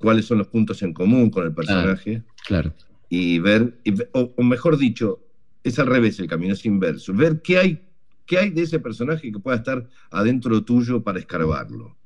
cuáles 0.00 0.24
son 0.24 0.38
los 0.38 0.48
puntos 0.48 0.82
en 0.82 0.92
común 0.92 1.30
con 1.30 1.44
el 1.44 1.52
personaje 1.52 2.22
Claro. 2.46 2.72
y 3.08 3.38
ver, 3.38 3.78
y 3.84 3.94
o, 4.12 4.32
o 4.36 4.42
mejor 4.42 4.78
dicho, 4.78 5.20
es 5.62 5.78
al 5.78 5.86
revés 5.86 6.18
el 6.18 6.26
camino, 6.26 6.54
es 6.54 6.64
inverso, 6.64 7.12
ver 7.12 7.42
qué 7.42 7.58
hay, 7.58 7.82
qué 8.24 8.38
hay 8.38 8.50
de 8.50 8.62
ese 8.62 8.80
personaje 8.80 9.30
que 9.30 9.38
pueda 9.38 9.58
estar 9.58 9.86
adentro 10.10 10.62
tuyo 10.64 11.02
para 11.02 11.18
escarbarlo. 11.18 11.96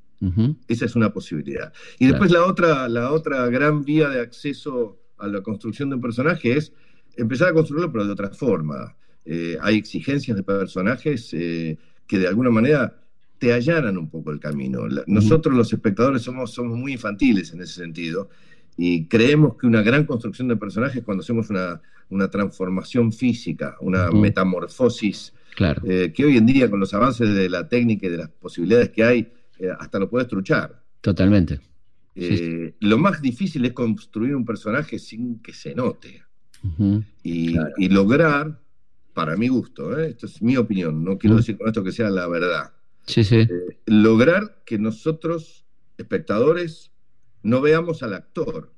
Esa 0.69 0.87
es 0.87 0.97
una 0.97 1.13
posibilidad. 1.13 1.71
Y 1.99 2.07
después 2.07 2.31
la, 2.31 2.45
otra, 2.47 2.89
la 2.89 3.13
otra 3.13 3.47
gran 3.49 3.85
vía 3.85 4.09
de 4.09 4.21
acceso 4.21 4.99
a 5.19 5.29
la 5.29 5.43
construcción 5.43 5.91
de 5.91 5.97
un 5.97 6.01
personaje 6.01 6.57
es 6.57 6.73
empezar 7.17 7.49
a 7.49 7.53
construirlo, 7.53 7.93
pero 7.93 8.07
de 8.07 8.13
otra 8.13 8.31
forma. 8.31 8.97
Eh, 9.27 9.59
hay 9.61 9.77
exigencias 9.77 10.35
de 10.35 10.43
personajes 10.43 11.29
eh, 11.35 11.77
que 12.07 12.19
de 12.19 12.27
alguna 12.27 12.49
manera 12.51 13.04
te 13.39 13.53
allanan 13.53 13.99
un 13.99 14.09
poco 14.09 14.31
el 14.31 14.41
camino. 14.41 14.87
Nosotros 15.07 15.55
los 15.55 15.73
espectadores 15.73 16.23
somos, 16.23 16.53
somos 16.53 16.79
muy 16.79 16.93
infantiles 16.93 17.53
en 17.53 17.61
ese 17.63 17.75
sentido 17.75 18.31
y 18.77 19.07
creemos 19.07 19.57
que 19.57 19.67
una 19.67 19.83
gran 19.83 20.05
construcción 20.05 20.49
de 20.49 20.57
personajes 20.57 21.03
cuando 21.05 21.23
hacemos 21.23 21.51
una, 21.51 21.81
una 22.11 22.29
transformación 22.31 23.13
física, 23.13 23.77
una 23.81 24.09
Ujú. 24.09 24.19
metamorfosis, 24.21 25.33
Claro. 25.55 25.83
eh, 25.87 26.13
que 26.13 26.25
hoy 26.25 26.37
en 26.37 26.47
día 26.47 26.69
con 26.69 26.81
los 26.81 26.93
avances 26.95 27.33
de 27.33 27.49
la 27.49 27.69
técnica 27.69 28.07
y 28.07 28.11
de 28.11 28.17
las 28.19 28.29
posibilidades 28.29 28.91
que 28.91 29.05
hay, 29.05 29.33
eh, 29.59 29.69
hasta 29.79 29.99
lo 30.01 30.11
puedes 30.11 30.27
truchar. 30.27 30.83
Totalmente. 31.01 31.61
Eh, 32.17 32.75
Lo 32.81 32.99
más 32.99 33.21
difícil 33.21 33.65
es 33.65 33.73
construir 33.73 34.35
un 34.35 34.45
personaje 34.45 34.99
sin 34.99 35.41
que 35.41 35.53
se 35.53 35.75
note 35.75 36.23
y, 37.23 37.55
y 37.77 37.89
lograr, 37.89 38.59
para 39.13 39.37
mi 39.37 39.49
gusto, 39.49 39.99
¿eh? 39.99 40.09
esto 40.11 40.27
es 40.27 40.41
mi 40.43 40.57
opinión, 40.57 41.05
no 41.05 41.17
quiero 41.19 41.37
decir 41.37 41.57
con 41.59 41.69
esto 41.69 41.85
que 41.85 41.93
sea 41.93 42.11
la 42.11 42.27
verdad, 42.27 42.73
Sí, 43.07 43.25
sí. 43.25 43.37
eh, 43.37 43.49
lograr 43.87 44.63
que 44.65 44.79
nosotros, 44.79 45.65
espectadores, 45.99 46.93
no 47.43 47.61
veamos 47.61 48.03
al 48.03 48.15
actor. 48.15 48.73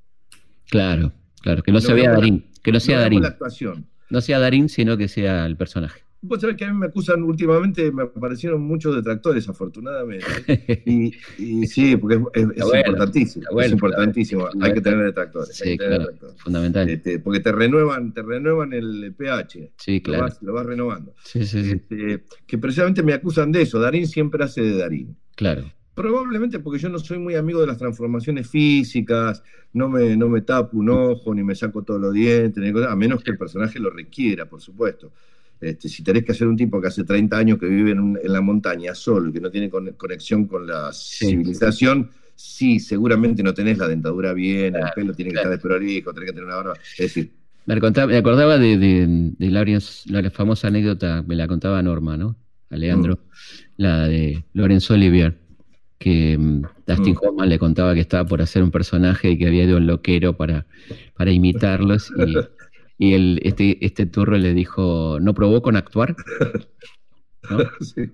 Claro, 0.69 1.13
claro. 1.43 1.63
Que 1.63 1.71
no, 1.73 1.79
No 1.79 1.81
se 1.81 1.95
vea 1.95 2.11
Darín. 2.13 2.47
Que 2.63 2.73
no 2.73 2.81
sea 2.81 2.99
Darín. 3.01 3.23
la 3.23 3.29
actuación. 3.29 3.87
No 4.11 4.21
sea 4.21 4.39
Darín, 4.39 4.69
sino 4.69 4.97
que 4.97 5.09
sea 5.09 5.47
el 5.47 5.57
personaje. 5.57 6.03
Vos 6.23 6.41
sabés 6.41 6.57
que 6.57 6.65
a 6.65 6.73
mí 6.73 6.79
me 6.79 6.87
acusan 6.87 7.23
últimamente, 7.23 7.93
me 7.93 8.05
aparecieron 8.05 8.63
muchos 8.63 8.95
detractores, 8.97 9.49
afortunadamente. 9.49 10.27
Y, 10.87 11.13
y 11.39 11.67
sí, 11.67 11.97
porque 11.97 12.21
es, 12.35 12.43
importantísimo. 12.43 13.61
es 13.61 13.73
importantísimo. 13.73 14.49
Hay 14.61 14.73
que 14.73 14.81
tener 14.81 15.05
detractores. 15.05 15.57
Sí, 15.57 15.77
tener 15.77 15.79
claro. 15.79 15.99
detractores. 15.99 16.43
Fundamental. 16.43 16.89
Este, 16.89 17.19
porque 17.19 17.41
te 17.41 17.53
renuevan, 17.53 18.13
te 18.13 18.23
renuevan 18.23 18.73
el, 18.73 19.15
pH. 19.17 19.73
Sí, 19.77 19.99
Lo 19.99 20.03
claro. 20.03 20.23
vas, 20.23 20.43
lo 20.43 20.53
vas 20.53 20.67
renovando. 20.67 21.15
Sí, 21.25 21.45
sí, 21.45 21.65
sí. 21.65 21.73
Este, 21.73 22.25
que 22.47 22.59
precisamente 22.59 23.03
me 23.03 23.13
acusan 23.15 23.53
de 23.53 23.63
eso. 23.63 23.79
Darín 23.81 24.07
siempre 24.07 24.45
hace 24.45 24.63
de 24.63 24.77
Darín. 24.77 25.17
Claro. 25.35 25.65
Probablemente 25.97 26.59
porque 26.59 26.79
yo 26.79 26.89
no 26.91 26.99
soy 26.99 27.19
muy 27.19 27.37
amigo 27.37 27.61
de 27.61 27.67
las 27.67 27.79
transformaciones 27.79 28.49
físicas, 28.49 29.43
no 29.73 29.89
me, 29.89 30.15
no 30.15 30.29
me 30.29 30.43
tapo 30.43 30.77
un 30.77 30.91
ojo, 30.91 31.35
ni 31.35 31.43
me 31.43 31.55
saco 31.55 31.83
todos 31.83 32.01
los 32.01 32.13
dientes, 32.13 32.63
a 32.87 32.97
menos 32.97 33.25
que 33.25 33.31
el 33.31 33.39
personaje 33.39 33.79
lo 33.79 33.89
requiera, 33.89 34.47
por 34.47 34.61
supuesto. 34.61 35.13
Este, 35.61 35.89
si 35.89 36.03
tenés 36.03 36.25
que 36.25 36.33
hacer 36.33 36.47
un 36.47 36.57
tipo 36.57 36.81
que 36.81 36.89
hace 36.89 37.05
30 37.05 37.39
años 37.39 37.59
que 37.59 37.67
vive 37.67 37.93
en, 37.93 38.19
la 38.25 38.41
montaña 38.41 38.95
solo 38.95 39.31
y 39.31 39.33
que 39.33 39.41
no 39.41 39.51
tiene 39.51 39.71
con- 39.71 39.93
conexión 39.95 40.47
con 40.47 40.67
la 40.67 40.93
civilización, 40.93 42.11
sí, 42.35 42.79
seguramente 42.81 43.43
no 43.43 43.55
tenés 43.55 43.79
la 43.79 43.89
dentadura 43.89 44.33
bien, 44.35 44.77
el 44.77 44.83
pelo 44.95 45.15
tiene 45.15 45.31
que 45.31 45.37
estar 45.39 45.51
desprolijo, 45.51 46.13
tenés 46.13 46.29
que 46.31 46.35
tener 46.35 46.47
una 46.47 46.57
barba. 46.57 46.75
Es 46.93 46.99
decir, 47.15 47.33
Me, 47.67 47.75
acordaba 48.19 48.59
de, 48.59 48.77
de, 48.79 49.07
de 49.39 49.51
Lawrence- 49.51 50.09
la 50.11 50.31
famosa 50.31 50.69
anécdota, 50.69 51.23
me 51.27 51.35
la 51.37 51.49
contaba 51.49 51.83
Norma, 51.83 52.17
¿no? 52.17 52.37
A 52.71 52.77
Leandro, 52.77 53.15
Mm. 53.15 53.83
la 53.83 54.09
de 54.09 54.45
Lorenzo 54.53 54.95
Olivier, 54.95 55.39
que 55.99 56.37
mm, 56.39 56.63
Dustin 56.87 57.15
Mm. 57.15 57.19
Hoffman 57.23 57.49
le 57.49 57.59
contaba 57.59 57.95
que 57.95 58.01
estaba 58.01 58.25
por 58.29 58.43
hacer 58.43 58.63
un 58.63 58.71
personaje 58.71 59.31
y 59.31 59.39
que 59.39 59.47
había 59.47 59.65
ido 59.65 59.79
un 59.79 59.87
loquero 59.87 60.37
para, 60.37 60.67
para 61.17 61.31
imitarlos. 61.31 62.13
Y, 62.19 62.35
y 62.99 63.15
el, 63.15 63.41
este, 63.43 63.85
este 63.85 64.07
turro 64.07 64.37
le 64.39 64.55
dijo, 64.55 65.19
¿no 65.21 65.35
probó 65.35 65.63
con 65.63 65.77
actuar? 65.77 66.17
¿No? 67.51 67.59
Sí. 67.81 68.11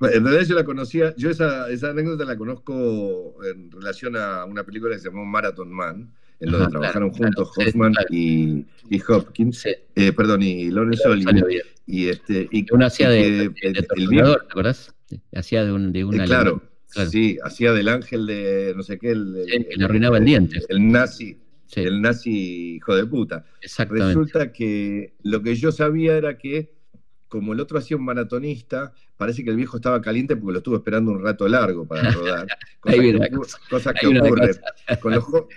Bueno, 0.00 0.16
En 0.16 0.24
realidad 0.24 0.46
yo 0.48 0.54
la 0.54 0.64
conocía, 0.64 1.14
yo 1.18 1.28
esa, 1.28 1.68
esa 1.70 1.90
anécdota 1.90 2.24
la 2.24 2.38
conozco 2.38 3.34
en 3.44 3.70
relación 3.70 4.16
a 4.16 4.46
una 4.46 4.64
película 4.64 4.94
que 4.94 5.00
se 5.00 5.10
llamó 5.10 5.26
Marathon 5.26 5.70
Man, 5.70 6.10
en 6.40 6.50
donde 6.50 6.64
Ajá, 6.64 6.70
trabajaron 6.70 7.10
claro, 7.10 7.24
juntos 7.34 7.52
claro, 7.54 7.68
Hoffman 7.70 7.92
claro. 7.92 8.08
y, 8.10 8.64
y 8.88 9.02
Hopkins, 9.06 9.66
eh, 9.66 10.12
perdón, 10.14 10.42
y 10.42 10.70
Lawrence 10.70 11.06
Olivier. 11.06 11.44
Y, 11.86 12.08
este, 12.08 12.48
y, 12.50 12.64
Uno 12.72 12.86
hacía 12.86 13.14
y 13.14 13.18
de, 13.18 13.22
que 13.22 13.30
de- 13.30 13.44
el- 13.68 13.74
de 13.74 13.80
el 13.96 14.08
¿te 14.08 14.20
acordás? 14.50 14.94
Hacía 15.34 15.64
de 15.64 15.72
un, 15.72 15.92
de 15.92 16.00
eh, 16.00 16.24
claro, 16.24 16.62
sí, 17.10 17.36
hacía 17.44 17.72
del 17.74 17.88
ángel 17.88 18.26
de 18.26 18.72
no 18.74 18.82
sé 18.82 18.98
qué, 18.98 19.10
el, 19.10 19.36
el- 19.46 19.66
que 19.68 19.76
le 19.76 19.84
arruinaba 19.84 20.16
el 20.16 20.24
diente. 20.24 20.60
el 20.70 20.88
nazi, 20.90 21.36
Sí. 21.70 21.80
el 21.82 22.00
nazi 22.02 22.76
hijo 22.76 22.96
de 22.96 23.06
puta. 23.06 23.44
Resulta 23.88 24.52
que 24.52 25.14
lo 25.22 25.42
que 25.42 25.54
yo 25.54 25.70
sabía 25.70 26.16
era 26.16 26.36
que, 26.36 26.72
como 27.28 27.52
el 27.52 27.60
otro 27.60 27.78
hacía 27.78 27.96
un 27.96 28.04
maratonista, 28.04 28.92
parece 29.16 29.44
que 29.44 29.50
el 29.50 29.56
viejo 29.56 29.76
estaba 29.76 30.00
caliente 30.02 30.34
porque 30.34 30.52
lo 30.52 30.58
estuvo 30.58 30.76
esperando 30.76 31.12
un 31.12 31.22
rato 31.22 31.46
largo 31.46 31.86
para 31.86 32.10
rodar. 32.10 32.46
Cosa 32.80 32.94
que, 32.96 32.98
ocurre- 33.16 33.30
cosa. 33.70 33.94
que 33.94 34.06
ocurre. 34.08 34.48
cosa. 34.48 35.00
Con 35.00 35.14
los, 35.14 35.24
jo- 35.24 35.48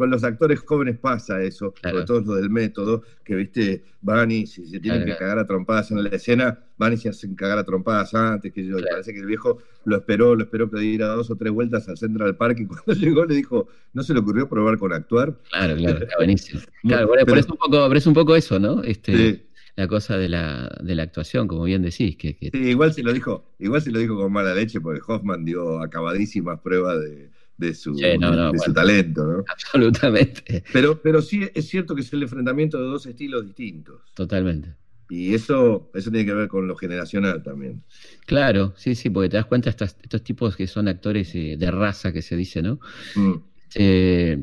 con 0.00 0.10
los 0.10 0.24
actores 0.24 0.60
jóvenes 0.60 0.98
pasa 0.98 1.42
eso, 1.42 1.72
Claro. 1.74 1.98
sobre 1.98 2.06
todo 2.06 2.20
los 2.32 2.40
del 2.40 2.50
método, 2.50 3.02
que 3.22 3.34
viste, 3.36 3.84
van 4.00 4.30
y 4.30 4.46
si 4.46 4.64
se 4.66 4.80
tienen 4.80 5.02
Claro. 5.02 5.12
que 5.12 5.18
cagar 5.18 5.38
a 5.38 5.46
trompadas 5.46 5.90
en 5.90 6.02
la 6.02 6.08
escena, 6.08 6.58
van 6.78 6.94
y 6.94 6.96
se 6.96 7.10
hacen 7.10 7.34
cagar 7.34 7.58
a 7.58 7.64
trompadas 7.64 8.14
antes, 8.14 8.50
que 8.52 8.64
yo, 8.64 8.78
parece 8.90 9.12
que 9.12 9.20
el 9.20 9.26
viejo 9.26 9.58
lo 9.84 9.96
esperó, 9.96 10.34
lo 10.34 10.44
esperó 10.44 10.70
que 10.70 10.80
diera 10.80 11.08
dos 11.08 11.30
o 11.30 11.36
tres 11.36 11.52
vueltas 11.52 11.86
al 11.88 11.98
Central 11.98 12.34
Park 12.36 12.58
y 12.60 12.66
cuando 12.66 12.94
llegó 12.94 13.24
le 13.26 13.34
dijo, 13.34 13.68
¿no 13.92 14.02
se 14.02 14.14
le 14.14 14.20
ocurrió 14.20 14.48
probar 14.48 14.78
con 14.78 14.92
actuar? 14.92 15.36
Claro, 15.52 15.76
claro, 15.76 15.98
está 16.04 16.16
buenísimo. 16.16 16.60
Claro, 16.82 17.06
bueno, 17.08 17.24
pero- 17.26 17.36
pero 17.36 17.40
es 17.40 17.48
un 17.50 17.56
poco, 17.58 17.88
pero 17.88 17.98
es 17.98 18.06
un 18.06 18.14
poco 18.14 18.36
eso, 18.36 18.58
¿no? 18.58 18.82
Este, 18.82 19.16
Sí. 19.16 19.42
La 19.76 19.86
cosa 19.86 20.18
de 20.18 20.28
la, 20.28 20.68
de 20.82 20.94
la 20.94 21.04
actuación, 21.04 21.46
como 21.46 21.62
bien 21.64 21.80
decís, 21.82 22.16
que, 22.16 22.36
que- 22.36 22.50
Sí, 22.52 22.58
igual 22.70 22.92
se 22.92 23.02
lo 23.02 23.12
dijo, 23.12 23.52
igual 23.60 23.80
se 23.80 23.90
lo 23.92 23.98
dijo 24.00 24.16
con 24.16 24.32
mala 24.32 24.52
leche, 24.52 24.80
porque 24.80 25.00
Hoffman 25.06 25.44
dio 25.44 25.80
acabadísimas 25.80 26.58
pruebas 26.60 27.00
de, 27.00 27.30
de 27.60 27.74
su, 27.74 27.94
Sí, 27.94 28.18
no, 28.18 28.34
no, 28.34 28.52
de 28.52 28.58
su 28.58 28.72
talento, 28.72 29.24
¿no? 29.26 29.44
absolutamente, 29.46 30.64
Pero, 30.72 31.00
pero 31.02 31.22
sí 31.22 31.48
es 31.54 31.68
cierto 31.68 31.94
que 31.94 32.02
es 32.02 32.12
el 32.12 32.22
enfrentamiento 32.22 32.78
de 32.78 32.84
dos 32.88 33.06
estilos 33.06 33.46
distintos. 33.46 34.00
totalmente. 34.14 34.76
Y 35.08 35.34
eso, 35.34 35.90
eso 35.94 36.10
tiene 36.10 36.24
que 36.26 36.34
ver 36.34 36.48
con 36.48 36.66
lo 36.68 36.76
generacional 36.76 37.42
también. 37.42 37.84
Claro, 38.26 38.74
sí, 38.76 38.94
sí, 38.94 39.10
porque 39.10 39.28
te 39.28 39.36
das 39.36 39.46
cuenta 39.46 39.70
estos, 39.70 39.96
estos 40.02 40.22
tipos 40.22 40.56
que 40.56 40.66
son 40.66 40.88
actores 40.88 41.34
eh, 41.34 41.56
de 41.58 41.70
raza, 41.70 42.12
que 42.12 42.22
se 42.22 42.36
dice, 42.36 42.62
¿no? 42.62 42.80
Mm, 43.14 43.40
Eh, 43.74 44.38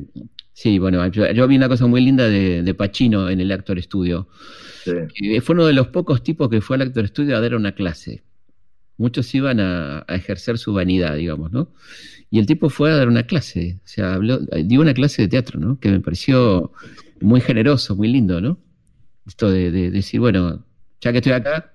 sí, 0.52 0.78
bueno, 0.78 1.06
yo, 1.08 1.30
yo 1.32 1.48
vi 1.48 1.56
una 1.56 1.68
cosa 1.68 1.86
muy 1.86 2.00
linda 2.02 2.28
de, 2.28 2.62
de 2.62 2.74
Pacino 2.74 3.30
en 3.30 3.40
el 3.40 3.52
Actor 3.52 3.80
Studio. 3.82 4.28
sí. 4.84 4.92
que 5.14 5.40
fue 5.42 5.54
uno 5.54 5.66
de 5.66 5.72
los 5.74 5.88
pocos 5.88 6.22
tipos 6.22 6.48
que 6.50 6.60
fue 6.60 6.76
al 6.76 6.82
Actor 6.82 7.08
Studio 7.08 7.36
a 7.36 7.40
dar 7.40 7.54
una 7.54 7.74
clase. 7.74 8.24
Muchos 8.98 9.34
iban 9.34 9.60
a, 9.60 10.00
a 10.08 10.14
ejercer 10.16 10.58
su 10.58 10.72
vanidad, 10.74 11.16
digamos, 11.16 11.52
¿no? 11.52 11.72
Y 12.30 12.38
el 12.40 12.46
tipo 12.46 12.68
fue 12.70 12.90
a 12.92 12.96
dar 12.96 13.08
una 13.08 13.24
clase, 13.24 13.78
o 13.84 13.88
sea, 13.88 14.14
habló, 14.14 14.38
dio 14.64 14.80
una 14.82 14.94
clase 14.94 15.22
de 15.22 15.28
teatro, 15.28 15.58
¿no? 15.60 15.78
Que 15.80 15.90
me 15.90 16.00
pareció 16.00 16.72
muy 17.20 17.40
generoso, 17.40 17.96
muy 17.96 18.08
lindo, 18.08 18.40
¿no? 18.40 18.58
Esto 19.26 19.50
de, 19.50 19.70
de 19.70 19.90
decir, 19.90 20.20
bueno, 20.20 20.64
ya 21.00 21.12
que 21.12 21.18
estoy 21.18 21.32
acá, 21.32 21.74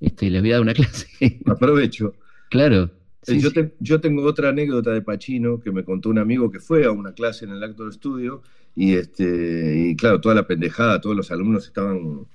este, 0.00 0.30
les 0.30 0.42
voy 0.42 0.50
a 0.52 0.54
dar 0.54 0.62
una 0.62 0.74
clase. 0.74 1.08
Aprovecho. 1.46 2.14
claro. 2.48 2.90
Eh, 3.26 3.36
sí, 3.36 3.40
yo, 3.40 3.50
sí. 3.50 3.54
te- 3.54 3.74
yo 3.80 4.00
tengo 4.00 4.24
otra 4.24 4.48
anécdota 4.50 4.90
de 4.92 5.02
Pacino 5.02 5.60
que 5.60 5.70
me 5.70 5.84
contó 5.84 6.08
un 6.10 6.18
amigo 6.18 6.50
que 6.50 6.58
fue 6.60 6.84
a 6.84 6.90
una 6.90 7.12
clase 7.14 7.44
en 7.44 7.52
el 7.52 7.62
Actor 7.62 7.92
Studio 7.92 8.42
y, 8.74 8.94
este, 8.94 9.88
y 9.90 9.96
claro, 9.96 10.20
toda 10.20 10.34
la 10.34 10.46
pendejada, 10.46 11.00
todos 11.00 11.14
los 11.16 11.30
alumnos 11.30 11.66
estaban, 11.66 12.26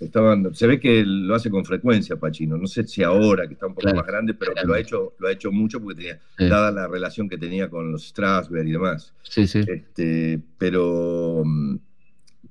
estaban, 0.00 0.54
se 0.54 0.66
ve 0.66 0.80
que 0.80 1.04
lo 1.04 1.34
hace 1.34 1.50
con 1.50 1.64
frecuencia 1.64 2.16
Pacino, 2.16 2.56
no 2.56 2.66
sé 2.66 2.84
si 2.84 3.02
ahora 3.02 3.46
que 3.46 3.54
está 3.54 3.66
un 3.66 3.74
poco 3.74 3.82
Claro, 3.82 3.98
más 3.98 4.06
grande, 4.06 4.34
pero 4.34 4.52
grande. 4.52 4.68
lo 4.68 4.74
ha 4.74 4.80
hecho, 4.80 5.14
lo 5.18 5.28
ha 5.28 5.32
hecho 5.32 5.52
mucho 5.52 5.80
porque 5.80 5.96
tenía, 6.02 6.20
Sí. 6.38 6.46
dada 6.48 6.70
la 6.72 6.88
relación 6.88 7.28
que 7.28 7.38
tenía 7.38 7.68
con 7.70 7.92
los 7.92 8.08
Strasberg 8.08 8.66
y 8.66 8.72
demás. 8.72 9.14
Sí, 9.22 9.46
sí. 9.46 9.60
Este, 9.66 10.40
pero 10.58 11.42
mm, 11.44 11.76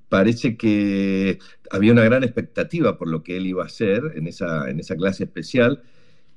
parece 0.10 0.58
que 0.58 1.40
había 1.72 1.92
una 1.92 2.04
gran 2.04 2.24
expectativa 2.24 2.98
por 2.98 3.08
lo 3.10 3.24
que 3.24 3.38
él 3.38 3.46
iba 3.48 3.64
a 3.64 3.68
hacer 3.68 4.14
en 4.16 4.28
esa, 4.28 4.70
en 4.70 4.80
esa 4.80 4.96
clase 4.96 5.26
especial. 5.26 5.82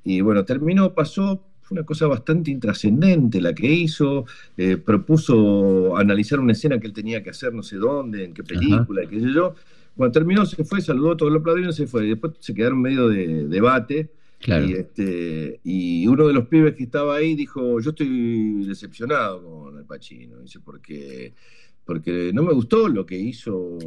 Y 0.03 0.21
bueno, 0.21 0.45
terminó, 0.45 0.93
pasó, 0.93 1.43
fue 1.61 1.77
una 1.77 1.85
cosa 1.85 2.07
bastante 2.07 2.51
intrascendente 2.51 3.41
la 3.41 3.53
que 3.53 3.67
hizo. 3.67 4.25
eh, 4.57 4.77
propuso 4.77 5.97
analizar 5.97 6.39
una 6.39 6.51
escena 6.53 6.79
que 6.79 6.87
él 6.87 6.93
tenía 6.93 7.23
que 7.23 7.29
hacer 7.31 7.53
no 7.53 7.63
sé 7.63 7.77
dónde, 7.77 8.25
en 8.25 8.33
qué 8.33 8.43
película, 8.43 9.03
qué 9.09 9.19
sé 9.19 9.31
yo. 9.33 9.55
Cuando 9.95 10.11
terminó, 10.11 10.45
se 10.45 10.63
fue, 10.63 10.81
saludó, 10.81 11.15
todos 11.15 11.31
lo 11.31 11.39
aplaudieron, 11.39 11.73
se 11.73 11.87
fue. 11.87 12.05
Y 12.05 12.09
después 12.09 12.33
se 12.39 12.53
quedaron 12.53 12.81
medio 12.81 13.07
de 13.09 13.47
debate. 13.47 14.11
Claro. 14.39 14.65
Y, 14.65 14.73
este, 14.73 15.61
y 15.63 16.05
uno 16.07 16.27
de 16.27 16.33
los 16.33 16.47
pibes 16.47 16.75
que 16.75 16.83
estaba 16.83 17.15
ahí 17.15 17.35
dijo, 17.35 17.79
yo 17.79 17.91
estoy 17.91 18.65
decepcionado 18.65 19.41
con 19.41 19.77
el 19.77 19.85
Pacino, 19.85 20.39
dice, 20.39 20.59
porque, 20.59 21.33
porque 21.85 22.31
no 22.33 22.43
me 22.43 22.53
gustó 22.53 22.89
lo 22.89 23.05
que 23.05 23.17
hizo 23.17 23.77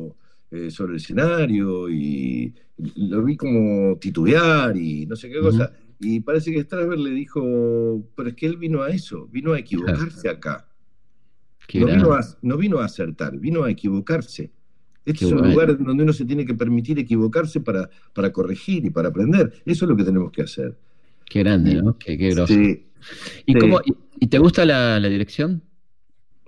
eh, 0.50 0.70
sobre 0.70 0.92
el 0.92 0.96
escenario 0.96 1.90
y 1.90 2.54
lo 2.96 3.22
vi 3.24 3.36
como 3.36 3.98
titubear 3.98 4.76
y 4.76 5.04
no 5.06 5.16
sé 5.16 5.28
qué 5.28 5.40
cosa. 5.40 5.72
Y 5.98 6.20
parece 6.20 6.52
que 6.52 6.62
Strasberg 6.62 7.00
le 7.00 7.10
dijo, 7.10 8.06
pero 8.14 8.28
es 8.28 8.34
que 8.34 8.46
él 8.46 8.56
vino 8.56 8.82
a 8.82 8.90
eso, 8.90 9.26
vino 9.26 9.52
a 9.52 9.58
equivocarse 9.58 10.28
acá. 10.28 10.68
No 11.74 11.86
vino, 11.86 12.12
a, 12.12 12.20
no 12.42 12.56
vino 12.56 12.78
a 12.78 12.84
acertar, 12.84 13.36
vino 13.38 13.64
a 13.64 13.70
equivocarse. 13.70 14.52
Este 15.06 15.20
Qué 15.20 15.24
es 15.26 15.32
un 15.32 15.38
bueno. 15.38 15.52
lugar 15.54 15.78
donde 15.78 16.02
uno 16.02 16.12
se 16.12 16.24
tiene 16.26 16.44
que 16.44 16.52
permitir 16.54 16.98
equivocarse 16.98 17.60
para, 17.60 17.88
para 18.12 18.30
corregir 18.32 18.84
y 18.84 18.90
para 18.90 19.08
aprender. 19.08 19.52
Eso 19.64 19.84
es 19.84 19.88
lo 19.88 19.96
que 19.96 20.04
tenemos 20.04 20.30
que 20.32 20.42
hacer. 20.42 20.76
Qué 21.24 21.38
grande, 21.40 21.80
¿no? 21.80 21.96
Qué, 21.96 22.18
qué 22.18 22.30
grosso. 22.30 22.52
Sí, 22.52 22.86
¿Y, 23.46 23.52
Sí. 23.52 23.58
cómo, 23.58 23.80
y, 23.86 23.94
y 24.20 24.26
te 24.26 24.38
gusta 24.38 24.64
la, 24.66 24.98
la 25.00 25.08
dirección? 25.08 25.62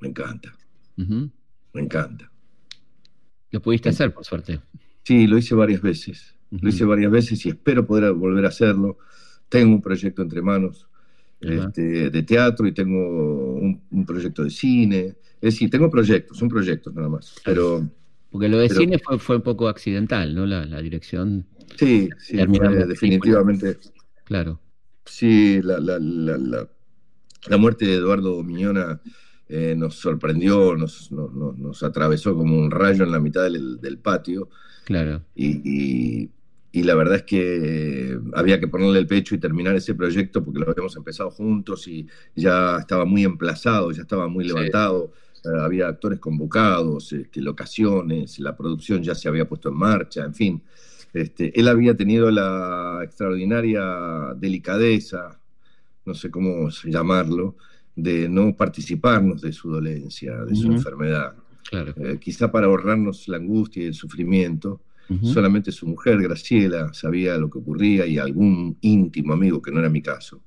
Me 0.00 0.08
encanta, 0.08 0.54
me 0.96 1.80
encanta. 1.80 2.30
Lo 3.50 3.62
pudiste 3.62 3.88
hacer, 3.88 4.12
por 4.12 4.24
suerte. 4.24 4.60
Sí, 5.04 5.26
lo 5.26 5.38
hice 5.38 5.54
varias 5.54 5.80
veces. 5.80 6.34
Lo 6.50 6.68
hice 6.68 6.84
varias 6.84 7.10
veces 7.10 7.44
y 7.46 7.50
espero 7.50 7.86
poder 7.86 8.12
volver 8.12 8.44
a 8.44 8.48
hacerlo. 8.48 8.98
Tengo 9.48 9.74
un 9.74 9.82
proyecto 9.82 10.22
entre 10.22 10.42
manos 10.42 10.88
este, 11.40 12.10
de 12.10 12.22
teatro 12.22 12.66
y 12.66 12.72
tengo 12.72 13.54
un, 13.54 13.80
un 13.90 14.04
proyecto 14.06 14.44
de 14.44 14.50
cine. 14.50 14.98
Es 15.40 15.54
decir, 15.54 15.70
tengo 15.70 15.90
proyectos, 15.90 16.36
son 16.38 16.48
proyectos 16.48 16.92
nada 16.94 17.08
más. 17.08 17.34
Pero 17.44 17.88
Porque 18.30 18.48
lo 18.48 18.58
de 18.58 18.68
Pero- 18.68 18.80
cine 18.80 18.98
fue, 18.98 19.18
fue 19.18 19.36
un 19.36 19.42
poco 19.42 19.68
accidental, 19.68 20.34
¿no? 20.34 20.44
La, 20.46 20.64
la 20.66 20.80
dirección. 20.82 21.46
sí, 21.76 22.08
sí, 22.18 22.36
fue 22.46 22.86
definitivamente. 22.86 23.78
Claro. 24.24 24.60
Sí, 25.06 25.60
la, 25.62 25.78
la, 25.80 25.98
la, 25.98 26.36
la, 26.36 26.68
la 27.48 27.56
muerte 27.56 27.86
de 27.86 27.94
Eduardo 27.94 28.42
Miñona 28.42 29.00
eh, 29.48 29.74
nos 29.76 29.94
sorprendió, 29.94 30.76
nos, 30.76 31.10
nos, 31.10 31.32
nos- 31.32 31.56
nos 31.58 31.82
atravesó 31.82 32.34
como 32.34 32.58
un 32.58 32.70
rayo 32.70 33.04
en 33.04 33.12
la 33.12 33.18
mitad 33.20 33.44
del, 33.44 33.80
del 33.80 33.98
patio. 33.98 34.50
Claro. 34.84 35.22
y, 35.34 35.60
y- 35.64 36.30
y 36.70 36.82
la 36.82 36.94
verdad 36.94 37.16
es 37.16 37.22
que 37.22 38.18
había 38.34 38.60
que 38.60 38.68
ponerle 38.68 38.98
el 38.98 39.06
pecho 39.06 39.34
y 39.34 39.38
terminar 39.38 39.74
ese 39.74 39.94
proyecto 39.94 40.44
porque 40.44 40.60
lo 40.60 40.70
habíamos 40.70 40.94
empezado 40.96 41.30
juntos 41.30 41.88
y 41.88 42.06
ya 42.36 42.76
estaba 42.78 43.06
muy 43.06 43.24
emplazado, 43.24 43.90
ya 43.90 44.02
estaba 44.02 44.28
muy 44.28 44.44
levantado, 44.46 45.06
eh, 45.06 45.10
había 45.60 45.88
actores 45.88 46.18
convocados, 46.18 47.12
este, 47.12 47.40
locaciones, 47.40 48.38
la 48.38 48.56
producción 48.56 49.02
ya 49.02 49.14
se 49.14 49.28
había 49.28 49.48
puesto 49.48 49.68
en 49.68 49.76
marcha, 49.76 50.24
en 50.24 50.34
fin. 50.34 50.62
Este, 51.12 51.58
él 51.58 51.68
había 51.68 51.96
tenido 51.96 52.30
la 52.30 53.00
extraordinaria 53.02 54.34
delicadeza, 54.36 55.40
no 56.04 56.14
sé 56.14 56.30
cómo 56.30 56.68
llamarlo, 56.84 57.56
de 57.94 58.28
no 58.28 58.54
participarnos 58.56 59.40
de 59.40 59.52
su 59.52 59.70
dolencia, 59.70 60.36
de 60.44 60.54
su 60.54 60.70
enfermedad. 60.70 61.34
Claro. 61.68 61.94
Eh, 61.96 62.18
quizá 62.20 62.50
para 62.50 62.66
ahorrarnos 62.66 63.28
la 63.28 63.36
angustia 63.36 63.82
y 63.82 63.86
el 63.86 63.94
sufrimiento. 63.94 64.80
Solamente 65.22 65.72
su 65.72 65.86
mujer, 65.86 66.20
Graciela, 66.20 66.92
sabía 66.92 67.38
lo 67.38 67.48
que 67.48 67.56
ocurría 67.58 68.04
y 68.04 68.18
algún 68.18 68.76
íntimo 68.82 69.32
amigo, 69.32 69.62
que 69.62 69.70
no 69.70 69.78
era 69.78 69.88
mi 69.88 70.02
caso. 70.02 70.42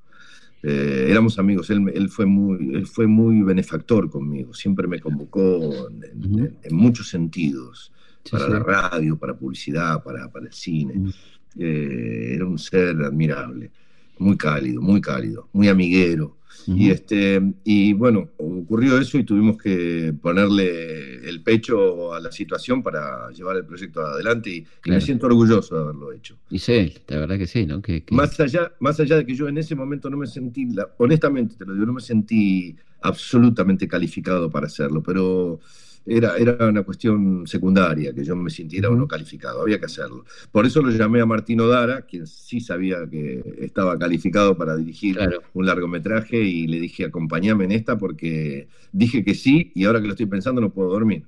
Eh, 0.63 1.07
éramos 1.09 1.39
amigos, 1.39 1.69
él, 1.71 1.91
él 1.93 2.09
fue 2.09 2.25
muy, 2.25 2.75
él 2.75 2.85
fue 2.85 3.07
muy 3.07 3.41
benefactor 3.41 4.09
conmigo, 4.09 4.53
siempre 4.53 4.87
me 4.87 4.99
convocó 4.99 5.89
en, 5.89 6.03
en- 6.03 6.25
Ujú. 6.33 6.39
en- 6.45 6.57
en 6.63 6.75
muchos 6.75 7.09
sentidos, 7.09 7.91
Sí, 8.23 8.29
para 8.31 8.45
sí. 8.45 8.51
la 8.51 8.59
radio, 8.59 9.17
para 9.17 9.35
publicidad, 9.35 10.03
para, 10.03 10.31
para 10.31 10.45
el 10.45 10.53
cine. 10.53 11.11
Eh, 11.57 12.33
era 12.35 12.45
un 12.45 12.57
ser 12.59 12.95
admirable, 13.01 13.71
muy 14.19 14.37
cálido, 14.37 14.81
muy 14.81 15.01
cálido, 15.01 15.49
muy 15.53 15.67
amiguero. 15.67 16.37
Y, 16.67 16.91
este, 16.91 17.41
y 17.63 17.93
bueno, 17.93 18.29
ocurrió 18.37 18.97
eso 18.99 19.17
y 19.17 19.23
tuvimos 19.23 19.57
que 19.57 20.13
ponerle 20.21 21.27
el 21.27 21.41
pecho 21.41 22.13
a 22.13 22.19
la 22.19 22.31
situación 22.31 22.83
para 22.83 23.29
llevar 23.31 23.57
el 23.57 23.65
proyecto 23.65 24.01
adelante 24.05 24.49
y, 24.49 24.65
me 24.89 25.01
siento 25.01 25.27
orgulloso 25.27 25.75
de 25.75 25.81
haberlo 25.83 26.11
hecho. 26.11 26.37
Y 26.49 26.59
sí, 26.59 26.93
la 27.07 27.17
verdad 27.19 27.37
que 27.37 27.47
sí, 27.47 27.65
¿no? 27.65 27.81
Que, 27.81 28.03
que- 28.03 28.15
Más 28.15 28.39
allá, 28.39 28.71
más 28.79 28.99
allá 28.99 29.17
de 29.17 29.25
que 29.25 29.35
yo 29.35 29.47
en 29.47 29.57
ese 29.57 29.75
momento 29.75 30.09
no 30.09 30.17
me 30.17 30.27
sentí, 30.27 30.65
la- 30.73 30.89
honestamente 30.97 31.55
te 31.55 31.65
lo 31.65 31.73
digo, 31.73 31.85
no 31.85 31.93
me 31.93 32.01
sentí 32.01 32.75
absolutamente 33.01 33.87
calificado 33.87 34.49
para 34.49 34.67
hacerlo, 34.67 35.01
pero 35.01 35.59
era, 36.05 36.37
era 36.37 36.67
una 36.67 36.83
cuestión 36.83 37.45
secundaria 37.47 38.13
que 38.13 38.23
yo 38.23 38.35
me 38.35 38.49
sintiera 38.49 38.89
o 38.89 38.95
no 38.95 39.07
calificado, 39.07 39.61
había 39.61 39.79
que 39.79 39.85
hacerlo. 39.85 40.25
Por 40.51 40.65
eso 40.65 40.81
lo 40.81 40.89
llamé 40.91 41.21
a 41.21 41.25
Martino 41.25 41.67
Dara, 41.67 42.01
quien 42.05 42.27
sí 42.27 42.59
sabía 42.59 43.07
que 43.09 43.43
estaba 43.59 43.97
calificado 43.99 44.57
para 44.57 44.75
dirigir 44.75 45.15
Claro. 45.17 45.41
un 45.53 45.65
largometraje 45.65 46.37
y 46.41 46.67
le 46.67 46.79
dije, 46.79 47.05
acompáñame 47.05 47.65
en 47.65 47.71
esta 47.73 47.97
porque 47.97 48.67
dije 48.91 49.23
que 49.23 49.35
sí 49.35 49.71
y 49.75 49.85
ahora 49.85 49.99
que 50.01 50.07
lo 50.07 50.13
estoy 50.13 50.25
pensando 50.27 50.61
no 50.61 50.73
puedo 50.73 50.89
dormir. 50.89 51.25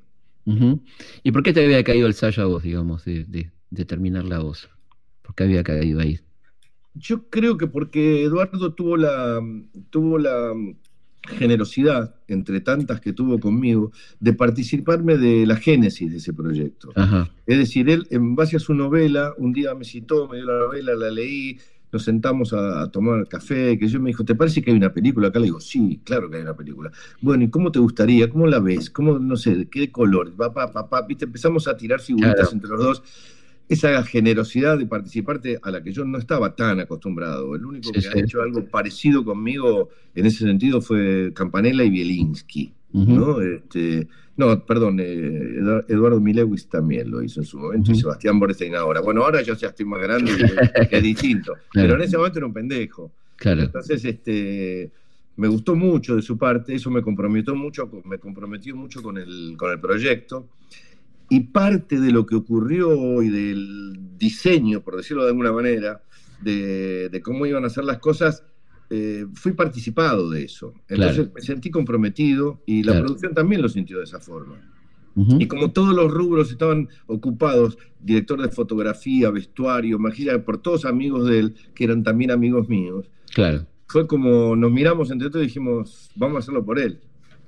¿Y 1.24 1.32
por 1.32 1.44
qué 1.44 1.54
te 1.54 1.64
había 1.64 1.84
caído 1.84 2.08
el 2.08 2.14
sallo 2.14 2.44
a 2.44 2.46
vos, 2.48 2.64
digamos, 2.64 3.06
de, 3.06 3.24
de, 3.26 3.52
de 3.70 3.86
terminar 3.86 4.26
la 4.26 4.40
voz? 4.40 4.70
¿Por 5.22 5.36
qué 5.36 5.44
había 5.44 5.64
caído 5.64 6.00
ahí? 6.02 6.20
Yo 6.96 7.28
creo 7.30 7.58
que 7.58 7.68
porque 7.68 8.24
Eduardo 8.24 8.74
tuvo 8.76 8.98
la, 8.98 9.42
tuvo 9.90 10.20
la 10.20 10.54
generosidad, 11.28 12.16
entre 12.28 12.62
tantas 12.62 13.00
que 13.00 13.14
tuvo 13.14 13.40
conmigo, 13.40 13.92
de 14.20 14.34
participarme 14.34 15.18
de 15.18 15.46
la 15.46 15.56
génesis 15.56 16.12
de 16.12 16.18
ese 16.18 16.34
proyecto. 16.34 16.92
Ajá. 16.96 17.30
Es 17.46 17.58
decir, 17.58 17.90
él, 17.90 18.08
en 18.10 18.36
base 18.36 18.58
a 18.58 18.60
su 18.60 18.74
novela, 18.74 19.34
un 19.38 19.54
día 19.54 19.74
me 19.74 19.86
citó, 19.86 20.28
me 20.28 20.38
dio 20.38 20.46
la 20.46 20.60
novela, 20.60 20.96
la 20.96 21.10
leí, 21.10 21.58
nos 21.94 22.04
sentamos 22.04 22.54
a, 22.54 22.90
tomar 22.92 23.28
café, 23.28 23.78
que 23.78 23.88
yo 23.88 24.00
me 24.00 24.10
dijo, 24.10 24.26
¿te 24.26 24.34
parece 24.34 24.62
que 24.62 24.72
hay 24.72 24.78
una 24.78 24.92
película 24.92 25.28
acá? 25.28 25.40
Le 25.40 25.46
digo, 25.46 25.62
sí, 25.62 26.02
claro 26.04 26.30
que 26.30 26.38
hay 26.38 26.42
una 26.42 26.56
película. 26.56 26.92
Bueno, 27.22 27.44
¿y 27.44 27.50
cómo 27.50 27.72
te 27.72 27.80
gustaría? 27.80 28.30
¿Cómo 28.30 28.48
la 28.48 28.60
ves? 28.60 28.90
¿Cómo, 28.90 29.20
no 29.20 29.38
sé, 29.38 29.56
de 29.56 29.70
qué 29.70 29.92
color? 29.92 30.34
Papá, 30.34 30.72
papá, 30.72 31.04
viste, 31.04 31.26
empezamos 31.26 31.68
a 31.68 31.78
tirar 31.78 32.02
figuritas 32.02 32.36
Claro. 32.36 32.52
entre 32.52 32.70
los 32.70 32.80
dos. 32.80 33.04
Esa 33.70 34.04
generosidad 34.04 34.78
de 34.78 34.86
participarte 34.86 35.58
a 35.62 35.72
la 35.72 35.82
que 35.82 35.92
yo 35.94 36.04
no 36.06 36.18
estaba 36.18 36.56
tan 36.56 36.80
acostumbrado. 36.82 37.56
El 37.56 37.66
único 37.66 37.88
Sí, 37.88 37.92
que 37.94 38.02
sí. 38.02 38.08
ha 38.14 38.20
hecho 38.20 38.42
algo 38.42 38.66
parecido 38.66 39.24
conmigo 39.24 39.90
en 40.16 40.26
ese 40.26 40.40
sentido 40.46 40.82
fue 40.82 41.32
Campanella 41.34 41.84
y 41.84 41.90
Bielinski. 41.90 42.74
¿no? 42.96 43.42
Este, 43.42 44.08
no, 44.38 44.64
perdón, 44.66 45.00
eh, 45.00 45.06
Edu- 45.60 45.86
Eduardo 45.88 46.20
Milewis 46.22 46.68
también 46.68 47.10
lo 47.10 47.24
hizo 47.24 47.40
en 47.40 47.46
su 47.48 47.58
momento 47.58 47.92
y. 47.92 47.96
Sebastián 47.96 48.40
Borstein 48.40 48.76
ahora. 48.76 49.02
Bueno, 49.02 49.24
ahora 49.24 49.42
yo 49.42 49.56
ya 49.56 49.70
estoy 49.70 49.86
más 49.88 50.00
grande 50.02 50.32
y 50.32 50.96
es 50.96 51.02
distinto, 51.04 51.54
Claro. 51.72 51.88
pero 51.90 51.96
en 51.96 52.02
ese 52.02 52.18
momento 52.18 52.38
era 52.40 52.46
un 52.46 52.54
pendejo. 52.54 53.12
Claro. 53.36 53.64
Entonces, 53.64 54.06
este, 54.06 54.92
me 55.38 55.48
gustó 55.48 55.76
mucho 55.76 56.16
de 56.16 56.22
su 56.22 56.38
parte, 56.38 56.76
eso 56.76 56.92
me 56.92 57.02
comprometió 57.02 57.56
mucho, 57.56 57.90
me 58.06 58.20
comprometió 58.20 58.76
mucho 58.76 59.02
con 59.02 59.18
el, 59.18 59.56
con 59.58 59.72
el 59.72 59.80
proyecto. 59.80 60.48
Y 61.34 61.40
parte 61.42 62.00
de 62.00 62.12
lo 62.12 62.26
que 62.26 62.36
ocurrió 62.36 63.22
y 63.24 63.30
del 63.30 63.98
diseño, 64.18 64.82
por 64.82 64.96
decirlo 64.98 65.24
de 65.24 65.30
alguna 65.30 65.52
manera, 65.52 66.02
de, 66.42 67.10
de 67.10 67.22
cómo 67.22 67.46
iban 67.46 67.66
a 67.66 67.70
ser 67.70 67.86
las 67.86 67.98
cosas, 68.00 68.44
eh, 68.90 69.26
fui 69.34 69.54
participado 69.54 70.30
de 70.30 70.44
eso. 70.44 70.74
Entonces 70.88 71.16
Claro. 71.18 71.32
me 71.36 71.42
sentí 71.42 71.72
comprometido 71.72 72.62
y 72.68 72.84
la 72.84 72.92
Claro. 72.92 73.06
producción 73.06 73.34
también 73.34 73.62
lo 73.62 73.70
sintió 73.70 73.98
de 73.98 74.04
esa 74.04 74.20
forma. 74.20 74.56
Ujú. 75.16 75.38
Y 75.40 75.48
como 75.48 75.72
todos 75.72 75.96
los 75.96 76.12
rubros 76.12 76.52
estaban 76.52 76.88
ocupados, 77.08 77.78
director 78.00 78.40
de 78.42 78.50
fotografía, 78.50 79.32
vestuario, 79.32 79.98
magia, 80.00 80.44
por 80.44 80.58
todos 80.60 80.86
amigos 80.86 81.28
de 81.28 81.40
él, 81.40 81.56
que 81.74 81.84
eran 81.86 82.04
también 82.04 82.30
amigos 82.32 82.68
míos, 82.70 83.10
Claro. 83.34 83.66
fue 83.88 84.06
como 84.08 84.56
nos 84.56 84.72
miramos 84.72 85.10
entre 85.12 85.30
todos 85.30 85.44
y 85.44 85.48
dijimos, 85.48 86.12
vamos 86.16 86.36
a 86.36 86.40
hacerlo 86.40 86.64
por 86.66 86.78
él. 86.80 87.00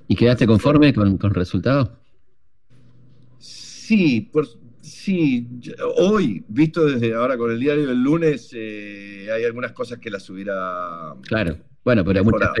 ¿Y 0.08 0.14
quedaste 0.16 0.46
conforme 0.46 0.92
con, 0.94 1.18
con 1.18 1.30
el 1.30 1.34
resultado? 1.36 1.98
Sí, 3.86 4.28
por, 4.32 4.48
sí, 4.80 5.46
hoy, 5.96 6.42
visto 6.48 6.86
desde 6.86 7.14
ahora 7.14 7.38
con 7.38 7.52
el 7.52 7.60
diario 7.60 7.86
del 7.86 8.02
lunes, 8.02 8.50
eh, 8.52 9.28
hay 9.32 9.44
algunas 9.44 9.70
cosas 9.70 10.00
que 10.00 10.10
las 10.10 10.28
hubiera... 10.28 11.14
Claro. 11.22 11.56
Bueno, 11.84 12.04
pero 12.04 12.24
mucha, 12.24 12.52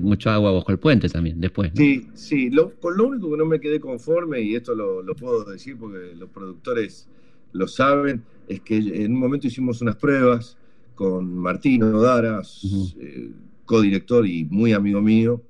mucho 0.00 0.30
agua 0.30 0.50
bajo 0.50 0.72
el 0.72 0.80
puente 0.80 1.08
también, 1.08 1.40
después. 1.40 1.72
¿no? 1.72 1.76
Sí, 1.76 2.08
sí, 2.14 2.50
lo, 2.50 2.70
con 2.80 2.96
lo 2.96 3.06
único 3.06 3.30
que 3.30 3.36
no 3.36 3.44
me 3.44 3.60
quedé 3.60 3.78
conforme, 3.78 4.40
y 4.40 4.56
esto 4.56 4.74
lo, 4.74 5.00
lo 5.00 5.14
puedo 5.14 5.44
decir 5.44 5.76
porque 5.78 6.12
los 6.18 6.28
productores 6.30 7.06
lo 7.52 7.68
saben, 7.68 8.24
es 8.48 8.60
que 8.62 8.78
en 8.78 9.12
un 9.12 9.20
momento 9.20 9.46
hicimos 9.46 9.80
unas 9.80 9.94
pruebas 9.94 10.58
con 10.96 11.38
Martino 11.38 12.00
Dara, 12.00 12.40
Ujú. 12.40 12.94
eh, 12.98 13.30
codirector 13.64 14.26
y 14.26 14.44
muy 14.44 14.72
amigo 14.72 15.00
mío. 15.00 15.40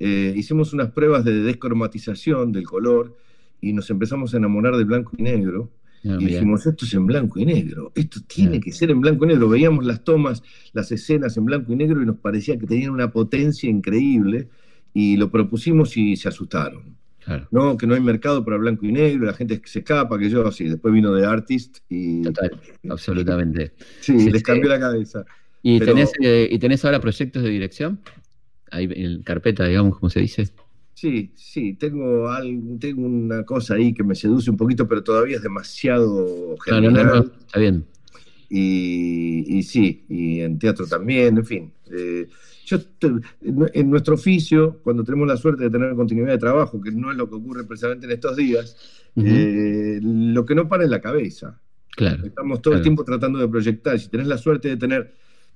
Eh, 0.00 0.32
hicimos 0.34 0.72
unas 0.72 0.90
pruebas 0.92 1.22
de 1.22 1.42
descromatización 1.42 2.50
del 2.50 2.64
color 2.64 3.14
y 3.60 3.72
nos 3.72 3.88
empezamos 3.90 4.34
a 4.34 4.36
enamorar 4.36 4.76
de 4.76 4.84
blanco 4.84 5.12
y 5.18 5.22
negro. 5.22 5.70
Ah, 6.04 6.18
Y 6.20 6.26
dijimos, 6.26 6.64
esto 6.66 6.84
es 6.84 6.94
en 6.94 7.06
blanco 7.06 7.40
y 7.40 7.46
negro, 7.46 7.90
esto 7.96 8.20
tiene 8.26 8.50
Claro. 8.52 8.64
que 8.64 8.72
ser 8.72 8.90
en 8.92 9.00
blanco 9.00 9.24
y 9.24 9.28
negro. 9.28 9.48
Veíamos 9.48 9.84
las 9.84 10.04
tomas, 10.04 10.42
las 10.72 10.92
escenas 10.92 11.36
en 11.36 11.44
blanco 11.46 11.72
y 11.72 11.76
negro 11.76 12.00
y 12.02 12.06
nos 12.06 12.16
parecía 12.18 12.56
que 12.58 12.66
tenían 12.66 12.90
una 12.90 13.10
potencia 13.10 13.68
increíble 13.68 14.48
y 14.94 15.16
lo 15.16 15.30
propusimos 15.30 15.96
y 15.96 16.16
se 16.16 16.28
asustaron. 16.28 16.96
Claro. 17.24 17.48
No, 17.50 17.76
que 17.76 17.88
no 17.88 17.94
hay 17.94 18.00
mercado 18.00 18.44
para 18.44 18.56
blanco 18.56 18.86
y 18.86 18.92
negro, 18.92 19.26
la 19.26 19.32
gente 19.32 19.60
se 19.64 19.80
escapa, 19.80 20.16
que 20.16 20.30
yo, 20.30 20.52
sí, 20.52 20.68
después 20.68 20.94
vino 20.94 21.12
de 21.12 21.26
Artist 21.26 21.78
y 21.88 22.22
Total, 22.22 22.52
absolutamente. 22.88 23.72
sí, 24.00 24.18
Sí, 24.20 24.30
les 24.30 24.42
cambió 24.44 24.68
la 24.68 24.78
cabeza. 24.78 25.24
¿Y, 25.62 25.80
Pero- 25.80 25.94
tenés, 25.94 26.12
eh, 26.22 26.48
¿Y 26.50 26.58
tenés 26.60 26.84
ahora 26.84 27.00
proyectos 27.00 27.42
de 27.42 27.48
dirección? 27.50 27.98
Ahí 28.70 28.88
en 28.94 29.22
carpeta, 29.24 29.64
digamos, 29.66 29.98
como 29.98 30.08
se 30.10 30.20
dice. 30.20 30.48
Sí, 30.96 31.30
sí, 31.34 31.74
tengo, 31.74 32.26
algo, 32.30 32.78
tengo 32.80 33.04
una 33.04 33.44
cosa 33.44 33.74
ahí 33.74 33.92
que 33.92 34.02
me 34.02 34.14
seduce 34.14 34.50
un 34.50 34.56
poquito, 34.56 34.88
pero 34.88 35.04
todavía 35.04 35.36
es 35.36 35.42
demasiado 35.42 36.56
no, 36.68 36.80
no, 36.80 36.90
no, 36.90 37.18
está 37.18 37.60
bien. 37.60 37.84
y, 38.48 39.58
y 39.58 39.62
sí, 39.62 40.06
y 40.08 40.40
en 40.40 40.58
teatro 40.58 40.86
también, 40.86 41.36
en 41.36 41.44
fin. 41.44 41.72
Eh, 41.90 42.26
yo 42.64 42.78
en 43.02 43.90
nuestro 43.90 44.14
oficio, 44.14 44.80
cuando 44.82 45.04
tenemos 45.04 45.28
la 45.28 45.36
suerte 45.36 45.64
de 45.64 45.70
tener 45.70 45.94
continuidad 45.94 46.30
de 46.30 46.38
trabajo, 46.38 46.80
que 46.80 46.90
no 46.92 47.10
es 47.10 47.18
lo 47.18 47.28
que 47.28 47.34
ocurre 47.34 47.64
precisamente 47.64 48.06
en 48.06 48.12
estos 48.12 48.34
días, 48.34 48.74
eh, 49.16 50.00
lo 50.02 50.46
que 50.46 50.54
no 50.54 50.66
para 50.66 50.84
es 50.84 50.88
la 50.88 51.02
cabeza. 51.02 51.60
Claro. 51.90 52.24
Estamos 52.24 52.62
todo 52.62 52.72
el 52.72 52.80
tiempo 52.80 53.04
tratando 53.04 53.38
de 53.38 53.48
proyectar. 53.48 54.00
Si 54.00 54.08
tenés 54.08 54.28
la 54.28 54.38
suerte 54.38 54.68
de 54.68 54.78
tener 54.78 55.14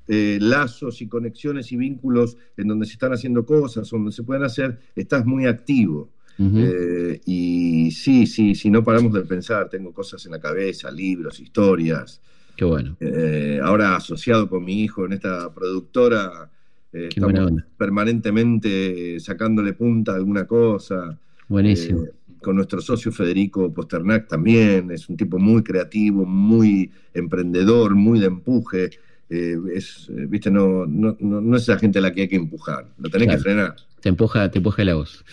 eh, 0.08 0.38
lazos 0.40 1.00
y 1.02 1.08
conexiones 1.08 1.70
y 1.72 1.76
vínculos 1.76 2.36
en 2.56 2.68
donde 2.68 2.86
se 2.86 2.92
están 2.92 3.12
haciendo 3.12 3.44
cosas, 3.44 3.88
donde 3.90 4.12
se 4.12 4.22
pueden 4.22 4.44
hacer, 4.44 4.78
estás 4.94 5.24
muy 5.26 5.46
activo. 5.46 6.10
Eh, 6.42 7.20
y 7.26 7.90
sí, 7.90 8.26
sí, 8.26 8.54
sí, 8.54 8.70
no 8.70 8.82
paramos 8.82 9.12
de 9.12 9.20
pensar, 9.20 9.68
tengo 9.68 9.92
cosas 9.92 10.24
en 10.24 10.32
la 10.32 10.40
cabeza, 10.40 10.90
libros, 10.90 11.38
historias. 11.38 12.22
Qué 12.56 12.64
bueno. 12.64 12.96
Eh, 12.98 13.60
ahora 13.62 13.96
asociado 13.96 14.48
con 14.48 14.64
mi 14.64 14.82
hijo 14.82 15.04
en 15.04 15.12
esta 15.12 15.52
productora, 15.52 16.50
estamos 16.90 17.52
permanentemente 17.76 19.20
sacándole 19.20 19.74
punta 19.74 20.12
a 20.12 20.16
alguna 20.16 20.46
cosa. 20.46 21.18
Buenísimo 21.46 22.06
con 22.40 22.56
nuestro 22.56 22.80
socio 22.80 23.12
Federico 23.12 23.72
Posternac 23.72 24.26
también, 24.26 24.90
es 24.90 25.08
un 25.08 25.16
tipo 25.16 25.38
muy 25.38 25.62
creativo, 25.62 26.24
muy 26.24 26.90
emprendedor, 27.12 27.94
muy 27.94 28.18
de 28.18 28.26
empuje. 28.26 28.90
Eh, 29.30 29.56
es, 29.74 30.08
eh, 30.10 30.26
viste, 30.28 30.50
no, 30.50 30.86
no, 30.86 31.16
no, 31.20 31.56
es 31.56 31.62
esa 31.62 31.78
gente 31.78 32.00
a 32.00 32.02
la 32.02 32.12
que 32.12 32.22
hay 32.22 32.28
que 32.28 32.36
empujar, 32.36 32.86
lo 32.98 33.08
tenés 33.08 33.28
que 33.28 33.38
frenar. 33.38 33.76
Te 34.00 34.08
empuja, 34.08 34.50
te 34.50 34.58
empuja 34.58 34.84
la 34.84 34.94
voz. 34.94 35.24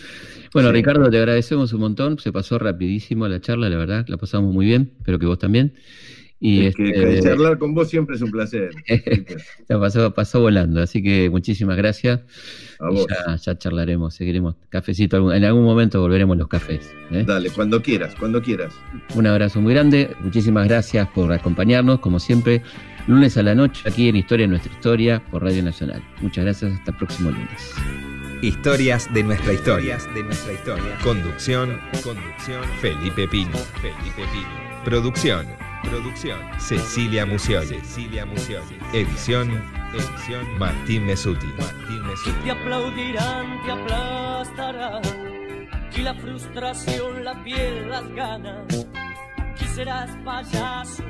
Bueno, 0.54 0.70
Ricardo, 0.70 1.10
te 1.10 1.18
agradecemos 1.18 1.72
un 1.72 1.80
montón, 1.80 2.18
se 2.18 2.32
pasó 2.32 2.58
rapidísimo 2.60 3.26
la 3.26 3.40
charla, 3.40 3.68
la 3.68 3.76
verdad, 3.76 4.06
la 4.08 4.16
pasamos 4.16 4.54
muy 4.54 4.66
bien, 4.66 4.92
espero 4.98 5.18
que 5.18 5.26
vos 5.26 5.38
también. 5.38 5.74
Y 6.40 6.66
este, 6.66 7.20
charlar 7.20 7.58
con 7.58 7.74
vos 7.74 7.88
siempre 7.88 8.14
es 8.14 8.22
un 8.22 8.30
placer. 8.30 8.70
pasó, 9.68 10.14
pasó 10.14 10.40
volando, 10.40 10.80
así 10.80 11.02
que 11.02 11.28
muchísimas 11.28 11.76
gracias. 11.76 12.20
Ya, 13.44 13.58
charlaremos, 13.58 14.14
seguiremos. 14.14 14.54
Cafecito, 14.68 15.32
en 15.32 15.44
algún 15.44 15.64
momento 15.64 16.00
volveremos 16.00 16.36
los 16.36 16.46
cafés. 16.46 16.94
¿eh? 17.10 17.24
Dale, 17.26 17.50
cuando 17.50 17.82
quieras, 17.82 18.14
cuando 18.14 18.40
quieras. 18.40 18.72
Un 19.16 19.26
abrazo 19.26 19.60
muy 19.60 19.74
grande, 19.74 20.10
muchísimas 20.20 20.68
gracias 20.68 21.08
por 21.08 21.32
acompañarnos, 21.32 21.98
como 21.98 22.20
siempre, 22.20 22.62
lunes 23.08 23.38
a 23.38 23.42
la 23.42 23.54
noche 23.54 23.88
aquí 23.88 24.08
en 24.08 24.16
Historia 24.16 24.44
de 24.44 24.50
Nuestra 24.50 24.72
Historia 24.72 25.20
por 25.30 25.42
Radio 25.42 25.62
Nacional. 25.62 26.02
Muchas 26.20 26.44
gracias, 26.44 26.72
hasta 26.72 26.90
el 26.90 26.96
próximo 26.98 27.30
lunes. 27.30 27.74
Historias 28.42 29.12
de 29.12 29.24
nuestra 29.24 29.52
historia. 29.54 29.98
de 30.14 30.22
nuestra 30.22 30.52
historia. 30.52 30.96
Conducción, 31.02 31.80
conducción, 32.04 32.62
Felipe 32.80 33.26
Pino. 33.26 33.56
Felipe 33.80 34.22
Pino. 34.32 34.84
Producción. 34.84 35.46
Producción. 35.82 36.38
Cecilia 36.58 37.24
Musioli. 37.24 37.66
Cecilia 37.66 38.26
Musioli. 38.26 38.78
Edición. 38.92 39.50
Edición. 39.94 40.58
Martín 40.58 41.06
Mesuti. 41.06 41.46
Martín 41.58 42.06
Mesuti. 42.06 42.44
Te 42.44 42.50
aplaudirán, 42.50 43.62
te 43.64 43.72
aplastarán. 43.72 45.02
Y 45.96 46.02
la 46.02 46.14
frustración, 46.14 47.24
la 47.24 47.42
piel, 47.42 47.88
las 47.88 48.08
ganas. 48.10 48.86
Aquí 49.36 49.64
serás 49.74 50.10
payaso, 50.24 51.02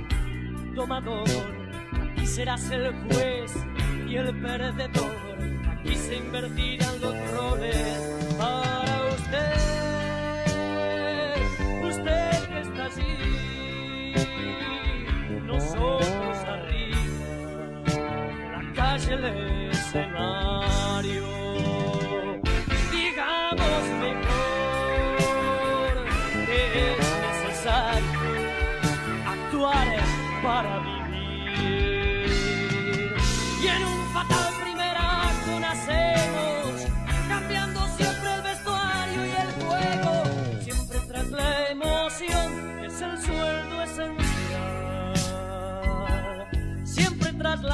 tomador. 0.75 1.68
Aquí 2.19 2.27
serás 2.27 2.69
el 2.73 2.93
juez 3.05 3.53
y 4.09 4.16
el 4.16 4.35
perdedor. 4.43 5.16
Aquí 5.71 5.95
se 5.95 6.16
invertirán 6.16 7.01
los 7.01 7.14
roles 7.31 8.28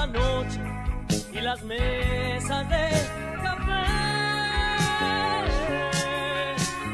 noche 0.07 0.61
y 1.33 1.41
las 1.41 1.63
mesas 1.65 2.69
de 2.69 2.89
café. 3.43 3.85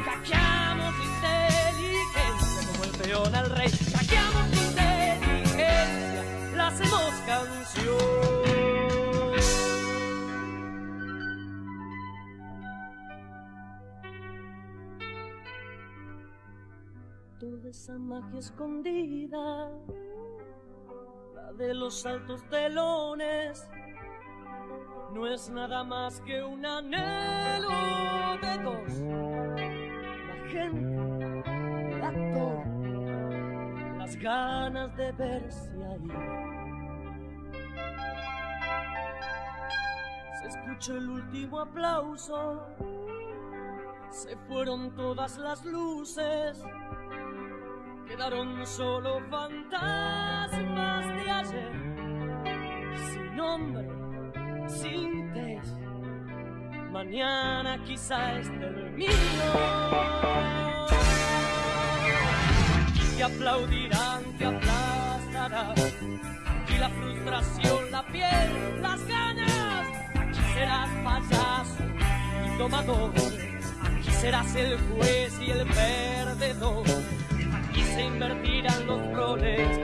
Hackeamos 0.05 0.95
inteligencia 1.09 2.71
como 2.71 2.83
el 2.83 2.91
peón 2.91 3.35
al 3.35 3.49
rey. 3.49 3.69
Hackeamos 3.69 4.47
inteligencia, 4.47 6.23
la 6.55 6.67
hacemos 6.67 7.13
canción. 7.25 8.21
Toda 17.39 17.69
esa 17.69 17.97
magia 17.97 18.39
escondida 18.39 19.69
de 21.57 21.73
los 21.73 22.05
altos 22.05 22.43
telones 22.49 23.67
no 25.13 25.27
es 25.27 25.49
nada 25.49 25.83
más 25.83 26.21
que 26.21 26.41
un 26.41 26.65
anhelo 26.65 27.69
de 28.41 28.63
dos. 28.63 28.93
La 30.27 30.49
gente, 30.49 31.49
el 31.91 32.03
actor, 32.03 32.65
las 33.97 34.15
ganas 34.15 34.95
de 34.95 35.11
verse 35.11 35.71
ahí. 35.83 36.07
Se 40.39 40.47
escuchó 40.47 40.97
el 40.97 41.09
último 41.09 41.59
aplauso, 41.59 42.65
se 44.09 44.37
fueron 44.47 44.95
todas 44.95 45.37
las 45.37 45.65
luces 45.65 46.63
quedaron 48.11 48.67
solo 48.67 49.21
fantasmas 49.29 50.00
Mañana 57.11 57.77
quizá 57.85 58.39
esté 58.39 58.67
el. 58.95 59.09
Te 63.17 63.23
aplaudirán, 63.23 64.23
te 64.37 64.45
aplastarán. 64.45 65.75
Y 66.73 66.77
la 66.77 66.87
frustración, 66.87 67.91
la 67.91 68.07
piel, 68.07 68.81
las 68.81 69.05
ganas. 69.05 69.87
Aquí 70.15 70.39
serás 70.53 70.89
payaso 71.03 71.83
y 72.45 72.57
tomador. 72.57 73.11
Aquí 73.83 74.11
serás 74.11 74.55
el 74.55 74.79
juez 74.79 75.33
y 75.41 75.51
el 75.51 75.67
perdedor 75.67 76.85
y 77.75 77.81
se 77.81 78.03
invertirán 78.03 78.87
los 78.87 79.01
roles 79.11 79.77